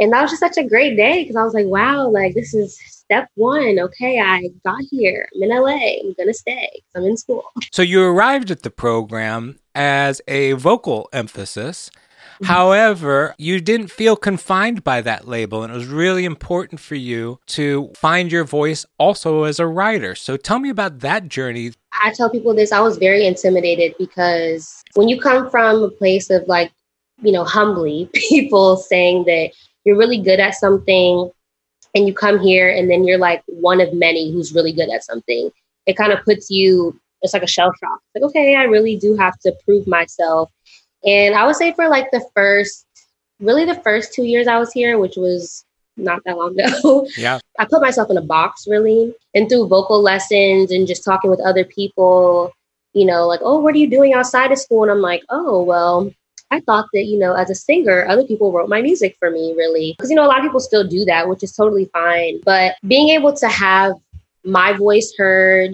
And 0.00 0.12
that 0.12 0.22
was 0.22 0.32
just 0.32 0.40
such 0.40 0.56
a 0.56 0.68
great 0.68 0.96
day 0.96 1.22
because 1.22 1.36
I 1.36 1.44
was 1.44 1.54
like, 1.54 1.66
wow, 1.66 2.08
like 2.08 2.34
this 2.34 2.52
is 2.52 2.78
step 2.86 3.28
one. 3.36 3.78
Okay, 3.78 4.20
I 4.20 4.50
got 4.64 4.82
here. 4.90 5.28
I'm 5.34 5.42
in 5.42 5.50
LA. 5.50 6.00
I'm 6.00 6.14
going 6.14 6.26
to 6.26 6.34
stay 6.34 6.68
I'm 6.96 7.04
in 7.04 7.16
school. 7.16 7.44
So 7.70 7.82
you 7.82 8.02
arrived 8.02 8.50
at 8.50 8.62
the 8.62 8.70
program 8.70 9.58
as 9.74 10.20
a 10.26 10.52
vocal 10.52 11.08
emphasis. 11.12 11.90
However, 12.44 13.34
you 13.38 13.60
didn't 13.60 13.88
feel 13.88 14.16
confined 14.16 14.84
by 14.84 15.00
that 15.00 15.26
label, 15.26 15.62
and 15.62 15.72
it 15.72 15.76
was 15.76 15.86
really 15.86 16.24
important 16.24 16.80
for 16.80 16.94
you 16.94 17.38
to 17.46 17.90
find 17.96 18.30
your 18.30 18.44
voice 18.44 18.84
also 18.98 19.44
as 19.44 19.58
a 19.58 19.66
writer. 19.66 20.14
So 20.14 20.36
tell 20.36 20.58
me 20.58 20.68
about 20.68 21.00
that 21.00 21.28
journey. 21.28 21.72
I 21.92 22.12
tell 22.12 22.28
people 22.28 22.54
this 22.54 22.72
I 22.72 22.80
was 22.80 22.98
very 22.98 23.26
intimidated 23.26 23.94
because 23.98 24.82
when 24.94 25.08
you 25.08 25.20
come 25.20 25.50
from 25.50 25.82
a 25.82 25.90
place 25.90 26.30
of 26.30 26.46
like, 26.46 26.70
you 27.22 27.32
know, 27.32 27.44
humbly, 27.44 28.10
people 28.14 28.76
saying 28.76 29.24
that 29.24 29.52
you're 29.84 29.96
really 29.96 30.18
good 30.18 30.40
at 30.40 30.54
something 30.54 31.30
and 31.94 32.06
you 32.06 32.14
come 32.14 32.38
here 32.40 32.68
and 32.68 32.90
then 32.90 33.04
you're 33.04 33.18
like 33.18 33.42
one 33.46 33.80
of 33.80 33.92
many 33.94 34.32
who's 34.32 34.52
really 34.52 34.72
good 34.72 34.90
at 34.90 35.04
something, 35.04 35.50
it 35.86 35.96
kind 35.96 36.12
of 36.12 36.22
puts 36.24 36.50
you, 36.50 36.98
it's 37.22 37.32
like 37.32 37.42
a 37.42 37.48
shell 37.48 37.72
shock. 37.80 38.00
Like, 38.14 38.24
okay, 38.24 38.56
I 38.56 38.64
really 38.64 38.96
do 38.96 39.16
have 39.16 39.38
to 39.40 39.52
prove 39.64 39.86
myself 39.86 40.50
and 41.04 41.34
I 41.34 41.46
would 41.46 41.56
say 41.56 41.72
for 41.72 41.88
like 41.88 42.10
the 42.10 42.24
first, 42.34 42.86
really 43.40 43.64
the 43.64 43.74
first 43.76 44.14
two 44.14 44.24
years 44.24 44.46
I 44.46 44.58
was 44.58 44.72
here, 44.72 44.98
which 44.98 45.16
was 45.16 45.64
not 45.96 46.22
that 46.24 46.36
long 46.36 46.58
ago. 46.58 47.06
Yeah. 47.16 47.38
I 47.58 47.66
put 47.66 47.82
myself 47.82 48.10
in 48.10 48.16
a 48.16 48.22
box 48.22 48.66
really. 48.66 49.14
And 49.34 49.48
through 49.48 49.68
vocal 49.68 50.02
lessons 50.02 50.70
and 50.70 50.86
just 50.86 51.04
talking 51.04 51.30
with 51.30 51.40
other 51.40 51.64
people, 51.64 52.52
you 52.92 53.04
know, 53.04 53.26
like, 53.26 53.40
oh, 53.42 53.60
what 53.60 53.74
are 53.74 53.78
you 53.78 53.90
doing 53.90 54.14
outside 54.14 54.52
of 54.52 54.58
school? 54.58 54.82
And 54.82 54.90
I'm 54.90 55.00
like, 55.00 55.22
oh, 55.28 55.62
well, 55.62 56.10
I 56.50 56.60
thought 56.60 56.86
that, 56.92 57.04
you 57.04 57.18
know, 57.18 57.34
as 57.34 57.50
a 57.50 57.54
singer, 57.54 58.06
other 58.06 58.24
people 58.24 58.52
wrote 58.52 58.68
my 58.68 58.80
music 58.80 59.16
for 59.18 59.30
me, 59.30 59.54
really. 59.56 59.92
Because, 59.96 60.10
you 60.10 60.16
know, 60.16 60.24
a 60.24 60.28
lot 60.28 60.38
of 60.38 60.44
people 60.44 60.60
still 60.60 60.86
do 60.86 61.04
that, 61.06 61.28
which 61.28 61.42
is 61.42 61.52
totally 61.52 61.86
fine. 61.86 62.40
But 62.44 62.76
being 62.86 63.08
able 63.08 63.32
to 63.34 63.48
have 63.48 63.94
my 64.44 64.72
voice 64.72 65.12
heard 65.18 65.72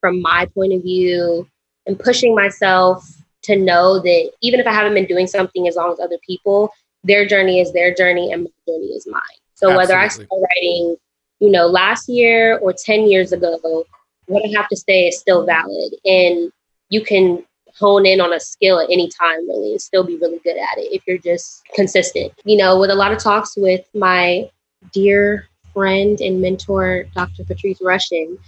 from 0.00 0.22
my 0.22 0.46
point 0.54 0.72
of 0.72 0.82
view 0.82 1.48
and 1.86 1.98
pushing 1.98 2.34
myself 2.34 3.04
to 3.42 3.56
know 3.56 3.98
that 3.98 4.30
even 4.42 4.60
if 4.60 4.66
I 4.66 4.72
haven't 4.72 4.94
been 4.94 5.06
doing 5.06 5.26
something 5.26 5.66
as 5.66 5.76
long 5.76 5.92
as 5.92 6.00
other 6.00 6.18
people, 6.26 6.70
their 7.04 7.26
journey 7.26 7.60
is 7.60 7.72
their 7.72 7.94
journey 7.94 8.32
and 8.32 8.44
my 8.44 8.50
journey 8.66 8.88
is 8.88 9.06
mine. 9.06 9.22
So 9.54 9.70
Absolutely. 9.70 9.76
whether 9.76 9.98
I 9.98 10.08
start 10.08 10.28
writing, 10.30 10.96
you 11.40 11.50
know, 11.50 11.66
last 11.66 12.08
year 12.08 12.58
or 12.58 12.72
10 12.72 13.08
years 13.08 13.32
ago, 13.32 13.84
what 14.26 14.44
I 14.44 14.48
have 14.56 14.68
to 14.68 14.76
say 14.76 15.08
is 15.08 15.18
still 15.18 15.44
valid. 15.46 15.94
And 16.04 16.52
you 16.88 17.04
can 17.04 17.44
hone 17.78 18.04
in 18.04 18.20
on 18.20 18.32
a 18.32 18.40
skill 18.40 18.80
at 18.80 18.90
any 18.90 19.08
time 19.08 19.48
really 19.48 19.72
and 19.72 19.80
still 19.80 20.04
be 20.04 20.16
really 20.16 20.40
good 20.44 20.56
at 20.56 20.78
it 20.78 20.92
if 20.92 21.02
you're 21.06 21.18
just 21.18 21.62
consistent. 21.74 22.32
You 22.44 22.56
know, 22.56 22.78
with 22.78 22.90
a 22.90 22.94
lot 22.94 23.12
of 23.12 23.18
talks 23.18 23.56
with 23.56 23.84
my 23.94 24.50
dear 24.92 25.46
friend 25.72 26.20
and 26.20 26.40
mentor, 26.40 27.04
Dr. 27.14 27.44
Patrice 27.44 27.80
Rushen, 27.80 28.38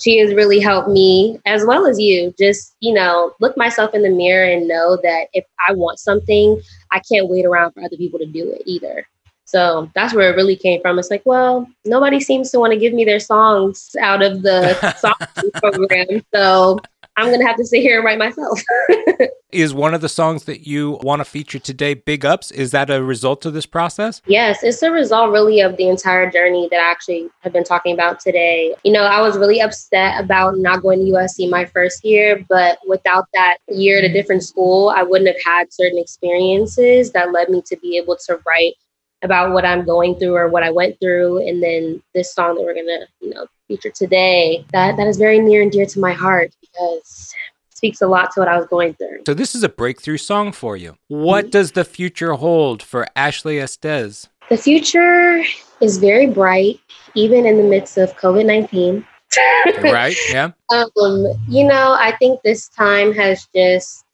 she 0.00 0.18
has 0.18 0.34
really 0.34 0.58
helped 0.58 0.88
me 0.88 1.38
as 1.46 1.64
well 1.64 1.86
as 1.86 1.98
you 1.98 2.34
just 2.38 2.74
you 2.80 2.92
know 2.92 3.32
look 3.40 3.56
myself 3.56 3.94
in 3.94 4.02
the 4.02 4.10
mirror 4.10 4.50
and 4.50 4.66
know 4.66 4.98
that 5.02 5.28
if 5.32 5.44
i 5.68 5.72
want 5.72 5.98
something 5.98 6.60
i 6.90 7.00
can't 7.00 7.28
wait 7.28 7.44
around 7.44 7.72
for 7.72 7.82
other 7.82 7.96
people 7.96 8.18
to 8.18 8.26
do 8.26 8.50
it 8.50 8.62
either. 8.66 9.06
So 9.44 9.90
that's 9.96 10.14
where 10.14 10.32
it 10.32 10.36
really 10.36 10.54
came 10.54 10.80
from. 10.80 10.98
It's 10.98 11.10
like 11.10 11.22
well 11.24 11.68
nobody 11.84 12.20
seems 12.20 12.50
to 12.50 12.58
want 12.58 12.72
to 12.72 12.78
give 12.78 12.92
me 12.92 13.04
their 13.04 13.20
songs 13.20 13.96
out 14.00 14.22
of 14.22 14.42
the 14.42 14.74
song 14.98 15.50
program. 15.54 16.22
So 16.32 16.78
I'm 17.20 17.28
going 17.28 17.40
to 17.40 17.46
have 17.46 17.56
to 17.56 17.66
sit 17.66 17.82
here 17.82 17.96
and 17.96 18.04
write 18.04 18.18
myself. 18.18 18.62
is 19.52 19.74
one 19.74 19.94
of 19.94 20.00
the 20.00 20.08
songs 20.08 20.44
that 20.44 20.66
you 20.66 20.98
want 21.02 21.20
to 21.20 21.24
feature 21.24 21.58
today 21.58 21.94
Big 21.94 22.24
Ups? 22.24 22.50
Is 22.50 22.70
that 22.70 22.90
a 22.90 23.02
result 23.02 23.44
of 23.44 23.52
this 23.52 23.66
process? 23.66 24.22
Yes, 24.26 24.62
it's 24.62 24.82
a 24.82 24.90
result 24.90 25.30
really 25.30 25.60
of 25.60 25.76
the 25.76 25.88
entire 25.88 26.30
journey 26.30 26.68
that 26.70 26.80
I 26.80 26.90
actually 26.90 27.28
have 27.40 27.52
been 27.52 27.64
talking 27.64 27.92
about 27.92 28.20
today. 28.20 28.74
You 28.84 28.92
know, 28.92 29.02
I 29.02 29.20
was 29.20 29.36
really 29.36 29.60
upset 29.60 30.22
about 30.22 30.58
not 30.58 30.82
going 30.82 31.00
to 31.00 31.12
USC 31.12 31.50
my 31.50 31.66
first 31.66 32.04
year, 32.04 32.44
but 32.48 32.78
without 32.88 33.26
that 33.34 33.58
year 33.68 33.98
at 33.98 34.04
a 34.04 34.12
different 34.12 34.42
school, 34.42 34.90
I 34.90 35.02
wouldn't 35.02 35.28
have 35.28 35.44
had 35.44 35.72
certain 35.72 35.98
experiences 35.98 37.12
that 37.12 37.32
led 37.32 37.50
me 37.50 37.62
to 37.66 37.76
be 37.76 37.98
able 37.98 38.16
to 38.26 38.40
write 38.46 38.74
about 39.22 39.52
what 39.52 39.66
I'm 39.66 39.84
going 39.84 40.18
through 40.18 40.36
or 40.36 40.48
what 40.48 40.62
I 40.62 40.70
went 40.70 40.98
through. 40.98 41.46
And 41.46 41.62
then 41.62 42.02
this 42.14 42.32
song 42.34 42.54
that 42.54 42.62
we're 42.62 42.74
gonna, 42.74 43.06
you 43.20 43.30
know, 43.30 43.46
feature 43.70 43.90
today, 43.90 44.64
that 44.72 44.96
that 44.96 45.06
is 45.06 45.16
very 45.16 45.38
near 45.38 45.62
and 45.62 45.70
dear 45.70 45.86
to 45.86 46.00
my 46.00 46.12
heart 46.12 46.54
because 46.60 47.34
it 47.70 47.76
speaks 47.76 48.00
a 48.00 48.06
lot 48.06 48.32
to 48.32 48.40
what 48.40 48.48
I 48.48 48.56
was 48.56 48.66
going 48.66 48.94
through. 48.94 49.22
So 49.26 49.34
this 49.34 49.54
is 49.54 49.62
a 49.62 49.68
breakthrough 49.68 50.16
song 50.16 50.52
for 50.52 50.76
you. 50.76 50.96
What 51.08 51.46
mm-hmm. 51.46 51.50
does 51.50 51.72
the 51.72 51.84
future 51.84 52.34
hold 52.34 52.82
for 52.82 53.06
Ashley 53.14 53.60
Estes? 53.60 54.28
The 54.48 54.56
future 54.56 55.44
is 55.80 55.98
very 55.98 56.26
bright, 56.26 56.80
even 57.14 57.46
in 57.46 57.56
the 57.56 57.62
midst 57.62 57.96
of 57.98 58.16
COVID 58.16 58.46
nineteen. 58.46 59.06
right. 59.82 60.16
Yeah. 60.30 60.50
Um, 60.72 61.26
you 61.46 61.64
know, 61.64 61.96
I 61.98 62.16
think 62.18 62.40
this 62.42 62.68
time 62.68 63.12
has 63.12 63.46
just 63.54 64.04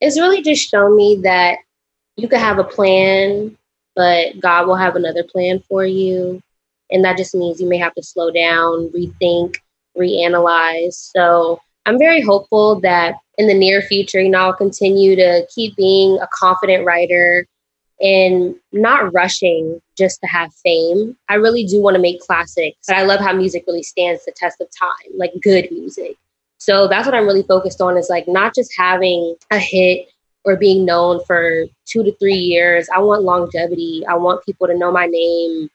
it's 0.00 0.18
really 0.18 0.42
just 0.42 0.68
shown 0.68 0.96
me 0.96 1.20
that 1.22 1.58
you 2.16 2.26
could 2.26 2.40
have 2.40 2.58
a 2.58 2.64
plan 2.64 3.56
but 3.94 4.40
God 4.40 4.66
will 4.66 4.76
have 4.76 4.96
another 4.96 5.22
plan 5.22 5.62
for 5.68 5.84
you. 5.84 6.42
And 6.90 7.04
that 7.04 7.16
just 7.16 7.34
means 7.34 7.60
you 7.60 7.68
may 7.68 7.78
have 7.78 7.94
to 7.94 8.02
slow 8.02 8.30
down, 8.30 8.90
rethink, 8.90 9.56
reanalyze. 9.96 11.10
So 11.14 11.60
I'm 11.86 11.98
very 11.98 12.20
hopeful 12.20 12.80
that 12.80 13.16
in 13.38 13.46
the 13.46 13.54
near 13.54 13.82
future, 13.82 14.20
you 14.20 14.28
know, 14.28 14.38
I'll 14.38 14.52
continue 14.52 15.16
to 15.16 15.46
keep 15.54 15.76
being 15.76 16.18
a 16.20 16.28
confident 16.32 16.84
writer 16.84 17.46
and 18.00 18.56
not 18.72 19.12
rushing 19.14 19.80
just 19.96 20.20
to 20.20 20.26
have 20.26 20.52
fame. 20.54 21.16
I 21.28 21.34
really 21.34 21.64
do 21.64 21.80
want 21.80 21.94
to 21.94 22.02
make 22.02 22.20
classics. 22.20 22.88
I 22.88 23.04
love 23.04 23.20
how 23.20 23.32
music 23.32 23.64
really 23.66 23.82
stands 23.82 24.24
the 24.24 24.32
test 24.32 24.60
of 24.60 24.68
time, 24.76 25.16
like 25.16 25.32
good 25.40 25.70
music. 25.70 26.16
So 26.58 26.88
that's 26.88 27.06
what 27.06 27.14
I'm 27.14 27.26
really 27.26 27.42
focused 27.42 27.80
on 27.80 27.96
is 27.96 28.08
like 28.10 28.28
not 28.28 28.54
just 28.54 28.72
having 28.76 29.36
a 29.50 29.58
hit 29.58 30.08
or 30.44 30.56
being 30.56 30.84
known 30.84 31.24
for 31.24 31.64
two 31.84 32.02
to 32.02 32.14
three 32.16 32.34
years. 32.34 32.88
I 32.94 32.98
want 32.98 33.22
longevity. 33.22 34.04
I 34.08 34.14
want 34.14 34.44
people 34.44 34.66
to 34.66 34.76
know 34.76 34.90
my 34.90 35.06
name 35.06 35.70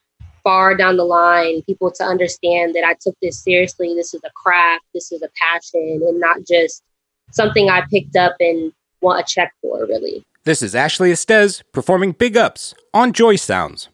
far 0.47 0.75
down 0.75 0.95
the 0.95 1.03
line, 1.03 1.61
people 1.63 1.91
to 1.91 2.05
understand 2.05 2.73
that 2.73 2.85
I 2.85 2.93
took 3.01 3.17
this 3.21 3.43
seriously. 3.43 3.93
This 3.93 4.13
is 4.13 4.21
a 4.23 4.29
craft, 4.33 4.85
this 4.93 5.11
is 5.11 5.21
a 5.21 5.27
passion, 5.35 6.01
and 6.07 6.21
not 6.21 6.37
just 6.49 6.83
something 7.31 7.69
I 7.69 7.81
picked 7.91 8.15
up 8.15 8.37
and 8.39 8.71
want 9.01 9.19
a 9.19 9.23
check 9.27 9.53
for, 9.61 9.85
really. 9.85 10.23
This 10.45 10.61
is 10.61 10.73
Ashley 10.73 11.11
Estes 11.11 11.63
performing 11.73 12.13
Big 12.13 12.37
Ups 12.37 12.73
on 12.93 13.11
Joy 13.11 13.35
Sounds. 13.35 13.89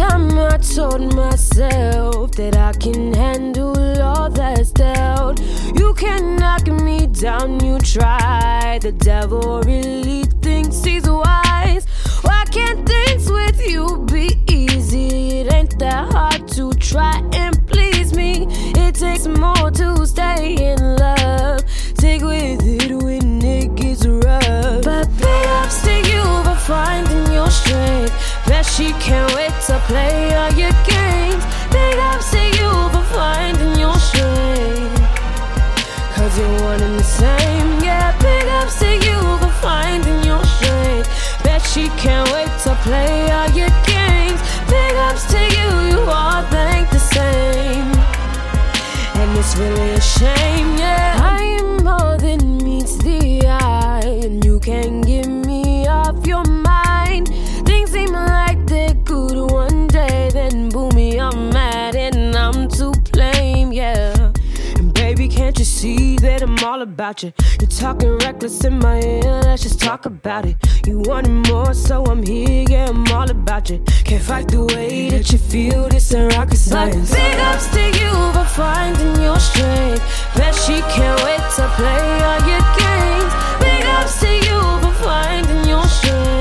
Time 0.00 0.38
I 0.38 0.56
told 0.56 1.14
myself 1.14 2.32
that 2.32 2.56
I 2.56 2.72
can 2.72 3.12
handle 3.12 4.00
all 4.00 4.30
that's 4.30 4.70
dealt. 4.70 5.40
You 5.78 5.92
can 5.94 6.36
knock 6.36 6.66
me 6.68 7.06
down, 7.06 7.62
you 7.62 7.78
try. 7.80 8.78
The 8.80 8.92
devil 8.92 9.60
really 9.60 10.24
thinks 10.40 10.82
he's 10.82 11.08
wise. 11.08 11.84
Why 12.22 12.44
can't 12.50 12.88
things 12.88 13.30
with 13.30 13.60
you 13.72 14.06
be 14.10 14.28
easy? 14.48 15.40
It 15.40 15.52
ain't 15.52 15.78
that 15.80 16.12
hard 16.12 16.48
to 16.56 16.72
try 16.74 17.16
and 17.34 17.54
please 17.66 18.14
me. 18.14 18.46
It 18.84 18.94
takes 18.94 19.26
more 19.26 19.70
to 19.80 20.06
stay 20.06 20.72
in 20.72 20.96
love. 20.96 21.60
Take 21.96 22.22
with 22.22 22.62
it 22.64 22.92
when 23.04 23.42
it 23.42 23.74
gets 23.74 24.06
rough. 24.06 24.82
But 24.82 25.06
big 25.18 25.46
ups 25.60 25.82
to 25.82 25.94
you 26.10 26.22
for 26.44 26.58
finding 26.70 27.32
your 27.32 27.50
strength. 27.50 28.09
She 28.76 28.92
can't 28.94 29.34
wait 29.34 29.52
to 29.66 29.78
play 29.88 30.34
all 30.34 30.52
your 30.52 30.70
games. 30.86 31.44
Big 31.72 31.96
ups 31.98 32.30
to 32.30 32.38
you 32.38 32.70
for 32.94 33.04
finding 33.12 33.78
your 33.78 33.98
strength. 33.98 35.00
Cause 36.14 36.38
you're 36.38 36.62
one 36.62 36.80
and 36.80 36.98
the 36.98 37.02
same. 37.02 37.68
Yeah, 37.82 38.16
big 38.20 38.46
ups 38.58 38.78
to 38.78 38.90
you 38.94 39.18
for 39.40 39.52
finding 39.60 40.22
your 40.24 40.42
strength. 40.44 41.08
Bet 41.42 41.62
she 41.62 41.88
can't 41.98 42.30
wait 42.32 42.52
to 42.64 42.74
play 42.86 43.30
all 43.32 43.50
your 43.50 43.72
games. 43.84 44.40
Big 44.70 44.94
ups 45.08 45.24
to 45.32 45.40
you, 45.56 45.70
you 45.90 46.00
all 46.08 46.42
think 46.44 46.88
the 46.90 47.00
same. 47.00 47.90
And 49.20 49.38
it's 49.38 49.56
really 49.56 49.90
a 49.94 50.00
shame, 50.00 50.78
yeah. 50.78 51.18
I 51.18 51.42
am 51.60 51.84
more 51.84 52.16
than 52.18 52.58
meets 52.58 52.96
the 52.98 53.46
eye. 53.46 54.20
And 54.24 54.44
you 54.44 54.60
can't 54.60 55.04
see 65.80 66.16
that 66.16 66.42
I'm 66.42 66.58
all 66.58 66.82
about 66.82 67.22
you? 67.22 67.32
You're 67.58 67.70
talking 67.70 68.10
reckless 68.18 68.64
in 68.64 68.78
my 68.80 69.00
ear, 69.00 69.40
let's 69.48 69.62
just 69.62 69.80
talk 69.80 70.04
about 70.04 70.44
it. 70.44 70.56
You 70.86 70.98
wanted 70.98 71.36
more, 71.50 71.72
so 71.72 72.04
I'm 72.04 72.22
here, 72.22 72.66
yeah, 72.68 72.90
I'm 72.90 73.06
all 73.12 73.30
about 73.30 73.70
you. 73.70 73.78
Can't 74.04 74.22
fight 74.22 74.48
the 74.48 74.62
way 74.74 75.08
that 75.08 75.32
you 75.32 75.38
feel, 75.38 75.88
this 75.88 76.12
ain't 76.12 76.34
rocket 76.36 76.58
science. 76.58 77.10
But 77.10 77.16
big 77.16 77.38
ups 77.50 77.66
to 77.74 77.84
you 78.00 78.12
for 78.34 78.48
finding 78.60 79.22
your 79.22 79.38
strength. 79.38 80.04
Bet 80.36 80.54
she 80.54 80.76
can't 80.94 81.18
wait 81.24 81.44
to 81.56 81.64
play 81.78 82.06
all 82.28 82.42
your 82.52 82.64
games. 82.82 83.32
Big 83.64 83.82
ups 83.96 84.20
to 84.20 84.30
you 84.46 84.60
for 84.82 84.94
finding 85.02 85.64
your 85.66 85.84
strength. 85.84 86.39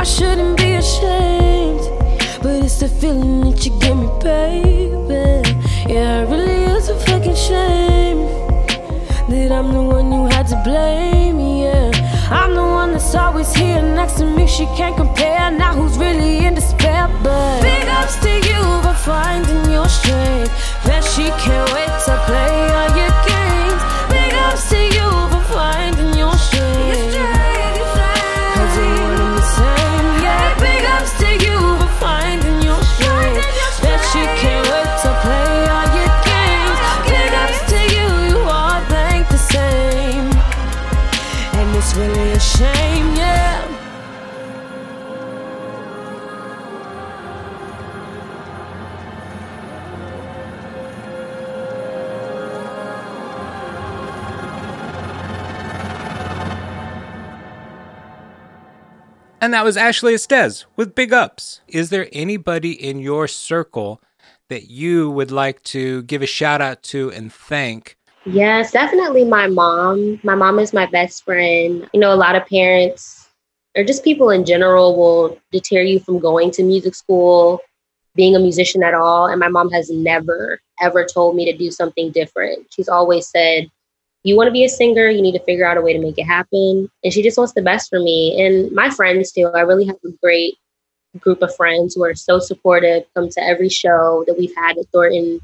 I 0.00 0.02
shouldn't 0.02 0.56
be 0.56 0.72
ashamed, 0.76 1.82
but 2.42 2.64
it's 2.64 2.80
the 2.80 2.88
feeling 2.88 3.50
that 3.50 3.66
you 3.66 3.78
give 3.80 3.98
me, 3.98 4.08
baby. 4.22 5.92
Yeah, 5.92 6.22
it 6.22 6.30
really 6.30 6.64
is 6.72 6.88
a 6.88 6.98
fucking 7.00 7.34
shame 7.34 8.24
that 9.28 9.52
I'm 9.52 9.70
the 9.70 9.82
one 9.82 10.10
you 10.10 10.24
had 10.24 10.46
to 10.48 10.56
blame, 10.64 11.38
yeah. 11.38 11.90
I'm 12.30 12.54
the 12.54 12.62
one 12.62 12.92
that's 12.92 13.14
always 13.14 13.52
here 13.52 13.82
next 13.82 14.14
to 14.14 14.24
me, 14.24 14.46
she 14.46 14.64
can't 14.74 14.96
compare. 14.96 15.50
Now 15.50 15.74
who's 15.74 15.98
really 15.98 16.46
in 16.46 16.54
despair? 16.54 17.06
But 17.22 17.60
big 17.60 17.86
ups 17.86 18.16
to 18.20 18.32
you 18.48 18.62
for 18.80 18.94
finding 19.04 19.70
your 19.70 19.86
strength. 19.86 20.50
that 20.86 21.04
she 21.04 21.28
can't 21.44 21.69
And 59.40 59.54
that 59.54 59.64
was 59.64 59.78
Ashley 59.78 60.14
Estes 60.14 60.66
with 60.76 60.94
Big 60.94 61.14
Ups. 61.14 61.62
Is 61.66 61.88
there 61.88 62.08
anybody 62.12 62.72
in 62.72 62.98
your 62.98 63.26
circle 63.26 64.02
that 64.50 64.68
you 64.68 65.10
would 65.10 65.30
like 65.30 65.62
to 65.62 66.02
give 66.02 66.20
a 66.20 66.26
shout 66.26 66.60
out 66.60 66.82
to 66.84 67.10
and 67.12 67.32
thank? 67.32 67.96
Yes, 68.26 68.70
definitely 68.70 69.24
my 69.24 69.46
mom. 69.46 70.20
My 70.22 70.34
mom 70.34 70.58
is 70.58 70.74
my 70.74 70.84
best 70.86 71.24
friend. 71.24 71.88
You 71.94 72.00
know, 72.00 72.12
a 72.12 72.16
lot 72.16 72.36
of 72.36 72.46
parents 72.46 73.30
or 73.76 73.84
just 73.84 74.04
people 74.04 74.28
in 74.28 74.44
general 74.44 74.96
will 74.96 75.40
deter 75.52 75.80
you 75.80 76.00
from 76.00 76.18
going 76.18 76.50
to 76.50 76.62
music 76.62 76.94
school, 76.94 77.60
being 78.14 78.36
a 78.36 78.40
musician 78.40 78.82
at 78.82 78.94
all. 78.94 79.26
And 79.26 79.40
my 79.40 79.48
mom 79.48 79.70
has 79.70 79.88
never, 79.88 80.60
ever 80.82 81.06
told 81.06 81.34
me 81.34 81.50
to 81.50 81.56
do 81.56 81.70
something 81.70 82.10
different. 82.10 82.66
She's 82.70 82.88
always 82.88 83.28
said, 83.28 83.68
you 84.22 84.36
want 84.36 84.48
to 84.48 84.52
be 84.52 84.64
a 84.64 84.68
singer, 84.68 85.08
you 85.08 85.22
need 85.22 85.32
to 85.32 85.44
figure 85.44 85.66
out 85.66 85.76
a 85.76 85.80
way 85.80 85.92
to 85.92 85.98
make 85.98 86.18
it 86.18 86.24
happen. 86.24 86.90
And 87.02 87.12
she 87.12 87.22
just 87.22 87.38
wants 87.38 87.54
the 87.54 87.62
best 87.62 87.88
for 87.88 87.98
me 87.98 88.40
and 88.44 88.70
my 88.72 88.90
friends 88.90 89.32
too. 89.32 89.50
I 89.54 89.60
really 89.60 89.86
have 89.86 89.96
a 90.04 90.10
great 90.22 90.54
group 91.18 91.42
of 91.42 91.54
friends 91.56 91.94
who 91.94 92.04
are 92.04 92.14
so 92.14 92.38
supportive, 92.38 93.04
come 93.14 93.28
to 93.30 93.42
every 93.42 93.68
show 93.68 94.24
that 94.26 94.38
we've 94.38 94.54
had 94.56 94.78
at 94.78 94.86
Thornton, 94.92 95.40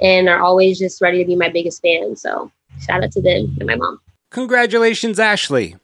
and 0.00 0.28
are 0.28 0.40
always 0.40 0.78
just 0.78 1.00
ready 1.00 1.18
to 1.18 1.26
be 1.26 1.36
my 1.36 1.48
biggest 1.48 1.82
fan. 1.82 2.16
So 2.16 2.50
shout 2.80 3.02
out 3.02 3.12
to 3.12 3.22
them 3.22 3.56
and 3.58 3.66
my 3.66 3.76
mom. 3.76 4.00
Congratulations, 4.30 5.18
Ashley. 5.18 5.76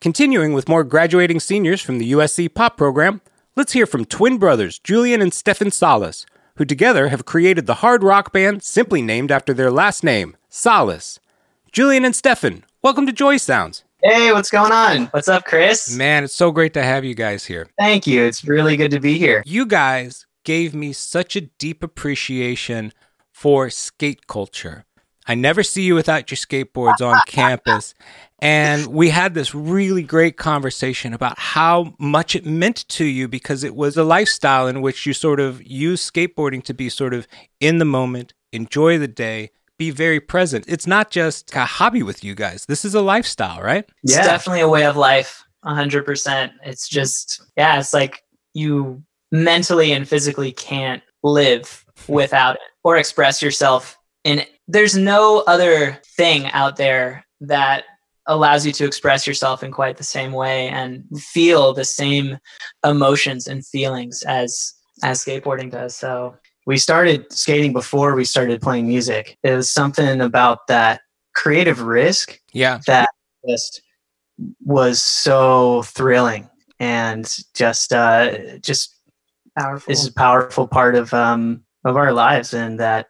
Continuing 0.00 0.52
with 0.52 0.68
more 0.68 0.84
graduating 0.84 1.40
seniors 1.40 1.80
from 1.80 1.98
the 1.98 2.12
USC 2.12 2.52
Pop 2.52 2.76
program, 2.76 3.20
let's 3.56 3.72
hear 3.72 3.86
from 3.86 4.04
twin 4.04 4.38
brothers 4.38 4.78
Julian 4.78 5.20
and 5.20 5.32
Stefan 5.32 5.70
Salas, 5.70 6.24
who 6.56 6.64
together 6.64 7.08
have 7.08 7.24
created 7.24 7.66
the 7.66 7.76
hard 7.76 8.02
rock 8.02 8.32
band 8.32 8.62
simply 8.62 9.02
named 9.02 9.30
after 9.30 9.52
their 9.52 9.70
last 9.70 10.04
name, 10.04 10.36
Salas. 10.48 11.20
Julian 11.74 12.04
and 12.04 12.14
Stefan, 12.14 12.62
welcome 12.82 13.04
to 13.04 13.12
Joy 13.12 13.36
Sounds. 13.36 13.82
Hey, 14.00 14.32
what's 14.32 14.48
going 14.48 14.70
on? 14.70 15.06
What's 15.06 15.26
up, 15.26 15.44
Chris? 15.44 15.92
Man, 15.96 16.22
it's 16.22 16.32
so 16.32 16.52
great 16.52 16.72
to 16.74 16.84
have 16.84 17.04
you 17.04 17.16
guys 17.16 17.46
here. 17.46 17.66
Thank 17.76 18.06
you. 18.06 18.22
It's 18.22 18.44
really 18.44 18.76
good 18.76 18.92
to 18.92 19.00
be 19.00 19.18
here. 19.18 19.42
You 19.44 19.66
guys 19.66 20.24
gave 20.44 20.72
me 20.72 20.92
such 20.92 21.34
a 21.34 21.40
deep 21.40 21.82
appreciation 21.82 22.92
for 23.32 23.70
skate 23.70 24.28
culture. 24.28 24.84
I 25.26 25.34
never 25.34 25.64
see 25.64 25.82
you 25.82 25.96
without 25.96 26.30
your 26.30 26.36
skateboards 26.36 27.00
on 27.00 27.20
campus. 27.26 27.92
And 28.38 28.86
we 28.86 29.08
had 29.08 29.34
this 29.34 29.52
really 29.52 30.04
great 30.04 30.36
conversation 30.36 31.12
about 31.12 31.40
how 31.40 31.96
much 31.98 32.36
it 32.36 32.46
meant 32.46 32.88
to 32.90 33.04
you 33.04 33.26
because 33.26 33.64
it 33.64 33.74
was 33.74 33.96
a 33.96 34.04
lifestyle 34.04 34.68
in 34.68 34.80
which 34.80 35.06
you 35.06 35.12
sort 35.12 35.40
of 35.40 35.60
use 35.66 36.08
skateboarding 36.08 36.62
to 36.66 36.72
be 36.72 36.88
sort 36.88 37.14
of 37.14 37.26
in 37.58 37.78
the 37.78 37.84
moment, 37.84 38.32
enjoy 38.52 38.96
the 38.96 39.08
day, 39.08 39.50
be 39.78 39.90
very 39.90 40.20
present. 40.20 40.64
It's 40.68 40.86
not 40.86 41.10
just 41.10 41.54
a 41.54 41.64
hobby 41.64 42.02
with 42.02 42.22
you 42.22 42.34
guys. 42.34 42.66
This 42.66 42.84
is 42.84 42.94
a 42.94 43.00
lifestyle, 43.00 43.60
right? 43.60 43.88
It's 44.02 44.14
definitely 44.14 44.60
a 44.60 44.68
way 44.68 44.84
of 44.86 44.96
life. 44.96 45.44
100%. 45.64 46.52
It's 46.64 46.88
just, 46.88 47.42
yeah, 47.56 47.78
it's 47.78 47.94
like 47.94 48.22
you 48.52 49.02
mentally 49.32 49.92
and 49.92 50.08
physically 50.08 50.52
can't 50.52 51.02
live 51.22 51.84
without 52.06 52.56
it 52.56 52.62
or 52.84 52.96
express 52.96 53.42
yourself 53.42 53.98
in 54.24 54.42
there's 54.68 54.96
no 54.96 55.42
other 55.46 55.98
thing 56.16 56.46
out 56.52 56.76
there 56.76 57.24
that 57.40 57.84
allows 58.26 58.64
you 58.64 58.72
to 58.72 58.86
express 58.86 59.26
yourself 59.26 59.62
in 59.62 59.70
quite 59.70 59.96
the 59.96 60.04
same 60.04 60.32
way 60.32 60.68
and 60.68 61.04
feel 61.18 61.74
the 61.74 61.84
same 61.84 62.38
emotions 62.84 63.46
and 63.46 63.66
feelings 63.66 64.22
as 64.22 64.72
as 65.02 65.22
skateboarding 65.22 65.70
does 65.70 65.94
so 65.94 66.34
we 66.66 66.76
started 66.78 67.30
skating 67.32 67.72
before 67.72 68.14
we 68.14 68.24
started 68.24 68.60
playing 68.60 68.86
music 68.86 69.36
it 69.42 69.54
was 69.54 69.70
something 69.70 70.20
about 70.20 70.66
that 70.66 71.00
creative 71.34 71.82
risk 71.82 72.40
Yeah. 72.52 72.80
that 72.86 73.08
just 73.48 73.82
was 74.64 75.00
so 75.02 75.82
thrilling 75.82 76.48
and 76.80 77.32
just 77.54 77.92
uh 77.92 78.58
just 78.58 78.90
Powerful. 79.58 79.90
this 79.90 80.00
is 80.02 80.08
a 80.08 80.12
powerful 80.12 80.66
part 80.66 80.96
of 80.96 81.14
um 81.14 81.62
of 81.84 81.96
our 81.96 82.12
lives 82.12 82.52
and 82.54 82.80
that 82.80 83.06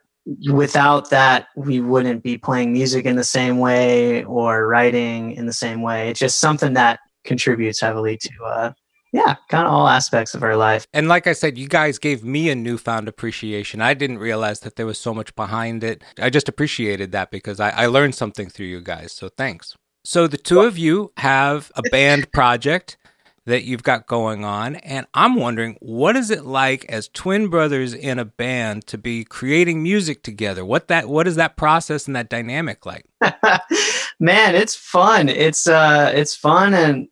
without 0.51 1.09
that 1.11 1.47
we 1.55 1.79
wouldn't 1.79 2.23
be 2.23 2.37
playing 2.37 2.73
music 2.73 3.05
in 3.05 3.15
the 3.15 3.23
same 3.23 3.59
way 3.59 4.23
or 4.25 4.67
writing 4.67 5.31
in 5.31 5.45
the 5.45 5.53
same 5.53 5.81
way 5.81 6.09
it's 6.09 6.19
just 6.19 6.39
something 6.39 6.73
that 6.73 6.99
contributes 7.23 7.79
heavily 7.81 8.17
to 8.17 8.29
uh 8.43 8.71
yeah, 9.15 9.35
kind 9.47 9.65
of 9.65 9.73
all 9.73 9.87
aspects 9.87 10.35
of 10.35 10.43
our 10.43 10.57
life. 10.57 10.85
And 10.93 11.07
like 11.07 11.25
I 11.25 11.31
said, 11.31 11.57
you 11.57 11.69
guys 11.69 11.97
gave 11.97 12.25
me 12.25 12.49
a 12.49 12.55
newfound 12.55 13.07
appreciation. 13.07 13.79
I 13.79 13.93
didn't 13.93 14.17
realize 14.19 14.59
that 14.59 14.75
there 14.75 14.85
was 14.85 14.97
so 14.97 15.13
much 15.13 15.33
behind 15.35 15.85
it. 15.85 16.03
I 16.19 16.29
just 16.29 16.49
appreciated 16.49 17.13
that 17.13 17.31
because 17.31 17.61
I, 17.61 17.69
I 17.69 17.85
learned 17.85 18.15
something 18.15 18.49
through 18.49 18.65
you 18.65 18.81
guys. 18.81 19.13
So 19.13 19.29
thanks. 19.29 19.73
So 20.03 20.27
the 20.27 20.37
two 20.37 20.59
of 20.59 20.77
you 20.77 21.13
have 21.15 21.71
a 21.77 21.81
band 21.91 22.29
project 22.33 22.97
that 23.45 23.63
you've 23.63 23.83
got 23.83 24.07
going 24.07 24.43
on. 24.43 24.75
And 24.77 25.05
I'm 25.13 25.35
wondering, 25.35 25.77
what 25.79 26.15
is 26.15 26.31
it 26.31 26.45
like 26.45 26.85
as 26.85 27.07
twin 27.09 27.47
brothers 27.49 27.93
in 27.93 28.17
a 28.17 28.25
band 28.25 28.87
to 28.87 28.97
be 28.97 29.23
creating 29.23 29.83
music 29.83 30.23
together? 30.23 30.65
What 30.65 30.87
that 30.87 31.07
what 31.07 31.27
is 31.27 31.35
that 31.35 31.55
process 31.55 32.07
and 32.07 32.15
that 32.15 32.29
dynamic 32.29 32.85
like? 32.85 33.05
Man, 34.19 34.55
it's 34.55 34.75
fun. 34.75 35.29
It's 35.29 35.67
uh 35.67 36.11
it's 36.13 36.35
fun 36.35 36.73
and 36.73 37.07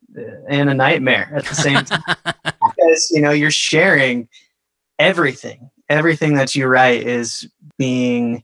and 0.49 0.69
a 0.69 0.73
nightmare 0.73 1.31
at 1.35 1.45
the 1.45 1.55
same 1.55 1.85
time. 1.85 2.01
because 2.43 3.11
you 3.11 3.21
know, 3.21 3.31
you're 3.31 3.51
sharing 3.51 4.27
everything. 4.99 5.69
Everything 5.89 6.35
that 6.35 6.55
you 6.55 6.65
write 6.67 7.03
is 7.03 7.47
being 7.77 8.43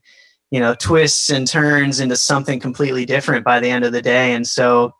you 0.52 0.60
know 0.60 0.76
twists 0.76 1.30
and 1.30 1.48
turns 1.48 2.00
into 2.00 2.16
something 2.16 2.60
completely 2.60 3.06
different 3.06 3.46
by 3.46 3.60
the 3.60 3.70
end 3.70 3.86
of 3.86 3.92
the 3.92 4.02
day 4.02 4.34
and 4.34 4.48
so 4.48 4.92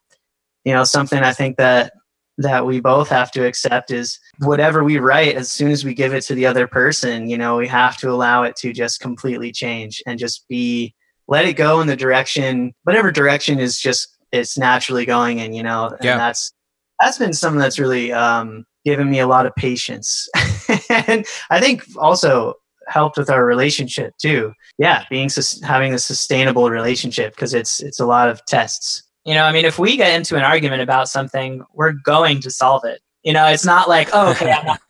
you 0.64 0.74
know 0.74 0.84
something 0.84 1.20
i 1.24 1.34
think 1.34 1.58
that 1.58 1.94
that 2.40 2.66
we 2.66 2.80
both 2.80 3.10
have 3.10 3.32
to 3.32 3.46
accept 3.46 3.92
is 3.92 4.18
whatever 4.40 4.84
we 4.84 4.98
write 4.98 5.36
as 5.36 5.52
soon 5.52 5.72
as 5.72 5.84
we 5.86 5.94
give 5.94 6.14
it 6.14 6.24
to 6.24 6.34
the 6.36 6.46
other 6.46 6.68
person 6.68 7.30
you 7.30 7.38
know 7.38 7.58
we 7.58 7.68
have 7.68 7.98
to 7.98 8.10
allow 8.10 8.44
it 8.44 8.56
to 8.56 8.72
just 8.74 9.00
completely 9.02 9.52
change 9.52 10.02
and 10.08 10.18
just 10.18 10.48
be 10.48 10.94
let 11.28 11.46
it 11.46 11.54
go 11.54 11.82
in 11.82 11.88
the 11.88 11.96
direction 11.96 12.74
whatever 12.84 13.12
direction 13.12 13.60
is 13.60 13.80
just 13.80 14.18
it's 14.32 14.58
naturally 14.58 15.06
going 15.06 15.40
in 15.40 15.54
you 15.54 15.64
know? 15.64 15.88
And 15.88 16.04
Yeah. 16.04 16.18
that's 16.18 16.52
that's 17.00 17.18
been 17.18 17.34
something 17.34 17.60
that's 17.60 17.80
really 17.80 18.12
um 18.14 18.66
given 18.86 19.10
me 19.10 19.20
a 19.20 19.28
lot 19.28 19.46
of 19.46 19.54
patience. 19.56 20.28
And 21.08 21.26
i 21.50 21.60
think 21.60 21.84
also 21.98 22.54
helped 22.88 23.18
with 23.18 23.30
our 23.30 23.46
relationship 23.46 24.14
too. 24.18 24.54
Yeah 24.78 25.04
being 25.10 25.30
sus- 25.30 25.62
having 25.62 25.94
a 25.94 26.00
sustainable 26.00 26.70
relationship 26.70 27.36
because 27.36 27.54
it's 27.54 27.82
it's 27.82 28.00
a 28.00 28.06
lot 28.06 28.30
of 28.30 28.44
tests 28.46 29.04
you 29.26 29.34
know 29.34 29.44
i 29.44 29.52
mean 29.52 29.66
if 29.66 29.80
we 29.80 29.98
get 29.98 30.14
into 30.16 30.36
an 30.36 30.44
argument 30.44 30.82
about 30.82 31.10
something 31.10 31.64
we're 31.74 31.94
going 32.04 32.42
to 32.42 32.50
solve 32.50 32.84
it. 32.86 33.02
You 33.24 33.34
know 33.34 33.46
it's 33.48 33.66
not 33.66 33.90
like 33.90 34.10
oh 34.14 34.32
okay 34.32 34.52
i'm 34.52 34.66
not 34.66 34.82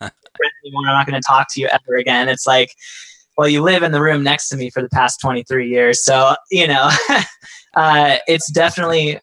anymore 0.64 0.82
i'm 0.88 0.94
not 0.94 1.06
going 1.06 1.20
to 1.20 1.26
talk 1.26 1.48
to 1.52 1.60
you 1.60 1.68
ever 1.68 1.96
again. 1.96 2.28
It's 2.28 2.46
like 2.46 2.70
well 3.36 3.48
you 3.48 3.62
live 3.62 3.82
in 3.82 3.92
the 3.92 4.00
room 4.00 4.22
next 4.22 4.48
to 4.50 4.56
me 4.56 4.70
for 4.70 4.82
the 4.82 4.88
past 4.90 5.20
23 5.20 5.68
years 5.68 6.04
so 6.04 6.34
you 6.50 6.68
know 6.68 6.90
uh, 7.76 8.16
it's 8.26 8.50
definitely 8.50 9.18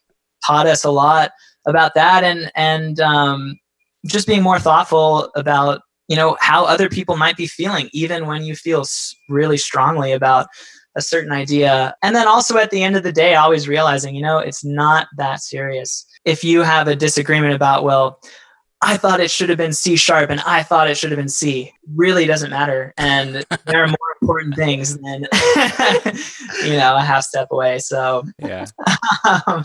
taught 0.46 0.66
us 0.66 0.84
a 0.84 0.90
lot 0.90 1.30
about 1.66 1.94
that 1.94 2.24
and 2.24 2.50
and 2.54 3.00
um, 3.00 3.58
just 4.06 4.26
being 4.26 4.42
more 4.42 4.58
thoughtful 4.58 5.30
about 5.36 5.82
you 6.08 6.16
know 6.16 6.36
how 6.40 6.64
other 6.64 6.88
people 6.88 7.16
might 7.16 7.36
be 7.36 7.46
feeling 7.46 7.88
even 7.92 8.26
when 8.26 8.42
you 8.42 8.56
feel 8.56 8.84
really 9.28 9.58
strongly 9.58 10.12
about 10.12 10.46
a 10.98 11.02
certain 11.02 11.32
idea 11.32 11.94
and 12.02 12.14
then 12.14 12.26
also 12.28 12.58
at 12.58 12.70
the 12.70 12.82
end 12.82 12.96
of 12.96 13.02
the 13.02 13.12
day 13.12 13.34
always 13.36 13.66
realizing 13.68 14.14
you 14.14 14.22
know 14.22 14.38
it's 14.38 14.62
not 14.64 15.06
that 15.16 15.40
serious 15.40 16.04
if 16.26 16.44
you 16.44 16.60
have 16.62 16.88
a 16.88 16.94
disagreement 16.96 17.54
about 17.54 17.84
well 17.84 18.20
i 18.82 18.96
thought 18.96 19.20
it 19.20 19.30
should 19.30 19.48
have 19.48 19.56
been 19.58 19.72
c 19.72 19.96
sharp 19.96 20.28
and 20.28 20.40
i 20.40 20.62
thought 20.62 20.90
it 20.90 20.96
should 20.96 21.10
have 21.10 21.18
been 21.18 21.28
c 21.28 21.72
really 21.96 22.26
doesn't 22.26 22.50
matter 22.50 22.92
and 22.98 23.44
there 23.66 23.82
are 23.82 23.88
more 23.88 24.10
important 24.20 24.54
things 24.54 24.98
than 24.98 25.20
you 26.64 26.76
know 26.76 26.96
a 26.96 27.02
half 27.02 27.22
step 27.24 27.48
away 27.50 27.78
so 27.78 28.22
Yeah. 28.40 28.66
um, 29.46 29.64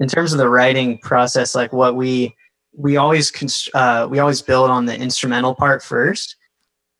in 0.00 0.08
terms 0.08 0.32
of 0.32 0.38
the 0.38 0.48
writing 0.48 0.98
process, 0.98 1.54
like 1.54 1.72
what 1.72 1.94
we 1.94 2.34
we 2.76 2.96
always 2.96 3.30
const- 3.30 3.70
uh, 3.74 4.08
we 4.10 4.18
always 4.18 4.42
build 4.42 4.68
on 4.68 4.86
the 4.86 4.96
instrumental 4.98 5.54
part 5.54 5.82
first. 5.84 6.34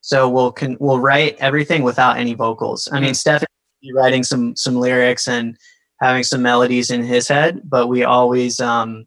So 0.01 0.29
we'll 0.29 0.53
con- 0.53 0.77
we'll 0.79 1.01
write 1.01 1.37
everything 1.41 1.83
without 1.83 2.17
any 2.19 2.35
vocals. 2.35 2.89
I 2.93 3.01
mean, 3.01 3.13
Steph 3.15 3.43
is 3.43 3.49
writing 3.93 4.23
some 4.23 4.57
some 4.57 4.77
lyrics 4.77 5.29
and 5.29 5.57
having 6.01 6.23
some 6.23 6.43
melodies 6.43 6.91
in 6.91 7.03
his 7.03 7.29
head, 7.29 7.61
but 7.65 7.89
we 7.89 8.05
always 8.05 8.61
um, 8.61 9.07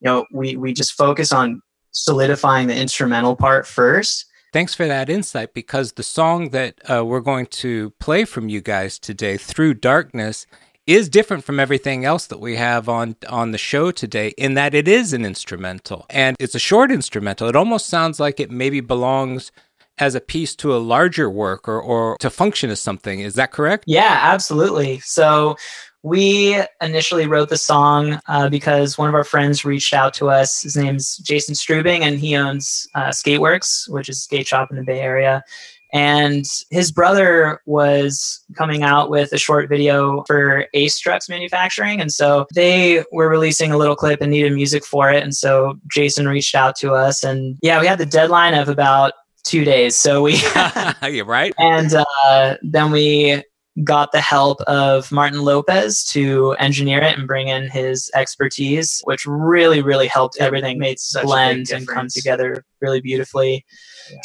you 0.00 0.06
know 0.06 0.26
we 0.32 0.56
we 0.56 0.72
just 0.72 0.92
focus 0.92 1.32
on 1.32 1.62
solidifying 1.92 2.66
the 2.66 2.76
instrumental 2.76 3.36
part 3.36 3.66
first. 3.66 4.26
Thanks 4.52 4.74
for 4.74 4.86
that 4.86 5.08
insight 5.08 5.54
because 5.54 5.92
the 5.92 6.02
song 6.02 6.50
that 6.50 6.78
uh, 6.90 7.04
we're 7.04 7.20
going 7.20 7.46
to 7.46 7.90
play 7.98 8.26
from 8.26 8.50
you 8.50 8.60
guys 8.60 8.98
today, 8.98 9.38
Through 9.38 9.74
Darkness, 9.74 10.46
is 10.86 11.08
different 11.08 11.44
from 11.44 11.58
everything 11.58 12.04
else 12.04 12.26
that 12.26 12.40
we 12.40 12.56
have 12.56 12.88
on 12.88 13.16
on 13.28 13.52
the 13.52 13.58
show 13.58 13.90
today 13.90 14.28
in 14.36 14.54
that 14.54 14.74
it 14.74 14.88
is 14.88 15.12
an 15.12 15.24
instrumental 15.24 16.04
and 16.10 16.36
it's 16.40 16.54
a 16.54 16.58
short 16.58 16.90
instrumental. 16.90 17.48
It 17.48 17.56
almost 17.56 17.86
sounds 17.86 18.18
like 18.18 18.40
it 18.40 18.50
maybe 18.50 18.80
belongs 18.80 19.52
as 20.02 20.16
a 20.16 20.20
piece 20.20 20.56
to 20.56 20.74
a 20.74 20.78
larger 20.78 21.30
work 21.30 21.68
or, 21.68 21.80
or 21.80 22.16
to 22.18 22.28
function 22.28 22.70
as 22.70 22.80
something. 22.80 23.20
Is 23.20 23.34
that 23.34 23.52
correct? 23.52 23.84
Yeah, 23.86 24.18
absolutely. 24.20 24.98
So 25.00 25.56
we 26.02 26.60
initially 26.80 27.28
wrote 27.28 27.48
the 27.48 27.56
song 27.56 28.18
uh, 28.26 28.48
because 28.48 28.98
one 28.98 29.08
of 29.08 29.14
our 29.14 29.22
friends 29.22 29.64
reached 29.64 29.94
out 29.94 30.12
to 30.14 30.28
us. 30.28 30.62
His 30.62 30.76
name's 30.76 31.18
Jason 31.18 31.54
Strubing, 31.54 32.00
and 32.00 32.18
he 32.18 32.34
owns 32.34 32.88
uh, 32.96 33.10
Skateworks, 33.10 33.88
which 33.88 34.08
is 34.08 34.18
a 34.18 34.20
skate 34.22 34.48
shop 34.48 34.72
in 34.72 34.76
the 34.76 34.82
Bay 34.82 35.00
Area. 35.00 35.44
And 35.92 36.46
his 36.70 36.90
brother 36.90 37.60
was 37.66 38.42
coming 38.56 38.82
out 38.82 39.10
with 39.10 39.30
a 39.32 39.38
short 39.38 39.68
video 39.68 40.24
for 40.26 40.66
Ace 40.72 40.98
Trucks 40.98 41.28
Manufacturing. 41.28 42.00
And 42.00 42.10
so 42.10 42.46
they 42.54 43.04
were 43.12 43.28
releasing 43.28 43.72
a 43.72 43.76
little 43.76 43.94
clip 43.94 44.22
and 44.22 44.30
needed 44.30 44.54
music 44.54 44.86
for 44.86 45.10
it. 45.10 45.22
And 45.22 45.36
so 45.36 45.78
Jason 45.92 46.26
reached 46.26 46.54
out 46.54 46.76
to 46.76 46.94
us. 46.94 47.22
And 47.22 47.58
yeah, 47.62 47.78
we 47.78 47.86
had 47.86 47.98
the 47.98 48.06
deadline 48.06 48.54
of 48.54 48.70
about 48.70 49.12
two 49.44 49.64
days. 49.64 49.96
So 49.96 50.22
we 50.22 50.40
You're 51.02 51.24
right. 51.24 51.54
and 51.58 51.92
uh, 52.24 52.56
then 52.62 52.90
we 52.90 53.42
got 53.84 54.12
the 54.12 54.20
help 54.20 54.60
of 54.62 55.10
Martin 55.10 55.40
Lopez 55.42 56.04
to 56.04 56.52
engineer 56.58 57.00
it 57.02 57.16
and 57.18 57.26
bring 57.26 57.48
in 57.48 57.70
his 57.70 58.10
expertise, 58.14 59.00
which 59.04 59.24
really, 59.26 59.80
really 59.80 60.06
helped 60.08 60.36
everything 60.40 60.78
made 60.78 60.98
such 60.98 61.22
a 61.22 61.24
big 61.24 61.28
blend 61.28 61.70
and 61.70 61.88
come 61.88 62.06
together 62.08 62.64
really 62.82 63.00
beautifully. 63.00 63.64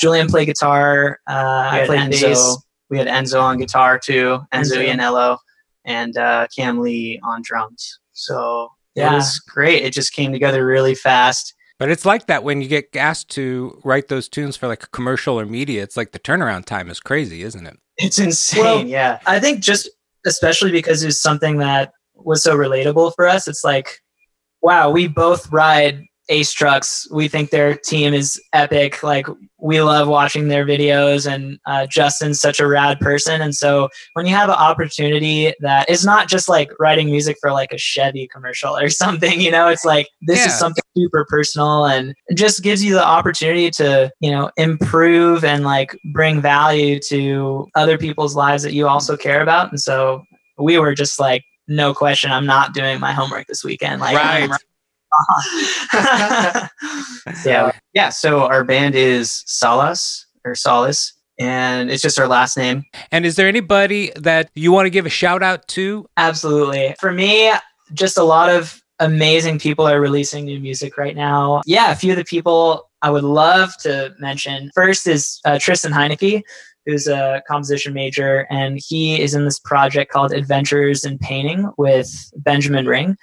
Julian 0.01 0.27
played 0.27 0.47
guitar. 0.47 1.19
Uh, 1.29 1.69
I 1.71 1.83
played 1.85 2.11
Enzo. 2.11 2.21
bass. 2.21 2.57
We 2.89 2.97
had 2.97 3.07
Enzo 3.07 3.41
on 3.41 3.57
guitar 3.57 3.97
too, 3.97 4.39
Enzo 4.53 4.77
Enzo. 4.77 4.85
Iannello, 4.95 5.37
and 5.85 6.17
uh, 6.17 6.47
Cam 6.55 6.79
Lee 6.79 7.19
on 7.23 7.41
drums. 7.41 7.99
So 8.11 8.69
Yeah. 8.95 9.11
it 9.11 9.15
was 9.15 9.39
great. 9.39 9.83
It 9.83 9.93
just 9.93 10.11
came 10.13 10.31
together 10.33 10.65
really 10.65 10.95
fast. 10.95 11.53
But 11.79 11.91
it's 11.91 12.05
like 12.05 12.25
that 12.27 12.43
when 12.43 12.61
you 12.61 12.67
get 12.67 12.95
asked 12.95 13.29
to 13.31 13.79
write 13.83 14.07
those 14.07 14.27
tunes 14.27 14.57
for 14.57 14.67
like 14.67 14.83
a 14.83 14.87
commercial 14.87 15.39
or 15.39 15.45
media. 15.45 15.83
It's 15.83 15.95
like 15.95 16.11
the 16.11 16.19
turnaround 16.19 16.65
time 16.65 16.89
is 16.89 16.99
crazy, 16.99 17.43
isn't 17.43 17.67
it? 17.67 17.77
It's 17.97 18.17
insane. 18.17 18.63
Well, 18.63 18.83
yeah. 18.83 19.19
I 19.27 19.39
think 19.39 19.59
just 19.59 19.89
especially 20.25 20.71
because 20.71 21.03
it 21.03 21.07
was 21.07 21.21
something 21.21 21.57
that 21.57 21.91
was 22.15 22.43
so 22.43 22.55
relatable 22.55 23.13
for 23.15 23.27
us, 23.27 23.47
it's 23.47 23.63
like, 23.63 23.99
wow, 24.61 24.89
we 24.89 25.07
both 25.07 25.51
ride 25.51 26.03
Ace 26.29 26.51
trucks. 26.51 27.07
We 27.11 27.27
think 27.27 27.49
their 27.49 27.75
team 27.75 28.13
is 28.13 28.41
epic. 28.53 29.01
Like 29.03 29.27
we 29.59 29.81
love 29.81 30.07
watching 30.07 30.47
their 30.49 30.65
videos, 30.65 31.31
and 31.31 31.57
uh, 31.65 31.87
Justin's 31.87 32.39
such 32.39 32.59
a 32.59 32.67
rad 32.67 32.99
person. 32.99 33.41
And 33.41 33.55
so 33.55 33.89
when 34.13 34.25
you 34.25 34.35
have 34.35 34.49
an 34.49 34.55
opportunity 34.55 35.53
that 35.61 35.89
is 35.89 36.05
not 36.05 36.27
just 36.27 36.47
like 36.49 36.69
writing 36.79 37.07
music 37.07 37.37
for 37.41 37.51
like 37.51 37.71
a 37.71 37.77
Chevy 37.77 38.27
commercial 38.27 38.75
or 38.77 38.89
something, 39.03 39.39
you 39.41 39.51
know, 39.51 39.67
it's 39.67 39.85
like 39.85 40.07
this 40.21 40.39
Yeah. 40.39 40.47
is 40.47 40.59
something 40.59 40.83
super 40.95 41.25
personal 41.29 41.85
and 41.85 42.13
just 42.35 42.61
gives 42.61 42.83
you 42.83 42.93
the 42.93 43.05
opportunity 43.05 43.71
to, 43.71 44.11
you 44.19 44.31
know, 44.31 44.51
improve 44.57 45.43
and 45.43 45.63
like 45.63 45.97
bring 46.13 46.41
value 46.41 46.99
to 47.09 47.67
other 47.75 47.97
people's 47.97 48.35
lives 48.35 48.63
that 48.63 48.73
you 48.73 48.87
also 48.87 49.15
care 49.17 49.41
about. 49.41 49.71
And 49.71 49.79
so 49.79 50.23
we 50.57 50.77
were 50.77 50.93
just 50.93 51.19
like, 51.19 51.43
no 51.67 51.93
question, 51.93 52.31
I'm 52.31 52.45
not 52.45 52.73
doing 52.73 52.99
my 52.99 53.11
homework 53.11 53.47
this 53.47 53.63
weekend. 53.63 53.99
Like, 54.01 54.15
I'm 55.93 56.69
yeah. 57.45 57.71
Yeah. 57.93 58.09
So 58.09 58.41
our 58.41 58.63
band 58.63 58.95
is 58.95 59.43
Salas 59.45 60.25
or 60.45 60.55
Solace, 60.55 61.13
and 61.39 61.89
it's 61.89 62.01
just 62.01 62.19
our 62.19 62.27
last 62.27 62.57
name. 62.57 62.83
And 63.11 63.25
is 63.25 63.35
there 63.35 63.47
anybody 63.47 64.11
that 64.15 64.49
you 64.55 64.71
want 64.71 64.85
to 64.85 64.89
give 64.89 65.05
a 65.05 65.09
shout 65.09 65.43
out 65.43 65.67
to? 65.69 66.07
Absolutely. 66.17 66.95
For 66.99 67.11
me, 67.11 67.51
just 67.93 68.17
a 68.17 68.23
lot 68.23 68.49
of 68.49 68.81
amazing 68.99 69.59
people 69.59 69.87
are 69.87 69.99
releasing 69.99 70.45
new 70.45 70.59
music 70.59 70.97
right 70.97 71.15
now. 71.15 71.61
Yeah, 71.65 71.91
a 71.91 71.95
few 71.95 72.11
of 72.11 72.17
the 72.17 72.25
people 72.25 72.89
I 73.01 73.11
would 73.11 73.23
love 73.23 73.77
to 73.81 74.13
mention. 74.19 74.71
First 74.73 75.07
is 75.07 75.39
uh, 75.45 75.59
Tristan 75.59 75.91
Heineke, 75.91 76.41
who's 76.85 77.07
a 77.07 77.43
composition 77.47 77.93
major, 77.93 78.47
and 78.49 78.79
he 78.83 79.21
is 79.21 79.35
in 79.35 79.45
this 79.45 79.59
project 79.59 80.11
called 80.11 80.31
Adventures 80.31 81.03
in 81.03 81.19
Painting 81.19 81.69
with 81.77 82.31
Benjamin 82.37 82.85
Ring. 82.87 83.17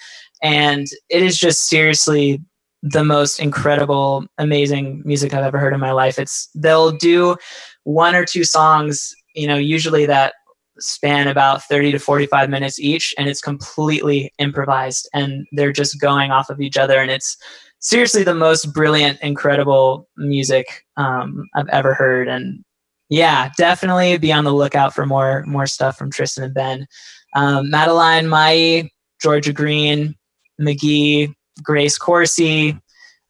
And 0.45 0.87
it 1.09 1.23
is 1.23 1.39
just 1.39 1.69
seriously 1.69 2.41
the 2.83 3.03
most 3.03 3.41
incredible, 3.41 4.27
amazing 4.37 5.03
music 5.07 5.33
I've 5.33 5.45
ever 5.45 5.59
heard 5.59 5.73
in 5.73 5.81
my 5.81 5.93
life. 5.93 6.19
It's 6.19 6.51
they'll 6.55 6.93
do 6.93 7.37
one 7.85 8.15
or 8.15 8.27
two 8.27 8.45
songs, 8.45 9.15
you 9.35 9.49
know, 9.49 9.57
usually 9.57 10.05
that 10.05 10.35
span 10.79 11.29
about 11.29 11.63
30 11.65 11.93
to 11.93 11.99
45 11.99 12.51
minutes 12.51 12.79
each 12.79 13.15
and 13.17 13.29
it's 13.29 13.41
completely 13.41 14.33
improvised 14.39 15.09
and 15.15 15.47
they're 15.53 15.73
just 15.73 16.01
going 16.01 16.31
off 16.31 16.51
of 16.51 16.61
each 16.61 16.77
other 16.77 17.01
and 17.01 17.13
it's 17.13 17.37
seriously 17.79 18.25
the 18.25 18.35
most 18.35 18.73
brilliant, 18.75 19.21
incredible 19.21 20.09
music 20.17 20.85
um, 20.97 21.47
I've 21.55 21.69
ever 21.69 21.95
heard. 21.95 22.29
And 22.29 22.65
yeah, 23.09 23.51
definitely 23.57 24.19
be 24.19 24.33
on 24.33 24.45
the 24.45 24.53
lookout 24.53 24.95
for 24.95 25.07
more 25.07 25.45
more 25.47 25.67
stuff 25.67 25.97
from 25.97 26.11
Tristan 26.11 26.45
and 26.45 26.55
Ben. 26.55 26.87
Um, 27.35 27.71
Madeline, 27.71 28.29
Mai, 28.29 28.91
Georgia 29.23 29.53
Green, 29.53 30.15
McGee, 30.61 31.33
Grace 31.63 31.99
Corsi, 31.99 32.79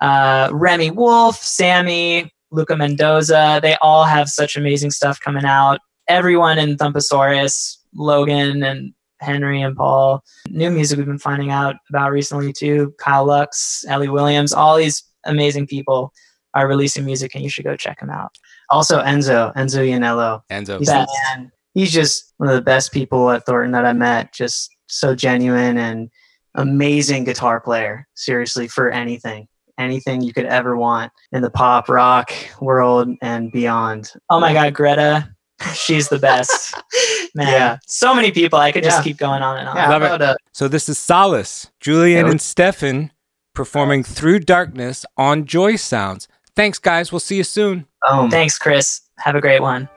uh, 0.01 0.51
Remi 0.53 0.91
Wolf, 0.91 1.37
Sammy, 1.37 2.31
Luca 2.51 2.77
Mendoza. 2.77 3.59
They 3.63 3.77
all 3.83 4.05
have 4.05 4.29
such 4.29 4.57
amazing 4.57 4.91
stuff 4.91 5.21
coming 5.21 5.45
out. 5.45 5.81
Everyone 6.09 6.59
in 6.59 6.77
Thumpasaurus, 6.77 7.77
Logan 7.95 8.63
and 8.63 8.93
Henry 9.21 9.63
and 9.63 9.77
Paul. 9.77 10.23
New 10.49 10.71
music 10.71 10.99
we've 10.99 11.07
been 11.07 11.19
finding 11.19 11.51
out 11.51 11.77
about 11.89 12.13
recently 12.13 12.53
too. 12.53 12.95
Kyle 12.99 13.25
Lux, 13.25 13.85
Ellie 13.89 14.09
Williams, 14.09 14.53
all 14.53 14.77
these 14.77 15.03
amazing 15.25 15.67
people 15.67 16.13
are 16.55 16.69
releasing 16.69 17.05
music 17.05 17.35
and 17.35 17.43
you 17.43 17.51
should 17.51 17.65
go 17.65 17.77
check 17.77 18.01
them 18.01 18.11
out. 18.11 18.31
Also 18.71 19.03
Enzo, 19.03 19.55
Enzo 19.55 19.81
Iannello. 19.81 20.43
Enzo. 20.51 20.79
He's, 20.79 20.89
man. 20.89 21.51
He's 21.75 21.93
just 21.93 22.33
one 22.37 22.49
of 22.49 22.55
the 22.55 22.63
best 22.63 22.93
people 22.93 23.31
at 23.31 23.45
Thornton 23.47 23.73
that 23.73 23.85
I 23.85 23.93
met. 23.93 24.33
Just 24.33 24.71
so 24.87 25.15
genuine 25.15 25.79
and 25.79 26.11
amazing 26.55 27.25
guitar 27.25 27.61
player. 27.61 28.07
Seriously, 28.15 28.69
for 28.69 28.91
anything. 28.91 29.49
Anything 29.79 30.21
you 30.23 30.33
could 30.33 30.47
ever 30.47 30.77
want 30.77 31.13
in 31.33 31.43
the 31.43 31.51
pop 31.51 31.89
rock 31.89 32.31
world 32.61 33.09
and 33.23 33.51
beyond. 33.51 34.13
Oh 34.31 34.39
my 34.39 34.53
God, 34.53 34.73
Greta. 34.73 35.29
She's 35.73 36.09
the 36.09 36.19
best. 36.19 36.75
Man, 37.35 37.49
Yeah. 37.49 37.79
so 37.87 38.15
many 38.15 38.31
people. 38.31 38.59
I 38.59 38.71
could 38.71 38.85
just 38.85 39.03
keep 39.03 39.17
going 39.17 39.43
on 39.43 39.59
and 39.59 39.69
on. 39.69 39.77
Yeah, 39.77 39.89
Love 39.89 40.03
it. 40.03 40.13
about, 40.13 40.37
So 40.53 40.69
this 40.69 40.89
is 40.89 40.97
Solace, 40.99 41.71
Julian 41.81 42.27
and 42.29 42.41
Stefan 42.41 43.11
performing 43.55 44.05
Through 44.05 44.41
Darkness 44.41 45.05
on 45.17 45.45
Joy 45.45 45.75
Sounds. 45.77 46.29
Thanks, 46.55 46.79
guys. 46.79 47.11
We'll 47.11 47.19
see 47.21 47.37
you 47.37 47.45
soon. 47.45 47.87
boom. 48.09 48.31
Thanks, 48.31 48.59
Chris. 48.59 49.01
Have 49.19 49.35
a 49.35 49.41
great 49.41 49.61
one. 49.63 49.89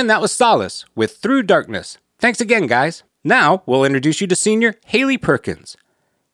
And 0.00 0.08
that 0.08 0.22
was 0.22 0.32
Solace 0.32 0.86
with 0.94 1.18
Through 1.18 1.42
Darkness. 1.42 1.98
Thanks 2.18 2.40
again, 2.40 2.66
guys. 2.66 3.02
Now 3.22 3.62
we'll 3.66 3.84
introduce 3.84 4.22
you 4.22 4.26
to 4.28 4.34
senior 4.34 4.76
Haley 4.86 5.18
Perkins. 5.18 5.76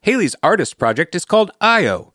Haley's 0.02 0.36
artist 0.40 0.78
project 0.78 1.16
is 1.16 1.24
called 1.24 1.50
IO. 1.60 2.14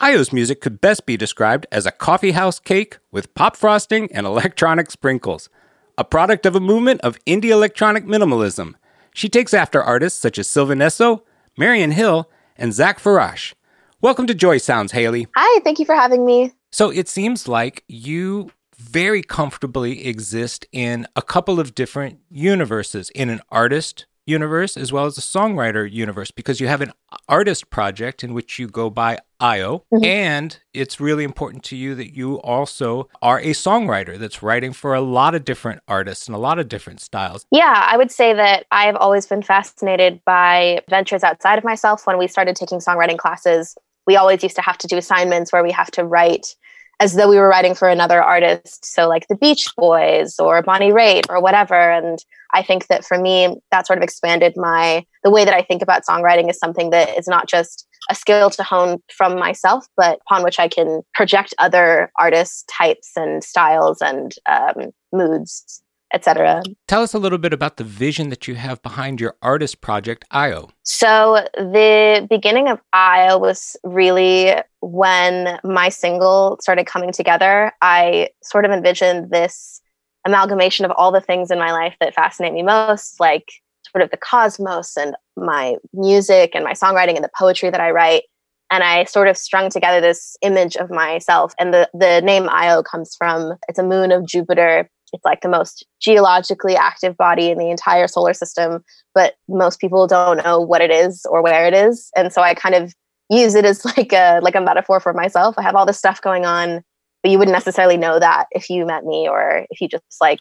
IO's 0.00 0.32
music 0.32 0.60
could 0.60 0.80
best 0.80 1.06
be 1.06 1.16
described 1.16 1.64
as 1.70 1.86
a 1.86 1.92
coffee 1.92 2.32
house 2.32 2.58
cake 2.58 2.98
with 3.12 3.32
pop 3.36 3.54
frosting 3.54 4.10
and 4.10 4.26
electronic 4.26 4.90
sprinkles, 4.90 5.48
a 5.96 6.02
product 6.02 6.44
of 6.44 6.56
a 6.56 6.60
movement 6.60 7.00
of 7.02 7.24
indie 7.24 7.50
electronic 7.50 8.04
minimalism. 8.04 8.74
She 9.14 9.28
takes 9.28 9.54
after 9.54 9.80
artists 9.80 10.18
such 10.18 10.40
as 10.40 10.48
Sylvan 10.48 10.80
Esso, 10.80 11.20
Marian 11.56 11.92
Hill, 11.92 12.28
and 12.56 12.74
Zach 12.74 12.98
Farash. 12.98 13.54
Welcome 14.00 14.26
to 14.26 14.34
Joy 14.34 14.58
Sounds, 14.58 14.90
Haley. 14.90 15.28
Hi, 15.36 15.60
thank 15.60 15.78
you 15.78 15.84
for 15.84 15.94
having 15.94 16.26
me. 16.26 16.52
So 16.72 16.90
it 16.90 17.06
seems 17.06 17.46
like 17.46 17.84
you 17.86 18.50
very 18.80 19.22
comfortably 19.22 20.06
exist 20.06 20.66
in 20.72 21.06
a 21.14 21.22
couple 21.22 21.60
of 21.60 21.74
different 21.74 22.18
universes 22.30 23.10
in 23.10 23.30
an 23.30 23.40
artist 23.50 24.06
universe 24.26 24.76
as 24.76 24.92
well 24.92 25.06
as 25.06 25.18
a 25.18 25.20
songwriter 25.20 25.90
universe 25.90 26.30
because 26.30 26.60
you 26.60 26.68
have 26.68 26.80
an 26.80 26.92
artist 27.28 27.68
project 27.70 28.22
in 28.22 28.32
which 28.32 28.58
you 28.58 28.68
go 28.68 28.88
by 28.88 29.18
IO 29.40 29.82
Mhm. 29.92 30.04
and 30.06 30.58
it's 30.72 31.00
really 31.00 31.24
important 31.24 31.64
to 31.64 31.74
you 31.76 31.94
that 31.96 32.14
you 32.14 32.36
also 32.42 33.08
are 33.22 33.38
a 33.40 33.52
songwriter 33.52 34.18
that's 34.18 34.42
writing 34.42 34.72
for 34.72 34.94
a 34.94 35.00
lot 35.00 35.34
of 35.34 35.44
different 35.44 35.80
artists 35.88 36.26
and 36.28 36.36
a 36.36 36.38
lot 36.38 36.58
of 36.58 36.68
different 36.68 37.00
styles. 37.00 37.44
Yeah, 37.50 37.84
I 37.90 37.96
would 37.96 38.12
say 38.12 38.32
that 38.34 38.66
I've 38.70 38.96
always 38.96 39.26
been 39.26 39.42
fascinated 39.42 40.20
by 40.24 40.80
ventures 40.88 41.24
outside 41.24 41.58
of 41.58 41.64
myself. 41.64 42.06
When 42.06 42.18
we 42.18 42.28
started 42.28 42.54
taking 42.54 42.78
songwriting 42.78 43.18
classes, 43.18 43.76
we 44.06 44.16
always 44.16 44.42
used 44.42 44.56
to 44.56 44.62
have 44.62 44.78
to 44.78 44.86
do 44.86 44.96
assignments 44.96 45.52
where 45.52 45.62
we 45.64 45.72
have 45.72 45.90
to 45.92 46.04
write 46.04 46.54
as 47.00 47.14
though 47.14 47.28
we 47.28 47.38
were 47.38 47.48
writing 47.48 47.74
for 47.74 47.88
another 47.88 48.22
artist. 48.22 48.84
So, 48.84 49.08
like 49.08 49.26
the 49.28 49.34
Beach 49.34 49.66
Boys 49.76 50.38
or 50.38 50.62
Bonnie 50.62 50.92
Raitt 50.92 51.24
or 51.30 51.40
whatever. 51.40 51.74
And 51.74 52.22
I 52.52 52.62
think 52.62 52.86
that 52.88 53.04
for 53.04 53.18
me, 53.18 53.56
that 53.70 53.86
sort 53.86 53.98
of 53.98 54.02
expanded 54.02 54.52
my 54.56 55.04
the 55.24 55.30
way 55.30 55.44
that 55.44 55.54
I 55.54 55.62
think 55.62 55.82
about 55.82 56.02
songwriting 56.08 56.50
is 56.50 56.58
something 56.58 56.90
that 56.90 57.18
is 57.18 57.26
not 57.26 57.48
just 57.48 57.86
a 58.10 58.14
skill 58.14 58.50
to 58.50 58.62
hone 58.62 58.98
from 59.10 59.38
myself, 59.38 59.86
but 59.96 60.20
upon 60.26 60.44
which 60.44 60.58
I 60.58 60.68
can 60.68 61.02
project 61.14 61.54
other 61.58 62.10
artist 62.18 62.68
types 62.68 63.12
and 63.16 63.42
styles 63.42 64.00
and 64.00 64.34
um, 64.46 64.90
moods, 65.12 65.82
etc. 66.12 66.62
Tell 66.88 67.02
us 67.02 67.14
a 67.14 67.18
little 67.18 67.38
bit 67.38 67.52
about 67.52 67.76
the 67.76 67.84
vision 67.84 68.30
that 68.30 68.48
you 68.48 68.56
have 68.56 68.82
behind 68.82 69.20
your 69.20 69.36
artist 69.42 69.80
project 69.80 70.24
IO. 70.30 70.70
So 70.82 71.46
the 71.54 72.26
beginning 72.28 72.68
of 72.68 72.80
IO 72.92 73.38
was 73.38 73.76
really 73.84 74.54
when 74.80 75.58
my 75.62 75.88
single 75.88 76.58
started 76.60 76.86
coming 76.86 77.12
together. 77.12 77.72
I 77.82 78.30
sort 78.42 78.64
of 78.64 78.70
envisioned 78.70 79.30
this 79.30 79.80
amalgamation 80.26 80.84
of 80.84 80.92
all 80.96 81.12
the 81.12 81.20
things 81.20 81.50
in 81.50 81.58
my 81.58 81.72
life 81.72 81.96
that 82.00 82.14
fascinate 82.14 82.52
me 82.52 82.62
most, 82.62 83.20
like 83.20 83.50
sort 83.90 84.02
of 84.02 84.10
the 84.10 84.16
cosmos 84.16 84.96
and 84.96 85.14
my 85.36 85.76
music 85.92 86.52
and 86.54 86.64
my 86.64 86.72
songwriting 86.72 87.14
and 87.14 87.24
the 87.24 87.30
poetry 87.38 87.70
that 87.70 87.80
I 87.80 87.90
write. 87.90 88.24
And 88.70 88.84
I 88.84 89.04
sort 89.04 89.26
of 89.28 89.36
strung 89.36 89.68
together 89.68 90.00
this 90.00 90.36
image 90.42 90.76
of 90.76 90.90
myself. 90.90 91.54
And 91.58 91.74
the, 91.74 91.90
the 91.92 92.20
name 92.20 92.48
Io 92.48 92.82
comes 92.82 93.14
from 93.16 93.54
it's 93.68 93.78
a 93.78 93.82
moon 93.82 94.12
of 94.12 94.26
Jupiter. 94.26 94.88
It's 95.12 95.24
like 95.24 95.40
the 95.40 95.48
most 95.48 95.84
geologically 96.00 96.76
active 96.76 97.16
body 97.16 97.50
in 97.50 97.58
the 97.58 97.68
entire 97.68 98.06
solar 98.06 98.32
system, 98.32 98.84
but 99.12 99.34
most 99.48 99.80
people 99.80 100.06
don't 100.06 100.44
know 100.44 100.60
what 100.60 100.82
it 100.82 100.92
is 100.92 101.26
or 101.28 101.42
where 101.42 101.66
it 101.66 101.74
is. 101.74 102.10
And 102.14 102.32
so 102.32 102.42
I 102.42 102.54
kind 102.54 102.76
of 102.76 102.94
use 103.30 103.54
it 103.54 103.64
as 103.64 103.84
like 103.96 104.12
a 104.12 104.40
like 104.42 104.54
a 104.54 104.60
metaphor 104.60 105.00
for 105.00 105.12
myself. 105.12 105.54
I 105.58 105.62
have 105.62 105.76
all 105.76 105.86
this 105.86 105.98
stuff 105.98 106.20
going 106.20 106.44
on, 106.44 106.82
but 107.22 107.30
you 107.30 107.38
wouldn't 107.38 107.54
necessarily 107.54 107.96
know 107.96 108.18
that 108.18 108.46
if 108.50 108.68
you 108.68 108.84
met 108.84 109.04
me 109.04 109.28
or 109.28 109.66
if 109.70 109.80
you 109.80 109.88
just 109.88 110.04
like 110.20 110.40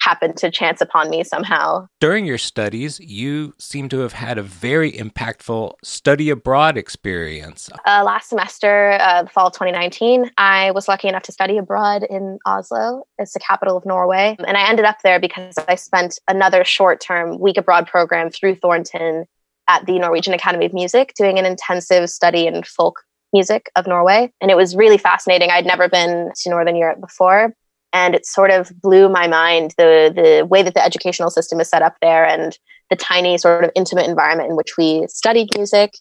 happened 0.00 0.36
to 0.36 0.50
chance 0.50 0.80
upon 0.80 1.10
me 1.10 1.24
somehow. 1.24 1.86
During 2.00 2.26
your 2.26 2.38
studies, 2.38 3.00
you 3.00 3.54
seem 3.58 3.88
to 3.88 3.98
have 4.00 4.12
had 4.12 4.38
a 4.38 4.42
very 4.42 4.92
impactful 4.92 5.72
study 5.82 6.30
abroad 6.30 6.76
experience. 6.76 7.68
Uh, 7.84 8.04
last 8.04 8.28
semester, 8.28 8.98
uh, 9.00 9.24
the 9.24 9.30
fall 9.30 9.48
of 9.48 9.52
2019, 9.54 10.30
I 10.38 10.70
was 10.70 10.86
lucky 10.86 11.08
enough 11.08 11.24
to 11.24 11.32
study 11.32 11.58
abroad 11.58 12.04
in 12.08 12.38
Oslo. 12.46 13.04
It's 13.18 13.32
the 13.32 13.40
capital 13.40 13.76
of 13.76 13.84
Norway. 13.84 14.36
And 14.46 14.56
I 14.56 14.68
ended 14.68 14.84
up 14.84 14.98
there 15.02 15.18
because 15.18 15.54
I 15.66 15.74
spent 15.74 16.20
another 16.28 16.64
short 16.64 17.00
term 17.00 17.40
week 17.40 17.56
abroad 17.56 17.88
program 17.88 18.30
through 18.30 18.56
Thornton 18.56 19.26
at 19.68 19.86
the 19.86 19.98
Norwegian 19.98 20.34
Academy 20.34 20.66
of 20.66 20.72
Music, 20.72 21.12
doing 21.16 21.38
an 21.38 21.46
intensive 21.46 22.08
study 22.10 22.46
in 22.46 22.62
folk 22.62 23.02
music 23.32 23.70
of 23.76 23.86
Norway. 23.86 24.32
And 24.40 24.50
it 24.50 24.56
was 24.56 24.76
really 24.76 24.98
fascinating. 24.98 25.50
I'd 25.50 25.66
never 25.66 25.88
been 25.88 26.30
to 26.34 26.50
Northern 26.50 26.76
Europe 26.76 27.00
before. 27.00 27.54
And 27.92 28.14
it 28.14 28.26
sort 28.26 28.50
of 28.50 28.70
blew 28.80 29.08
my 29.08 29.26
mind 29.26 29.74
the, 29.78 30.12
the 30.14 30.46
way 30.46 30.62
that 30.62 30.74
the 30.74 30.84
educational 30.84 31.30
system 31.30 31.60
is 31.60 31.68
set 31.68 31.82
up 31.82 31.96
there 32.00 32.26
and 32.26 32.58
the 32.90 32.96
tiny, 32.96 33.38
sort 33.38 33.64
of 33.64 33.70
intimate 33.74 34.08
environment 34.08 34.50
in 34.50 34.56
which 34.56 34.76
we 34.76 35.06
studied 35.08 35.48
music 35.56 35.94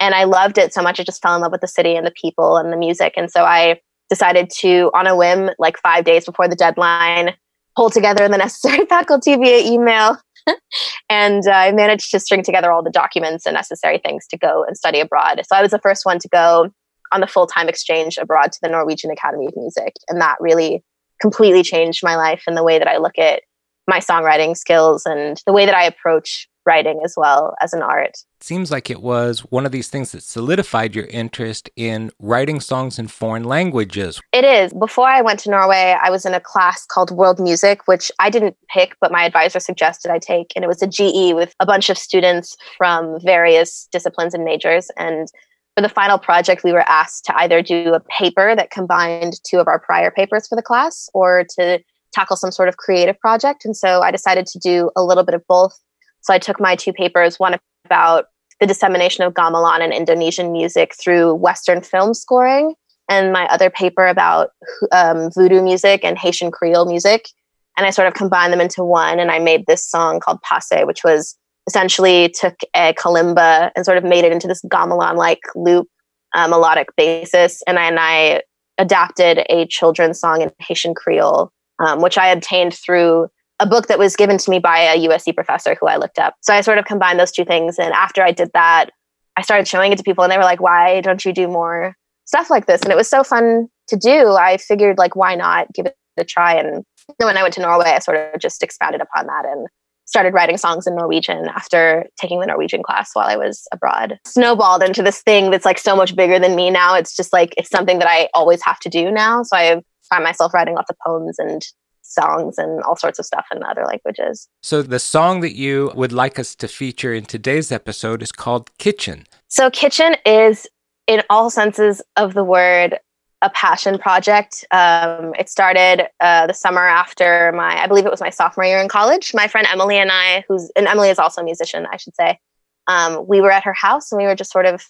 And 0.00 0.14
I 0.14 0.24
loved 0.24 0.58
it 0.58 0.74
so 0.74 0.82
much. 0.82 0.98
I 0.98 1.04
just 1.04 1.22
fell 1.22 1.36
in 1.36 1.42
love 1.42 1.52
with 1.52 1.60
the 1.60 1.68
city 1.68 1.94
and 1.94 2.06
the 2.06 2.12
people 2.20 2.56
and 2.56 2.72
the 2.72 2.76
music. 2.76 3.14
And 3.16 3.30
so 3.30 3.44
I 3.44 3.80
decided 4.10 4.50
to, 4.58 4.90
on 4.94 5.06
a 5.06 5.16
whim, 5.16 5.50
like 5.58 5.78
five 5.78 6.04
days 6.04 6.24
before 6.24 6.48
the 6.48 6.56
deadline, 6.56 7.34
pull 7.76 7.90
together 7.90 8.28
the 8.28 8.38
necessary 8.38 8.84
faculty 8.88 9.36
via 9.36 9.60
email. 9.60 10.18
and 11.08 11.46
uh, 11.46 11.52
I 11.52 11.72
managed 11.72 12.10
to 12.10 12.20
string 12.20 12.42
together 12.42 12.72
all 12.72 12.82
the 12.82 12.90
documents 12.90 13.46
and 13.46 13.54
necessary 13.54 13.98
things 13.98 14.26
to 14.28 14.38
go 14.38 14.64
and 14.66 14.76
study 14.76 15.00
abroad. 15.00 15.40
So 15.44 15.56
I 15.56 15.62
was 15.62 15.70
the 15.70 15.78
first 15.78 16.04
one 16.04 16.18
to 16.20 16.28
go 16.28 16.70
on 17.12 17.20
the 17.20 17.26
full 17.26 17.46
time 17.46 17.68
exchange 17.68 18.18
abroad 18.18 18.52
to 18.52 18.58
the 18.62 18.68
Norwegian 18.68 19.10
Academy 19.10 19.46
of 19.46 19.54
Music. 19.56 19.94
And 20.08 20.20
that 20.20 20.36
really 20.40 20.82
completely 21.20 21.62
changed 21.62 22.00
my 22.02 22.16
life 22.16 22.42
and 22.46 22.56
the 22.56 22.64
way 22.64 22.78
that 22.78 22.88
I 22.88 22.96
look 22.96 23.18
at 23.18 23.42
my 23.86 23.98
songwriting 23.98 24.56
skills 24.56 25.04
and 25.06 25.40
the 25.46 25.52
way 25.52 25.66
that 25.66 25.74
I 25.74 25.84
approach 25.84 26.48
writing 26.66 27.00
as 27.04 27.14
well 27.16 27.54
as 27.60 27.72
an 27.72 27.82
art. 27.82 28.18
It 28.40 28.44
seems 28.44 28.70
like 28.70 28.90
it 28.90 29.02
was 29.02 29.40
one 29.50 29.66
of 29.66 29.72
these 29.72 29.88
things 29.88 30.12
that 30.12 30.22
solidified 30.22 30.94
your 30.94 31.06
interest 31.06 31.70
in 31.76 32.10
writing 32.18 32.60
songs 32.60 32.98
in 32.98 33.08
foreign 33.08 33.44
languages. 33.44 34.20
It 34.32 34.44
is. 34.44 34.72
Before 34.72 35.08
I 35.08 35.22
went 35.22 35.40
to 35.40 35.50
Norway, 35.50 35.96
I 36.00 36.10
was 36.10 36.24
in 36.24 36.34
a 36.34 36.40
class 36.40 36.84
called 36.86 37.10
World 37.10 37.40
Music, 37.40 37.86
which 37.86 38.10
I 38.18 38.30
didn't 38.30 38.56
pick, 38.68 38.96
but 39.00 39.12
my 39.12 39.24
advisor 39.24 39.60
suggested 39.60 40.10
I 40.10 40.18
take. 40.18 40.52
And 40.54 40.64
it 40.64 40.68
was 40.68 40.82
a 40.82 40.86
GE 40.86 41.34
with 41.34 41.54
a 41.60 41.66
bunch 41.66 41.90
of 41.90 41.98
students 41.98 42.56
from 42.76 43.20
various 43.20 43.88
disciplines 43.92 44.34
and 44.34 44.44
majors. 44.44 44.90
And 44.96 45.28
for 45.76 45.82
the 45.82 45.88
final 45.88 46.18
project, 46.18 46.64
we 46.64 46.72
were 46.72 46.88
asked 46.88 47.24
to 47.26 47.36
either 47.38 47.62
do 47.62 47.94
a 47.94 48.00
paper 48.00 48.54
that 48.54 48.70
combined 48.70 49.34
two 49.44 49.58
of 49.58 49.68
our 49.68 49.78
prior 49.78 50.10
papers 50.10 50.46
for 50.48 50.56
the 50.56 50.62
class 50.62 51.08
or 51.14 51.44
to 51.56 51.80
tackle 52.12 52.36
some 52.36 52.52
sort 52.52 52.68
of 52.68 52.76
creative 52.76 53.18
project. 53.18 53.64
And 53.64 53.76
so 53.76 54.02
I 54.02 54.10
decided 54.10 54.46
to 54.46 54.58
do 54.58 54.90
a 54.96 55.02
little 55.02 55.24
bit 55.24 55.34
of 55.34 55.46
both. 55.46 55.78
So 56.22 56.32
I 56.32 56.38
took 56.38 56.60
my 56.60 56.76
two 56.76 56.92
papers, 56.92 57.38
one 57.38 57.56
about 57.84 58.26
the 58.60 58.66
dissemination 58.66 59.24
of 59.24 59.34
gamelan 59.34 59.80
and 59.80 59.92
Indonesian 59.92 60.52
music 60.52 60.94
through 60.94 61.34
Western 61.34 61.82
film 61.82 62.14
scoring, 62.14 62.74
and 63.08 63.32
my 63.32 63.46
other 63.46 63.70
paper 63.70 64.06
about 64.06 64.50
um, 64.92 65.30
voodoo 65.34 65.62
music 65.62 66.04
and 66.04 66.16
Haitian 66.16 66.50
Creole 66.50 66.86
music. 66.86 67.28
And 67.76 67.86
I 67.86 67.90
sort 67.90 68.06
of 68.06 68.14
combined 68.14 68.52
them 68.52 68.60
into 68.60 68.84
one, 68.84 69.18
and 69.18 69.30
I 69.30 69.38
made 69.38 69.66
this 69.66 69.84
song 69.84 70.20
called 70.20 70.40
Passe, 70.42 70.84
which 70.84 71.02
was 71.04 71.36
essentially 71.66 72.34
took 72.38 72.54
a 72.74 72.92
kalimba 72.94 73.70
and 73.74 73.84
sort 73.84 73.98
of 73.98 74.04
made 74.04 74.24
it 74.24 74.32
into 74.32 74.48
this 74.48 74.62
gamelan 74.62 75.16
like 75.16 75.40
loop 75.54 75.88
uh, 76.34 76.48
melodic 76.48 76.88
basis. 76.96 77.62
And 77.66 77.76
then 77.76 77.98
I 77.98 78.42
adapted 78.78 79.44
a 79.48 79.66
children's 79.66 80.18
song 80.20 80.42
in 80.42 80.50
Haitian 80.58 80.94
Creole, 80.94 81.52
um, 81.78 82.00
which 82.00 82.18
I 82.18 82.28
obtained 82.28 82.74
through 82.74 83.28
a 83.60 83.66
book 83.66 83.86
that 83.86 83.98
was 83.98 84.16
given 84.16 84.38
to 84.38 84.50
me 84.50 84.58
by 84.58 84.78
a 84.78 85.08
USC 85.08 85.34
professor 85.34 85.76
who 85.80 85.86
I 85.86 85.96
looked 85.96 86.18
up. 86.18 86.34
So 86.40 86.52
I 86.54 86.60
sort 86.62 86.78
of 86.78 86.84
combined 86.84 87.20
those 87.20 87.32
two 87.32 87.44
things. 87.44 87.78
And 87.78 87.92
after 87.92 88.22
I 88.22 88.32
did 88.32 88.50
that, 88.54 88.90
I 89.36 89.42
started 89.42 89.68
showing 89.68 89.92
it 89.92 89.98
to 89.98 90.04
people 90.04 90.24
and 90.24 90.32
they 90.32 90.36
were 90.36 90.44
like, 90.44 90.60
why 90.60 91.00
don't 91.00 91.24
you 91.24 91.32
do 91.32 91.48
more 91.48 91.94
stuff 92.24 92.50
like 92.50 92.66
this? 92.66 92.82
And 92.82 92.90
it 92.90 92.96
was 92.96 93.08
so 93.08 93.22
fun 93.22 93.68
to 93.88 93.96
do. 93.96 94.32
I 94.32 94.56
figured, 94.56 94.98
like, 94.98 95.16
why 95.16 95.34
not 95.34 95.72
give 95.72 95.86
it 95.86 95.96
a 96.18 96.24
try? 96.24 96.54
And 96.54 96.84
when 97.18 97.36
I 97.36 97.42
went 97.42 97.54
to 97.54 97.60
Norway, 97.60 97.90
I 97.90 97.98
sort 97.98 98.16
of 98.16 98.40
just 98.40 98.62
expanded 98.62 99.00
upon 99.00 99.26
that 99.26 99.44
and 99.44 99.68
started 100.04 100.34
writing 100.34 100.58
songs 100.58 100.86
in 100.86 100.94
Norwegian 100.94 101.48
after 101.48 102.06
taking 102.20 102.40
the 102.40 102.46
Norwegian 102.46 102.82
class 102.82 103.10
while 103.14 103.28
I 103.28 103.36
was 103.36 103.66
abroad. 103.72 104.18
Snowballed 104.26 104.82
into 104.82 105.02
this 105.02 105.22
thing 105.22 105.50
that's 105.50 105.64
like 105.64 105.78
so 105.78 105.96
much 105.96 106.14
bigger 106.14 106.38
than 106.38 106.56
me 106.56 106.70
now. 106.70 106.94
It's 106.94 107.16
just 107.16 107.32
like 107.32 107.54
it's 107.56 107.70
something 107.70 107.98
that 107.98 108.08
I 108.08 108.28
always 108.34 108.60
have 108.64 108.78
to 108.80 108.88
do 108.88 109.10
now. 109.10 109.42
So 109.42 109.56
I 109.56 109.80
find 110.10 110.24
myself 110.24 110.52
writing 110.52 110.74
lots 110.74 110.90
of 110.90 110.96
poems 111.06 111.38
and 111.38 111.62
songs 112.02 112.58
and 112.58 112.82
all 112.82 112.96
sorts 112.96 113.18
of 113.18 113.26
stuff 113.26 113.46
in 113.54 113.62
other 113.62 113.84
languages. 113.84 114.48
So 114.62 114.82
the 114.82 114.98
song 114.98 115.40
that 115.40 115.56
you 115.56 115.92
would 115.94 116.12
like 116.12 116.38
us 116.38 116.54
to 116.56 116.68
feature 116.68 117.14
in 117.14 117.24
today's 117.24 117.72
episode 117.72 118.22
is 118.22 118.32
called 118.32 118.70
Kitchen. 118.78 119.24
So 119.48 119.70
Kitchen 119.70 120.16
is 120.26 120.66
in 121.06 121.22
all 121.30 121.50
senses 121.50 122.02
of 122.16 122.34
the 122.34 122.44
word 122.44 122.98
a 123.42 123.50
passion 123.50 123.98
project. 123.98 124.64
Um, 124.70 125.34
it 125.36 125.48
started 125.48 126.06
uh, 126.20 126.46
the 126.46 126.54
summer 126.54 126.86
after 126.86 127.52
my, 127.52 127.82
I 127.82 127.88
believe 127.88 128.06
it 128.06 128.10
was 128.10 128.20
my 128.20 128.30
sophomore 128.30 128.64
year 128.64 128.78
in 128.78 128.88
college. 128.88 129.34
My 129.34 129.48
friend 129.48 129.66
Emily 129.70 129.98
and 129.98 130.10
I, 130.12 130.44
who's, 130.48 130.70
and 130.76 130.86
Emily 130.86 131.10
is 131.10 131.18
also 131.18 131.40
a 131.40 131.44
musician, 131.44 131.86
I 131.90 131.96
should 131.96 132.14
say, 132.14 132.38
um, 132.86 133.26
we 133.26 133.40
were 133.40 133.50
at 133.50 133.64
her 133.64 133.74
house 133.74 134.12
and 134.12 134.20
we 134.20 134.26
were 134.26 134.36
just 134.36 134.52
sort 134.52 134.66
of 134.66 134.84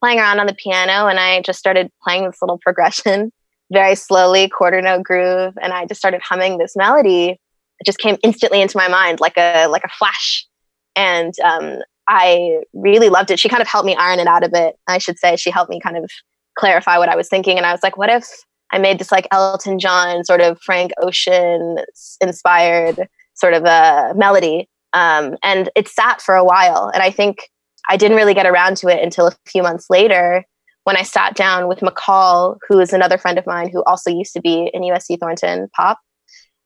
playing 0.00 0.20
around 0.20 0.38
on 0.38 0.46
the 0.46 0.54
piano. 0.54 1.08
And 1.08 1.18
I 1.18 1.40
just 1.42 1.58
started 1.58 1.90
playing 2.02 2.26
this 2.26 2.38
little 2.40 2.58
progression 2.58 3.32
very 3.72 3.94
slowly, 3.94 4.48
quarter 4.48 4.80
note 4.80 5.02
groove. 5.02 5.54
And 5.60 5.72
I 5.72 5.86
just 5.86 5.98
started 5.98 6.20
humming 6.22 6.58
this 6.58 6.76
melody. 6.76 7.38
It 7.78 7.84
just 7.84 7.98
came 7.98 8.16
instantly 8.22 8.60
into 8.60 8.76
my 8.76 8.88
mind 8.88 9.20
like 9.20 9.36
a, 9.36 9.66
like 9.66 9.84
a 9.84 9.88
flash. 9.88 10.46
And 10.94 11.34
um, 11.40 11.78
I 12.08 12.62
really 12.72 13.08
loved 13.08 13.30
it. 13.30 13.38
She 13.38 13.48
kind 13.48 13.62
of 13.62 13.68
helped 13.68 13.86
me 13.86 13.96
iron 13.96 14.20
it 14.20 14.26
out 14.26 14.44
a 14.44 14.48
bit. 14.48 14.76
I 14.86 14.98
should 14.98 15.18
say 15.18 15.36
she 15.36 15.50
helped 15.50 15.70
me 15.70 15.80
kind 15.80 15.96
of 15.96 16.10
clarify 16.56 16.98
what 16.98 17.08
I 17.08 17.16
was 17.16 17.28
thinking. 17.28 17.56
And 17.56 17.66
I 17.66 17.72
was 17.72 17.82
like, 17.82 17.96
what 17.96 18.08
if 18.08 18.26
I 18.72 18.78
made 18.78 18.98
this 18.98 19.12
like 19.12 19.28
Elton 19.32 19.78
John 19.78 20.24
sort 20.24 20.40
of 20.40 20.60
Frank 20.60 20.92
Ocean 21.00 21.78
inspired 22.20 23.08
sort 23.34 23.54
of 23.54 23.64
a 23.64 24.14
melody? 24.16 24.68
Um, 24.92 25.36
and 25.42 25.68
it 25.74 25.88
sat 25.88 26.22
for 26.22 26.34
a 26.34 26.44
while. 26.44 26.90
And 26.94 27.02
I 27.02 27.10
think 27.10 27.50
I 27.88 27.96
didn't 27.96 28.16
really 28.16 28.34
get 28.34 28.46
around 28.46 28.76
to 28.78 28.88
it 28.88 29.02
until 29.02 29.28
a 29.28 29.36
few 29.46 29.62
months 29.62 29.90
later 29.90 30.44
when 30.86 30.96
I 30.96 31.02
sat 31.02 31.34
down 31.34 31.66
with 31.66 31.80
McCall, 31.80 32.58
who 32.68 32.78
is 32.78 32.92
another 32.92 33.18
friend 33.18 33.40
of 33.40 33.46
mine 33.46 33.70
who 33.72 33.82
also 33.88 34.08
used 34.08 34.32
to 34.34 34.40
be 34.40 34.70
in 34.72 34.82
USC 34.82 35.18
Thornton 35.18 35.68
Pop. 35.74 35.98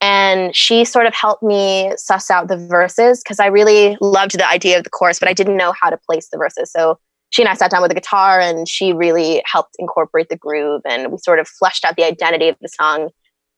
And 0.03 0.55
she 0.55 0.85
sort 0.85 1.07
of 1.07 1.15
helped 1.15 1.43
me 1.43 1.93
suss 1.97 2.31
out 2.31 2.49
the 2.49 2.59
verses 2.59 3.23
because 3.23 3.41
I 3.41 3.47
really 3.47 3.97
loved 4.03 4.39
the 4.39 4.47
idea 4.47 4.77
of 4.77 4.85
the 4.85 4.91
chorus, 4.91 5.19
but 5.19 5.29
I 5.31 5.33
didn't 5.33 5.57
know 5.57 5.73
how 5.73 5.89
to 5.89 5.97
place 5.97 6.29
the 6.29 6.37
verses. 6.37 6.71
So 6.71 6.99
she 7.31 7.41
and 7.41 7.49
I 7.49 7.55
sat 7.55 7.71
down 7.71 7.81
with 7.81 7.93
a 7.93 7.95
guitar 7.95 8.39
and 8.39 8.69
she 8.69 8.93
really 8.93 9.43
helped 9.47 9.77
incorporate 9.79 10.29
the 10.29 10.37
groove 10.37 10.83
and 10.85 11.11
we 11.11 11.17
sort 11.17 11.39
of 11.39 11.49
fleshed 11.49 11.87
out 11.87 11.97
the 11.97 12.05
identity 12.05 12.49
of 12.49 12.57
the 12.61 12.69
song. 12.69 13.09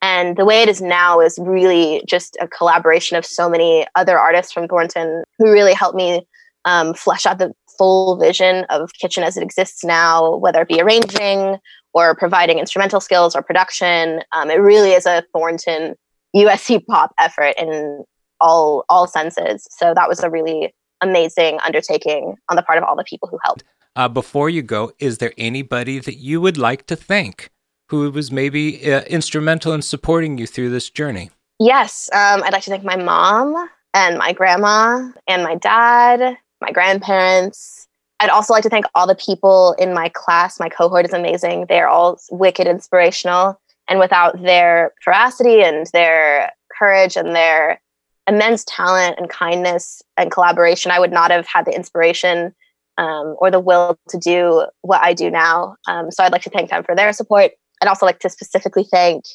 And 0.01 0.37
the 0.37 0.45
way 0.45 0.61
it 0.61 0.69
is 0.69 0.81
now 0.81 1.19
is 1.19 1.37
really 1.41 2.03
just 2.07 2.37
a 2.39 2.47
collaboration 2.47 3.17
of 3.17 3.25
so 3.25 3.49
many 3.49 3.85
other 3.95 4.17
artists 4.17 4.53
from 4.53 4.69
Thornton 4.69 5.25
who 5.39 5.51
really 5.51 5.73
helped 5.73 5.97
me 5.97 6.25
um, 6.63 6.93
flesh 6.93 7.25
out 7.25 7.39
the 7.39 7.53
full 7.77 8.17
vision 8.17 8.65
of 8.69 8.91
Kitchen 8.93 9.23
as 9.23 9.37
it 9.37 9.43
exists 9.43 9.83
now, 9.83 10.35
whether 10.37 10.61
it 10.61 10.67
be 10.67 10.81
arranging 10.81 11.57
or 11.93 12.15
providing 12.15 12.59
instrumental 12.59 12.99
skills 12.99 13.35
or 13.35 13.41
production. 13.41 14.21
Um, 14.31 14.49
it 14.49 14.55
really 14.55 14.91
is 14.91 15.05
a 15.05 15.23
Thornton 15.33 15.95
USC 16.35 16.85
pop 16.85 17.13
effort 17.19 17.53
in 17.57 18.03
all 18.41 18.85
all 18.89 19.07
senses. 19.07 19.67
So 19.71 19.93
that 19.93 20.09
was 20.09 20.21
a 20.21 20.29
really 20.29 20.73
amazing 21.01 21.59
undertaking 21.65 22.35
on 22.49 22.55
the 22.55 22.63
part 22.63 22.77
of 22.77 22.83
all 22.83 22.95
the 22.95 23.03
people 23.03 23.27
who 23.29 23.37
helped. 23.43 23.63
Uh, 23.95 24.07
before 24.07 24.49
you 24.49 24.61
go, 24.63 24.91
is 24.99 25.19
there 25.19 25.33
anybody 25.37 25.99
that 25.99 26.15
you 26.15 26.41
would 26.41 26.57
like 26.57 26.87
to 26.87 26.95
thank 26.95 27.51
who 27.89 28.09
was 28.09 28.31
maybe 28.31 28.91
uh, 28.91 29.01
instrumental 29.03 29.71
in 29.73 29.81
supporting 29.81 30.37
you 30.37 30.47
through 30.47 30.69
this 30.69 30.89
journey? 30.89 31.29
Yes, 31.59 32.09
um, 32.11 32.41
I'd 32.43 32.53
like 32.53 32.63
to 32.63 32.71
thank 32.71 32.83
my 32.83 32.95
mom 32.95 33.69
and 33.93 34.17
my 34.17 34.33
grandma 34.33 35.11
and 35.27 35.43
my 35.43 35.55
dad, 35.55 36.37
my 36.63 36.71
grandparents. 36.71 37.87
I'd 38.19 38.29
also 38.29 38.53
like 38.53 38.63
to 38.63 38.69
thank 38.69 38.85
all 38.95 39.05
the 39.05 39.15
people 39.15 39.75
in 39.77 39.93
my 39.93 40.09
class. 40.09 40.59
My 40.59 40.69
cohort 40.69 41.05
is 41.05 41.13
amazing. 41.13 41.65
They're 41.67 41.89
all 41.89 42.19
wicked 42.31 42.67
inspirational. 42.67 43.59
And 43.89 43.99
without 43.99 44.41
their 44.41 44.93
veracity 45.03 45.61
and 45.61 45.85
their 45.87 46.51
courage 46.77 47.17
and 47.17 47.35
their 47.35 47.81
immense 48.27 48.63
talent 48.65 49.15
and 49.17 49.29
kindness 49.29 50.01
and 50.15 50.31
collaboration, 50.31 50.89
I 50.91 50.99
would 50.99 51.11
not 51.11 51.31
have 51.31 51.45
had 51.45 51.65
the 51.65 51.75
inspiration 51.75 52.55
um, 52.97 53.35
or 53.39 53.51
the 53.51 53.59
will 53.59 53.97
to 54.09 54.17
do 54.17 54.67
what 54.81 55.01
I 55.03 55.13
do 55.13 55.29
now. 55.29 55.75
Um, 55.87 56.09
so 56.09 56.23
I'd 56.23 56.31
like 56.31 56.43
to 56.43 56.49
thank 56.49 56.69
them 56.69 56.83
for 56.83 56.95
their 56.95 57.11
support. 57.11 57.51
I'd 57.81 57.89
also 57.89 58.05
like 58.05 58.19
to 58.19 58.29
specifically 58.29 58.85
thank 58.89 59.25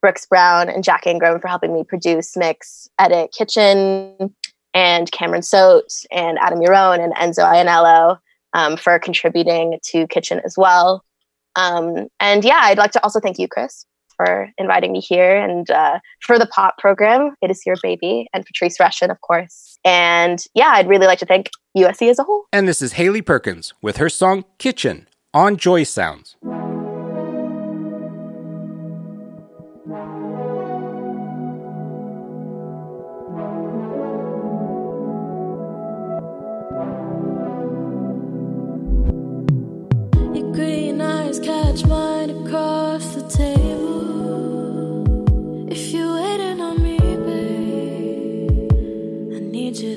Brooks 0.00 0.26
Brown 0.26 0.68
and 0.68 0.82
Jack 0.82 1.06
Ingram 1.06 1.40
for 1.40 1.46
helping 1.46 1.72
me 1.72 1.84
produce, 1.84 2.36
mix, 2.36 2.88
edit 2.98 3.32
Kitchen, 3.32 4.34
and 4.74 5.10
Cameron 5.12 5.42
Sote 5.42 5.92
and 6.10 6.38
Adam 6.40 6.60
Urone 6.60 7.02
and 7.02 7.14
Enzo 7.14 7.44
Iannello 7.44 8.18
um, 8.52 8.76
for 8.76 8.98
contributing 8.98 9.78
to 9.90 10.06
Kitchen 10.08 10.40
as 10.44 10.54
well. 10.56 11.04
Um, 11.56 12.08
and 12.20 12.44
yeah, 12.44 12.60
I'd 12.62 12.78
like 12.78 12.92
to 12.92 13.02
also 13.02 13.20
thank 13.20 13.38
you, 13.38 13.48
Chris, 13.48 13.84
for 14.16 14.48
inviting 14.58 14.92
me 14.92 15.00
here 15.00 15.36
and 15.36 15.70
uh, 15.70 15.98
for 16.22 16.38
the 16.38 16.46
pop 16.46 16.78
program. 16.78 17.34
It 17.42 17.50
is 17.50 17.62
your 17.66 17.76
baby, 17.82 18.28
and 18.32 18.44
Patrice 18.44 18.78
Rushen, 18.78 19.10
of 19.10 19.20
course. 19.20 19.78
And 19.84 20.42
yeah, 20.54 20.70
I'd 20.74 20.88
really 20.88 21.06
like 21.06 21.18
to 21.18 21.26
thank 21.26 21.50
USC 21.76 22.10
as 22.10 22.18
a 22.18 22.24
whole. 22.24 22.44
And 22.52 22.66
this 22.66 22.80
is 22.80 22.94
Haley 22.94 23.22
Perkins 23.22 23.74
with 23.82 23.98
her 23.98 24.08
song 24.08 24.44
Kitchen 24.58 25.08
on 25.34 25.56
Joy 25.56 25.82
Sounds. 25.82 26.36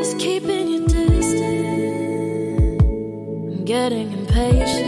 is 0.00 0.14
keeping 0.14 0.68
you 0.68 0.86
distant. 0.86 1.62
I'm 2.82 3.64
getting 3.66 4.12
impatient. 4.12 4.79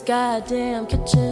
Goddamn 0.00 0.86
kitchen. 0.86 1.29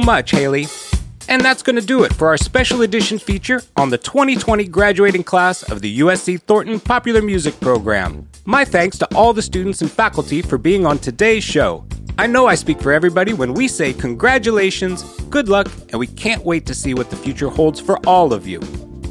Much, 0.00 0.30
Haley. 0.30 0.66
And 1.28 1.42
that's 1.42 1.62
going 1.62 1.76
to 1.76 1.84
do 1.84 2.04
it 2.04 2.14
for 2.14 2.28
our 2.28 2.38
special 2.38 2.82
edition 2.82 3.18
feature 3.18 3.60
on 3.76 3.90
the 3.90 3.98
2020 3.98 4.66
graduating 4.68 5.24
class 5.24 5.62
of 5.62 5.82
the 5.82 6.00
USC 6.00 6.40
Thornton 6.40 6.80
Popular 6.80 7.20
Music 7.20 7.58
Program. 7.60 8.26
My 8.46 8.64
thanks 8.64 8.96
to 8.98 9.14
all 9.14 9.34
the 9.34 9.42
students 9.42 9.82
and 9.82 9.90
faculty 9.90 10.40
for 10.40 10.56
being 10.56 10.86
on 10.86 10.98
today's 10.98 11.44
show. 11.44 11.86
I 12.16 12.26
know 12.26 12.46
I 12.46 12.54
speak 12.54 12.80
for 12.80 12.92
everybody 12.92 13.34
when 13.34 13.52
we 13.52 13.68
say 13.68 13.92
congratulations, 13.92 15.02
good 15.28 15.48
luck, 15.48 15.68
and 15.90 16.00
we 16.00 16.06
can't 16.06 16.44
wait 16.44 16.64
to 16.66 16.74
see 16.74 16.94
what 16.94 17.10
the 17.10 17.16
future 17.16 17.48
holds 17.48 17.78
for 17.78 17.98
all 18.06 18.32
of 18.32 18.46
you. 18.46 18.60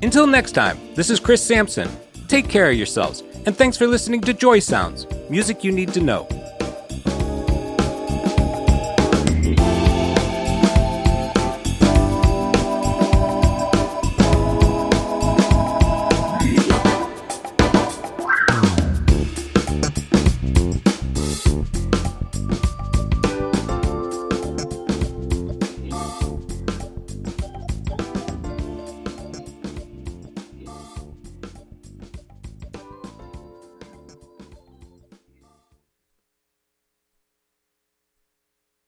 Until 0.03 0.27
next 0.27 0.53
time, 0.53 0.79
this 0.95 1.09
is 1.09 1.19
Chris 1.19 1.43
Sampson. 1.43 1.89
Take 2.27 2.51
care 2.51 2.69
of 2.69 2.77
yourselves, 2.77 3.23
and 3.47 3.57
thanks 3.57 3.79
for 3.79 3.87
listening 3.87 4.21
to 4.21 4.35
Joy 4.35 4.59
Sounds, 4.59 5.07
music 5.31 5.65
you 5.65 5.73
need 5.73 5.95
to 5.95 6.03
know. 6.03 6.29